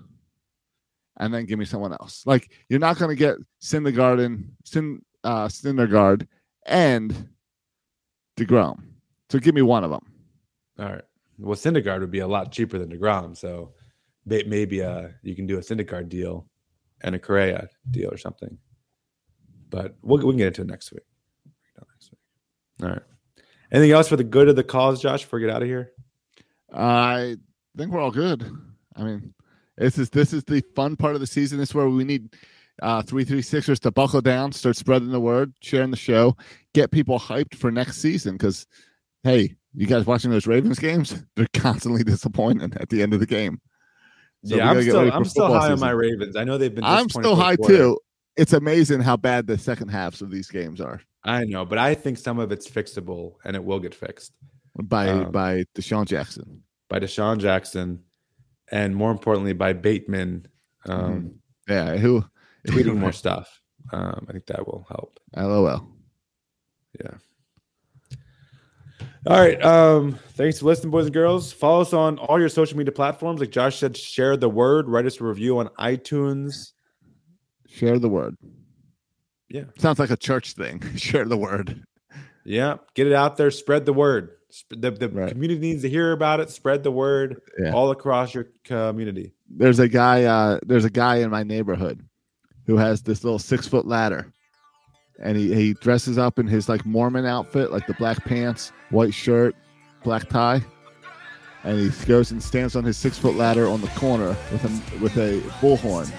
and 1.18 1.34
then 1.34 1.47
give 1.47 1.59
me 1.59 1.64
someone 1.64 1.93
else. 1.93 2.22
Like 2.26 2.51
you're 2.68 2.78
not 2.80 2.99
going 2.99 3.09
to 3.09 3.16
get 3.16 3.37
Syndergaard, 3.62 4.45
Sin, 4.64 5.03
uh, 5.24 5.49
Syndergaard 5.49 6.26
and 6.66 7.28
DeGrom. 8.37 8.82
So 9.30 9.39
give 9.39 9.55
me 9.55 9.62
one 9.62 9.82
of 9.82 9.91
them. 9.91 10.07
All 10.78 10.87
right. 10.87 11.05
Well, 11.39 11.57
Syndergaard 11.57 12.01
would 12.01 12.11
be 12.11 12.20
a 12.20 12.26
lot 12.26 12.53
cheaper 12.53 12.78
than 12.78 12.91
Degrom, 12.91 13.37
so 13.37 13.72
maybe 14.26 14.82
uh 14.82 15.09
you 15.22 15.37
can 15.37 15.47
do 15.47 15.59
a 15.59 15.61
Syndergaard 15.61 16.09
deal 16.09 16.49
and 17.03 17.14
a 17.14 17.18
Correa 17.18 17.68
deal 17.91 18.12
or 18.12 18.16
something. 18.16 18.57
But 19.68 19.97
we'll, 20.03 20.18
we 20.18 20.32
can 20.32 20.39
get 20.39 20.47
into 20.49 20.62
it 20.62 20.68
next 20.68 20.93
week. 20.93 21.03
All 22.83 22.89
right. 22.89 23.03
Anything 23.72 23.93
else 23.93 24.09
for 24.09 24.16
the 24.16 24.24
good 24.24 24.49
of 24.49 24.57
the 24.57 24.64
cause, 24.64 25.01
Josh? 25.01 25.22
Before 25.22 25.39
we 25.39 25.47
get 25.47 25.55
out 25.55 25.62
of 25.62 25.68
here. 25.68 25.93
I 26.72 27.37
think 27.77 27.93
we're 27.93 28.01
all 28.01 28.11
good. 28.11 28.51
I 28.95 29.03
mean, 29.03 29.35
this 29.77 29.99
is 29.99 30.11
this 30.11 30.33
is 30.33 30.45
the 30.45 30.62
fun 30.74 30.97
part 30.97 31.14
of 31.14 31.20
the 31.20 31.27
season. 31.27 31.59
This 31.59 31.70
is 31.70 31.74
where 31.74 31.89
we 31.89 32.05
need 32.05 32.35
uh 32.83 33.03
three 33.03 33.24
three 33.24 33.43
sixers 33.43 33.81
to 33.81 33.91
buckle 33.91 34.20
down, 34.20 34.53
start 34.53 34.77
spreading 34.77 35.11
the 35.11 35.20
word, 35.20 35.53
sharing 35.61 35.91
the 35.91 35.97
show, 35.97 36.37
get 36.74 36.91
people 36.91 37.18
hyped 37.18 37.55
for 37.57 37.70
next 37.70 37.99
season. 37.99 38.35
Because 38.35 38.66
hey, 39.22 39.57
you 39.74 39.87
guys 39.87 40.07
watching 40.07 40.31
those 40.31 40.47
Ravens 40.47 40.79
games? 40.79 41.24
They're 41.37 41.47
constantly 41.55 42.05
disappointing 42.05 42.72
at 42.79 42.89
the 42.89 43.03
end 43.03 43.14
of 43.14 43.20
the 43.20 43.27
game. 43.27 43.61
So 44.45 44.57
yeah, 44.57 44.70
I'm 44.70 44.83
still 44.83 45.12
I'm 45.12 45.24
still 45.24 45.53
high 45.53 45.72
on 45.72 45.81
my 45.81 45.91
Ravens. 45.91 46.37
I 46.37 46.45
know 46.45 46.57
they've 46.57 46.74
been. 46.74 46.85
I'm 46.85 47.09
still 47.09 47.35
high 47.35 47.57
quarter. 47.57 47.77
too. 47.77 47.99
It's 48.37 48.53
amazing 48.53 49.01
how 49.01 49.16
bad 49.16 49.47
the 49.47 49.59
second 49.59 49.89
halves 49.89 50.22
of 50.22 50.31
these 50.31 50.49
games 50.49 50.81
are 50.81 51.01
I 51.27 51.45
know, 51.45 51.64
but 51.64 51.79
I 51.79 51.95
think 51.95 52.18
some 52.18 52.39
of 52.39 52.53
it's 52.53 52.68
fixable, 52.68 53.35
and 53.45 53.57
it 53.57 53.64
will 53.64 53.81
get 53.81 53.95
fixed 53.95 54.33
by 54.83 55.09
Um, 55.09 55.33
by 55.33 55.64
DeSean 55.74 56.07
Jackson. 56.07 56.62
by 56.89 57.01
DeSean 57.01 57.39
Jackson, 57.39 58.01
and 58.70 58.95
more 58.95 59.11
importantly 59.11 59.53
by 59.53 59.72
Bateman 59.72 60.47
um, 60.87 61.35
Yeah, 61.68 61.97
who 61.97 62.24
tweeting 62.68 62.97
more 62.97 63.12
stuff. 63.12 63.61
Um, 63.93 64.27
I 64.29 64.33
think 64.33 64.47
that 64.47 64.66
will 64.66 64.87
help. 64.89 65.18
LOL. 65.37 65.89
Yeah. 67.01 67.18
All 69.27 69.37
right. 69.41 69.61
Um, 69.64 70.18
thanks 70.35 70.61
for 70.61 70.66
listening, 70.66 70.93
boys 70.93 71.07
and 71.07 71.14
girls. 71.14 71.53
Follow 71.53 71.81
us 71.81 71.93
on 71.93 72.18
all 72.18 72.39
your 72.39 72.49
social 72.49 72.79
media 72.79 72.93
platforms. 72.93 73.41
Like 73.41 73.51
Josh 73.51 73.79
said, 73.79 73.97
share 73.97 74.37
the 74.37 74.49
word, 74.49 74.89
write 74.89 75.07
us 75.07 75.20
a 75.20 75.24
review 75.24 75.59
on 75.59 75.68
iTunes. 75.81 76.72
Share 77.68 77.99
the 77.99 78.09
word. 78.09 78.37
Yeah. 79.49 79.64
Sounds 79.78 79.99
like 79.99 80.11
a 80.11 80.16
church 80.16 80.53
thing. 80.55 80.82
Share 80.97 81.24
the 81.24 81.36
word. 81.36 81.84
Yeah. 82.44 82.76
Get 82.94 83.07
it 83.07 83.12
out 83.12 83.36
there. 83.36 83.51
Spread 83.51 83.86
the 83.86 83.92
word. 83.92 84.30
The, 84.70 84.90
the 84.90 85.09
Right. 85.09 85.28
community 85.30 85.61
needs 85.61 85.82
to 85.82 85.88
hear 85.90 86.12
about 86.12 86.40
it. 86.40 86.51
Spread 86.51 86.82
the 86.82 86.90
word 86.90 87.40
Yeah. 87.59 87.72
all 87.72 87.90
across 87.90 88.34
your 88.34 88.47
community. 88.64 89.34
There's 89.51 89.78
a 89.78 89.88
guy. 89.88 90.24
Uh, 90.24 90.59
there's 90.64 90.84
a 90.84 90.90
guy 90.90 91.16
in 91.16 91.30
my 91.30 91.42
neighborhood 91.42 92.01
who 92.66 92.76
has 92.76 93.03
this 93.03 93.22
little 93.22 93.38
six 93.38 93.66
foot 93.68 93.86
ladder, 93.86 94.32
and 95.20 95.36
he 95.36 95.55
he 95.55 95.74
dresses 95.74 96.16
up 96.18 96.38
in 96.38 96.47
his 96.47 96.68
like 96.68 96.86
Mormon 96.86 97.26
outfit, 97.26 97.70
like 97.70 97.86
the 97.86 97.94
black 97.94 98.24
pants, 98.24 98.72
white 98.90 99.12
shirt, 99.14 99.55
black 100.05 100.28
tie, 100.28 100.62
and 101.64 101.78
he 101.78 102.07
goes 102.07 102.30
and 102.30 102.42
stands 102.42 102.74
on 102.76 102.84
his 102.84 102.97
six 102.97 103.18
foot 103.18 103.34
ladder 103.36 103.68
on 103.68 103.80
the 103.82 103.88
corner 103.88 104.34
with 104.51 104.64
a 104.64 105.01
with 105.03 105.16
a 105.18 105.40
bullhorn, 105.61 106.11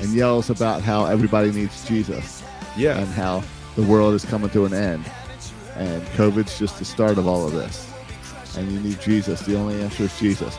and 0.00 0.12
yells 0.12 0.50
about 0.50 0.82
how 0.82 1.06
everybody 1.06 1.50
needs 1.50 1.86
Jesus 1.88 2.33
Yeah. 2.76 2.98
and 2.98 3.08
how 3.08 3.42
the 3.76 3.82
world 3.82 4.14
is 4.14 4.24
coming 4.24 4.50
to 4.50 4.64
an 4.64 4.74
end, 4.74 5.04
and 5.76 6.02
COVID's 6.08 6.58
just 6.58 6.78
the 6.78 6.84
start 6.84 7.18
of 7.18 7.26
all 7.26 7.46
of 7.46 7.52
this, 7.52 7.90
and 8.56 8.70
you 8.70 8.80
need 8.80 9.00
Jesus. 9.00 9.40
The 9.40 9.56
only 9.56 9.80
answer 9.82 10.04
is 10.04 10.18
Jesus. 10.18 10.56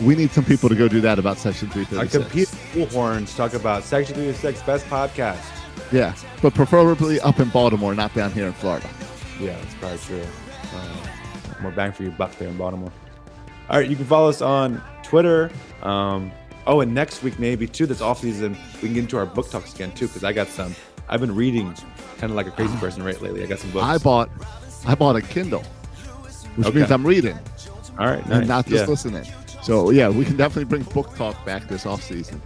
We 0.00 0.14
need 0.14 0.30
some 0.30 0.44
people 0.44 0.68
to 0.68 0.74
go 0.74 0.88
do 0.88 1.00
that 1.02 1.18
about 1.18 1.36
Section 1.38 1.68
I 1.68 1.84
336. 1.84 2.24
compete 2.24 2.50
with 2.80 2.90
Bullhorns 2.92 3.36
talk 3.36 3.54
about 3.54 3.82
Section 3.82 4.14
36 4.14 4.62
best 4.62 4.86
podcast. 4.86 5.44
Yeah, 5.92 6.14
but 6.40 6.54
preferably 6.54 7.20
up 7.20 7.40
in 7.40 7.48
Baltimore, 7.50 7.94
not 7.94 8.14
down 8.14 8.30
here 8.32 8.46
in 8.46 8.52
Florida. 8.52 8.88
Yeah, 9.40 9.56
that's 9.58 9.74
probably 9.74 9.98
true. 9.98 10.22
Uh, 10.74 11.62
more 11.62 11.72
bang 11.72 11.90
for 11.92 12.04
your 12.04 12.12
buck 12.12 12.36
there 12.38 12.48
in 12.48 12.56
Baltimore. 12.56 12.92
All 13.68 13.78
right, 13.78 13.88
you 13.88 13.96
can 13.96 14.04
follow 14.04 14.28
us 14.28 14.40
on 14.40 14.80
Twitter. 15.02 15.50
Um, 15.82 16.30
Oh, 16.66 16.80
and 16.80 16.94
next 16.94 17.22
week 17.22 17.38
maybe 17.38 17.66
too. 17.66 17.86
This 17.86 18.00
off 18.02 18.20
season 18.20 18.56
we 18.74 18.80
can 18.80 18.92
get 18.94 19.00
into 19.00 19.16
our 19.16 19.24
book 19.26 19.50
talks 19.50 19.74
again 19.74 19.90
too 19.92 20.06
because 20.06 20.22
I 20.24 20.32
got 20.32 20.46
some. 20.46 20.74
I've 21.10 21.20
been 21.20 21.34
reading 21.34 21.74
kind 22.18 22.30
of 22.30 22.36
like 22.36 22.46
a 22.46 22.50
crazy 22.52 22.74
person 22.78 23.02
right 23.02 23.20
lately. 23.20 23.42
I 23.42 23.46
got 23.46 23.58
some 23.58 23.70
books. 23.72 23.84
I 23.84 23.98
bought 23.98 24.30
I 24.86 24.94
bought 24.94 25.16
a 25.16 25.20
Kindle, 25.22 25.62
which 26.56 26.66
Okay. 26.68 26.78
means 26.78 26.90
I'm 26.90 27.06
reading 27.06 27.38
All 27.98 28.06
right, 28.06 28.26
nice. 28.28 28.38
and 28.38 28.48
not 28.48 28.66
just 28.66 28.84
yeah. 28.84 28.88
listening. 28.88 29.26
So 29.62 29.90
yeah, 29.90 30.08
we 30.08 30.24
can 30.24 30.36
definitely 30.36 30.64
bring 30.64 30.82
book 30.94 31.14
talk 31.16 31.44
back 31.44 31.68
this 31.68 31.84
off 31.84 32.02
season. 32.02 32.40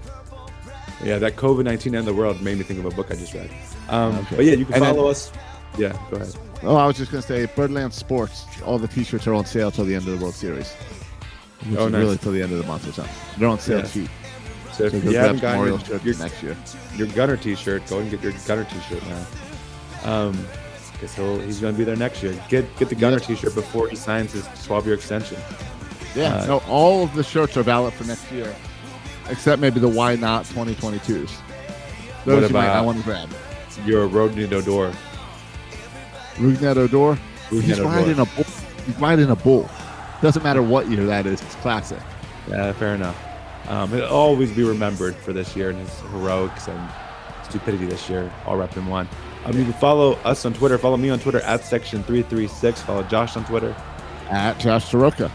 Yeah, 1.04 1.18
that 1.18 1.36
COVID 1.36 1.64
nineteen 1.64 1.94
end 1.94 2.08
of 2.08 2.14
the 2.14 2.20
world 2.20 2.40
made 2.42 2.56
me 2.58 2.64
think 2.64 2.78
of 2.80 2.86
a 2.86 2.90
book 2.90 3.08
I 3.10 3.16
just 3.16 3.34
read. 3.34 3.50
Um, 3.88 4.16
Okay. 4.18 4.36
But 4.36 4.44
yeah, 4.46 4.52
you 4.54 4.64
can 4.64 4.74
And 4.74 4.82
then- 4.84 4.94
follow 4.94 5.08
us. 5.10 5.30
Yeah, 5.76 5.92
go 6.10 6.16
ahead. 6.16 6.34
Oh, 6.62 6.76
I 6.76 6.86
was 6.86 6.96
just 6.96 7.10
gonna 7.10 7.20
say, 7.22 7.46
Birdland 7.46 7.92
Sports. 7.92 8.46
All 8.64 8.78
the 8.78 8.88
T-shirts 8.88 9.26
are 9.26 9.34
on 9.34 9.44
sale 9.44 9.70
till 9.70 9.84
the 9.84 9.94
end 9.94 10.06
of 10.08 10.14
the 10.16 10.22
World 10.22 10.34
Series. 10.34 10.72
Which 11.68 11.78
Oh, 11.78 11.88
nice. 11.88 12.00
really 12.00 12.16
till 12.16 12.32
the 12.32 12.42
end 12.42 12.52
of 12.52 12.58
the 12.58 12.64
month 12.64 12.88
or 12.88 12.92
something. 12.92 13.12
They're 13.38 13.48
on 13.48 13.58
sale 13.60 13.78
Yeah. 13.80 13.84
cheap. 13.86 14.10
So 14.76 14.84
if 14.84 15.04
you 15.04 15.16
haven't 15.16 15.40
gotten 15.40 15.66
your, 15.66 15.98
your, 16.00 16.16
next 16.18 16.42
year. 16.42 16.56
your 16.96 17.06
Gunnar 17.08 17.36
T-shirt, 17.36 17.86
go 17.88 18.00
and 18.00 18.10
get 18.10 18.20
your 18.22 18.32
Gunnar 18.46 18.64
T-shirt 18.64 19.02
now. 19.06 19.26
Um, 20.04 20.46
guess 21.00 21.14
he'll, 21.14 21.38
he's 21.40 21.60
going 21.60 21.74
to 21.74 21.78
be 21.78 21.84
there 21.84 21.96
next 21.96 22.22
year. 22.22 22.34
Get 22.48 22.76
get 22.76 22.88
the 22.88 22.94
Gunnar 22.94 23.20
T-shirt 23.20 23.54
before 23.54 23.88
he 23.88 23.96
signs 23.96 24.32
his 24.32 24.44
12-year 24.44 24.94
extension. 24.94 25.38
Yeah. 26.14 26.36
Uh, 26.36 26.46
no, 26.46 26.58
all 26.68 27.04
of 27.04 27.14
the 27.14 27.22
shirts 27.22 27.56
are 27.56 27.62
valid 27.62 27.94
for 27.94 28.04
next 28.04 28.30
year, 28.32 28.54
except 29.28 29.60
maybe 29.60 29.80
the 29.80 29.88
Why 29.88 30.16
Not 30.16 30.44
2022s. 30.46 31.06
Those 31.08 31.30
What 32.42 32.48
you 32.48 32.54
might 32.54 32.64
about- 32.64 32.74
not 32.74 32.84
want 32.84 32.98
to 32.98 33.04
grab. 33.04 33.28
Your 33.84 34.06
Rodney 34.06 34.46
Dodor. 34.46 34.94
Rougned 36.36 36.76
Odor. 36.76 37.20
Rougned 37.50 37.62
He's 37.62 37.78
Odor. 37.78 37.88
riding 37.88 38.18
a 38.18 38.24
bull. 38.24 38.44
He's 38.86 38.96
riding 38.98 39.30
a 39.30 39.36
bull. 39.36 39.68
Doesn't 40.22 40.42
matter 40.42 40.62
what 40.62 40.88
year 40.88 41.04
that 41.06 41.26
is. 41.26 41.40
It's 41.42 41.54
classic. 41.56 41.98
Yeah, 42.48 42.72
fair 42.72 42.94
enough. 42.94 43.16
Um, 43.68 43.90
he'll 43.90 44.04
always 44.04 44.52
be 44.52 44.62
remembered 44.62 45.16
for 45.16 45.32
this 45.32 45.56
year 45.56 45.70
and 45.70 45.78
his 45.78 46.00
heroics 46.00 46.68
and 46.68 46.90
stupidity 47.44 47.86
this 47.86 48.08
year, 48.08 48.30
all 48.46 48.56
wrapped 48.56 48.76
in 48.76 48.86
one. 48.86 49.08
Um, 49.44 49.56
you 49.56 49.64
can 49.64 49.72
follow 49.74 50.14
us 50.24 50.44
on 50.44 50.54
Twitter. 50.54 50.78
Follow 50.78 50.96
me 50.96 51.10
on 51.10 51.18
Twitter 51.18 51.40
at 51.42 51.60
section336. 51.60 52.78
Follow 52.78 53.02
Josh 53.04 53.36
on 53.36 53.44
Twitter. 53.44 53.74
At 54.30 54.58
Josh 54.58 54.86
Soroka. 54.86 55.30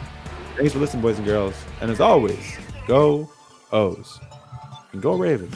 Thanks 0.57 0.73
for 0.73 0.79
listening, 0.79 1.01
boys 1.01 1.17
and 1.17 1.25
girls. 1.25 1.53
And 1.81 1.89
as 1.89 1.99
always, 1.99 2.57
go 2.87 3.29
O's 3.71 4.19
and 4.91 5.01
go 5.01 5.15
Ravens. 5.15 5.55